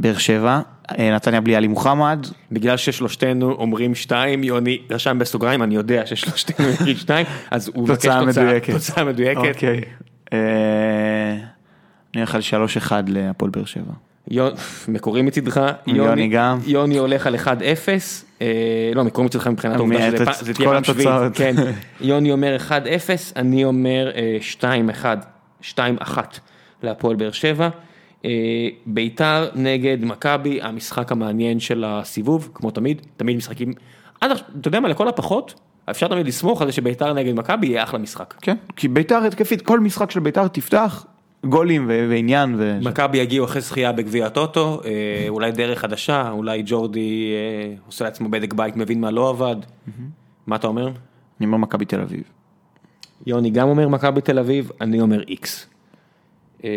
באר 0.00 0.18
שבע, 0.18 0.60
אה, 0.98 1.14
נתניה 1.14 1.40
בלי 1.40 1.56
עלי 1.56 1.68
מוחמד, 1.68 2.26
בגלל 2.52 2.76
ששלושתנו 2.76 3.52
אומרים 3.52 3.94
שתיים, 3.94 4.44
יוני 4.44 4.78
רשם 4.90 5.18
בסוגריים, 5.18 5.62
אני 5.62 5.74
יודע 5.74 6.06
ששלושתנו 6.06 6.66
יגיד 6.80 6.96
שתיים, 6.96 7.26
אז 7.50 7.70
הוא 7.74 7.84
מבקש 7.84 7.96
תוצאה 7.96 8.24
מדויקת. 8.24 8.72
תוצאה 8.72 9.04
מדויקת. 9.04 9.54
אוקיי. 9.54 9.80
אני 12.14 12.20
הולך 12.20 12.34
על 12.34 12.40
3-1 12.88 12.92
להפועל 13.06 13.50
באר 13.50 13.64
שבע. 13.64 13.92
מקורי 14.88 15.22
מצידך, 15.22 15.60
יוני 15.86 16.28
גם. 16.28 16.58
יוני 16.66 16.98
הולך 16.98 17.26
על 17.26 17.34
1-0, 17.34 17.48
אה, 18.42 18.46
לא 18.94 19.04
מקורי 19.04 19.26
מצידך 19.26 19.46
מבחינת 19.46 19.76
העובדה 19.76 20.32
שזה 20.32 20.54
תהיה 20.54 20.68
פעם 20.68 20.84
שביעית. 20.84 21.32
כן, 21.34 21.54
יוני 22.00 22.32
אומר 22.32 22.56
1-0, 22.68 22.72
אני 23.36 23.64
אומר 23.64 24.10
אה, 24.14 24.38
2-1, 25.62 25.74
2-1 25.76 25.78
להפועל 26.82 27.16
באר 27.16 27.32
שבע, 27.32 27.68
אה, 28.24 28.30
ביתר 28.86 29.48
נגד 29.54 29.98
מכבי, 30.00 30.62
המשחק 30.62 31.12
המעניין 31.12 31.60
של 31.60 31.84
הסיבוב, 31.86 32.50
כמו 32.54 32.70
תמיד, 32.70 33.02
תמיד 33.16 33.36
משחקים, 33.36 33.72
עד 34.20 34.30
עכשיו, 34.30 34.46
אתה 34.60 34.68
יודע 34.68 34.80
מה, 34.80 34.88
לכל 34.88 35.08
הפחות, 35.08 35.54
אפשר 35.90 36.08
תמיד 36.08 36.26
לסמוך 36.26 36.62
על 36.62 36.68
זה 36.68 36.72
שביתר 36.72 37.12
נגד 37.12 37.34
מכבי 37.34 37.66
יהיה 37.66 37.82
אחלה 37.82 37.98
משחק. 37.98 38.34
כן, 38.40 38.56
כי 38.76 38.88
ביתר 38.88 39.24
התקפית, 39.24 39.62
כל 39.62 39.80
משחק 39.80 40.10
של 40.10 40.20
ביתר 40.20 40.48
תפתח, 40.48 41.06
גולים 41.46 41.84
ו- 41.88 42.06
ועניין. 42.10 42.54
ו- 42.58 42.78
מכבי 42.82 43.18
יגיעו 43.18 43.44
אחרי 43.44 43.60
זכייה 43.60 43.92
בגביע 43.92 44.26
הטוטו, 44.26 44.80
אה, 44.84 45.24
אולי 45.28 45.52
דרך 45.52 45.78
חדשה, 45.78 46.30
אולי 46.30 46.62
ג'ורדי 46.66 47.32
אה, 47.32 47.74
עושה 47.86 48.04
לעצמו 48.04 48.28
בדק 48.28 48.52
בית, 48.54 48.76
מבין 48.76 49.00
מה 49.00 49.10
לא 49.10 49.28
עבד. 49.28 49.56
מה 50.46 50.56
אתה 50.56 50.66
אומר? 50.66 50.86
אני 50.86 51.46
אומר 51.46 51.58
מכבי 51.58 51.84
תל 51.84 52.00
אביב. 52.00 52.22
יוני 53.26 53.50
גם 53.50 53.68
אומר 53.68 53.88
מכבי 53.88 54.20
תל 54.20 54.38
אביב, 54.38 54.70
אני 54.80 55.00
אומר 55.00 55.22
איקס. 55.28 55.66
אה, 56.64 56.70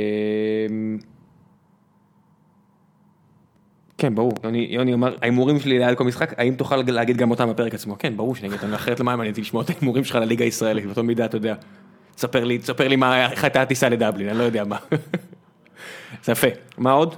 כן, 3.98 4.16
ברור, 4.16 4.32
יוני, 4.44 4.68
יוני 4.70 4.94
אמר, 4.94 5.16
ההימורים 5.22 5.60
שלי 5.60 5.80
ליד 5.80 5.98
כל 5.98 6.04
משחק, 6.04 6.34
האם 6.40 6.56
תוכל 6.56 6.76
להגיד 6.76 7.18
גם 7.18 7.32
אותם 7.32 7.50
בפרק 7.50 7.74
עצמו? 7.74 7.96
כן, 8.00 8.18
ברור 8.18 8.36
שאני 8.36 8.48
אגיד 8.48 8.60
אותם, 8.60 8.74
אחרת 8.74 9.00
למה 9.00 9.16
מעניין 9.16 9.32
אותי 9.32 9.42
לשמוע 9.42 9.64
את 9.64 9.70
ההימורים 9.70 10.04
שלך 10.04 10.16
לליגה 10.16 10.46
הישראלית, 10.46 10.86
באותו 10.86 11.04
מידה, 11.04 11.26
אתה 11.26 11.38
יודע. 11.38 11.56
תספר 12.16 12.44
לי, 12.44 12.58
תספר 12.58 12.88
לי 12.88 12.96
מה, 12.96 13.32
איך 13.32 13.44
הייתה 13.44 13.62
הטיסה 13.62 13.90
לדבלין, 13.90 14.30
אני 14.30 14.38
לא 14.38 14.44
יודע 14.44 14.64
מה. 14.64 14.78
זה 16.24 16.32
יפה. 16.32 16.48
מה 16.78 16.92
עוד? 16.92 17.16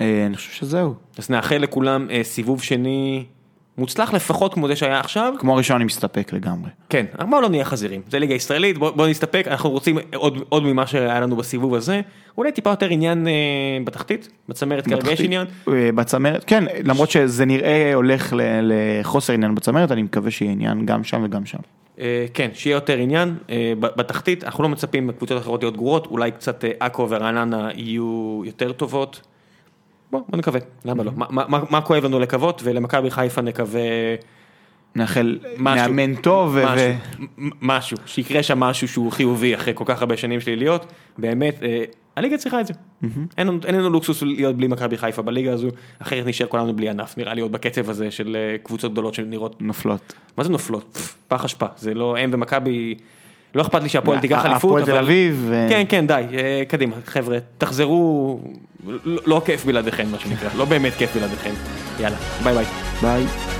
אה, 0.00 0.26
אני 0.26 0.36
חושב 0.36 0.52
שזהו. 0.52 0.94
אז 1.18 1.30
נאחל 1.30 1.56
לכולם 1.56 2.06
אה, 2.10 2.24
סיבוב 2.24 2.62
שני 2.62 3.24
מוצלח 3.80 4.12
לפחות 4.12 4.54
כמו 4.54 4.68
זה 4.68 4.76
שהיה 4.76 5.00
עכשיו. 5.00 5.34
כמו 5.38 5.54
ראשון 5.56 5.76
אני 5.76 5.84
מסתפק 5.84 6.32
לגמרי. 6.32 6.70
כן, 6.88 7.06
בואו 7.30 7.40
לא 7.40 7.48
נהיה 7.48 7.64
חזירים, 7.64 8.02
זה 8.10 8.18
ליגה 8.18 8.34
ישראלית, 8.34 8.78
בואו 8.78 8.94
בוא 8.94 9.08
נסתפק, 9.08 9.44
אנחנו 9.46 9.70
רוצים 9.70 9.98
עוד, 10.14 10.44
עוד 10.48 10.62
ממה 10.62 10.86
שהיה 10.86 11.20
לנו 11.20 11.36
בסיבוב 11.36 11.74
הזה, 11.74 12.00
אולי 12.38 12.52
טיפה 12.52 12.70
יותר 12.70 12.88
עניין 12.90 13.26
אה, 13.26 13.32
בתחתית, 13.84 14.28
בצמרת 14.48 14.86
כרגע 14.86 15.12
יש. 15.12 15.20
עניין, 15.20 15.46
אה, 15.68 15.90
בצמרת, 15.94 16.44
כן, 16.46 16.64
למרות 16.84 17.10
שזה 17.10 17.44
נראה 17.44 17.94
הולך 17.94 18.36
לחוסר 18.62 19.32
עניין 19.32 19.54
בצמרת, 19.54 19.92
אני 19.92 20.02
מקווה 20.02 20.30
שיהיה 20.30 20.52
עניין 20.52 20.86
גם 20.86 21.04
שם 21.04 21.22
וגם 21.24 21.46
שם. 21.46 21.58
אה, 22.00 22.26
כן, 22.34 22.50
שיהיה 22.54 22.74
יותר 22.74 22.98
עניין, 22.98 23.36
אה, 23.50 23.72
בתחתית, 23.80 24.44
אנחנו 24.44 24.62
לא 24.62 24.68
מצפים 24.68 25.06
מקבוצות 25.06 25.42
אחרות 25.42 25.62
להיות 25.62 25.76
גרועות, 25.76 26.06
אולי 26.06 26.30
קצת 26.30 26.64
אה, 26.64 26.70
עכו 26.80 27.06
ורעננה 27.10 27.68
יהיו 27.74 28.42
יותר 28.44 28.72
טובות, 28.72 29.20
בוא, 30.10 30.20
בוא 30.28 30.38
נקווה, 30.38 30.60
למה 30.84 31.02
לא, 31.02 31.12
מה, 31.16 31.46
מה, 31.70 31.80
כואב 31.80 32.04
לנו 32.04 32.18
לקוות, 32.18 32.60
ולמכבי 32.64 33.10
חיפה 33.10 33.40
נקווה 33.40 33.80
נאחל. 34.94 35.38
מאמן 35.56 36.14
טוב 36.14 36.56
ו- 36.56 36.92
משהו, 37.62 37.96
שיקרה 38.06 38.42
שם 38.42 38.60
משהו 38.60 38.88
שהוא 38.88 39.12
חיובי 39.12 39.54
אחרי 39.54 39.72
כל 39.76 39.84
כך 39.86 40.00
הרבה 40.00 40.16
שנים 40.16 40.40
שליליות, 40.40 40.86
באמת, 41.18 41.62
אה, 41.62 41.84
הליגה 42.20 42.38
צריכה 42.38 42.60
את 42.60 42.66
זה. 42.66 42.74
אין 43.36 43.46
לנו- 43.74 43.90
לוקסוס 43.90 44.22
להיות 44.22 44.56
בלי 44.56 44.66
מכבי 44.66 44.98
חיפה 44.98 45.22
בליגה 45.22 45.52
הזו, 45.52 45.68
אחרת 45.98 46.26
נשאר 46.26 46.46
כולנו 46.46 46.76
בלי 46.76 46.88
ענף, 46.88 47.18
נראה 47.18 47.34
לי 47.34 47.40
עוד 47.40 47.52
בקצב 47.52 47.90
הזה 47.90 48.10
של 48.10 48.36
אה, 48.36 48.58
קבוצות 48.62 48.92
גדולות 48.92 49.14
שנראות, 49.14 49.62
נופלות. 49.62 50.12
מה 50.36 50.44
זה 50.44 50.50
נופלות? 50.50 50.98
פח 51.28 51.44
אשפה, 51.44 51.66
זה 51.76 51.94
לא 51.94 52.16
הם 52.16 52.30
ומכבי, 52.32 52.94
לא 53.54 53.62
אכפת 53.62 53.82
לי 53.82 53.88
שהפועל 53.88 54.18
תיקח 54.20 54.46
אליפות, 54.46 54.56
הפועל 54.56 54.84
תל 54.84 54.96
אביב. 55.04 55.52
כן, 55.68 55.84
כן, 55.88 56.06
די, 56.06 56.24
אה, 56.34 56.62
קדימה, 56.68 56.96
חבר'ה, 57.06 57.38
תחזרו, 57.58 58.40
לא 59.04 59.20
לא 59.26 59.42
כיף 59.44 59.64
בלעדיכם, 59.64 60.06
מה 60.10 60.18
שנקרא, 60.18 60.48
לא 60.56 60.64
באמת 60.64 60.92
כיף 60.92 61.16
בלעדיכם. 61.16 61.54
יאללה, 62.00 62.16
ביי 62.44 62.54
ביי. 62.54 62.64
ביי. 63.02 63.59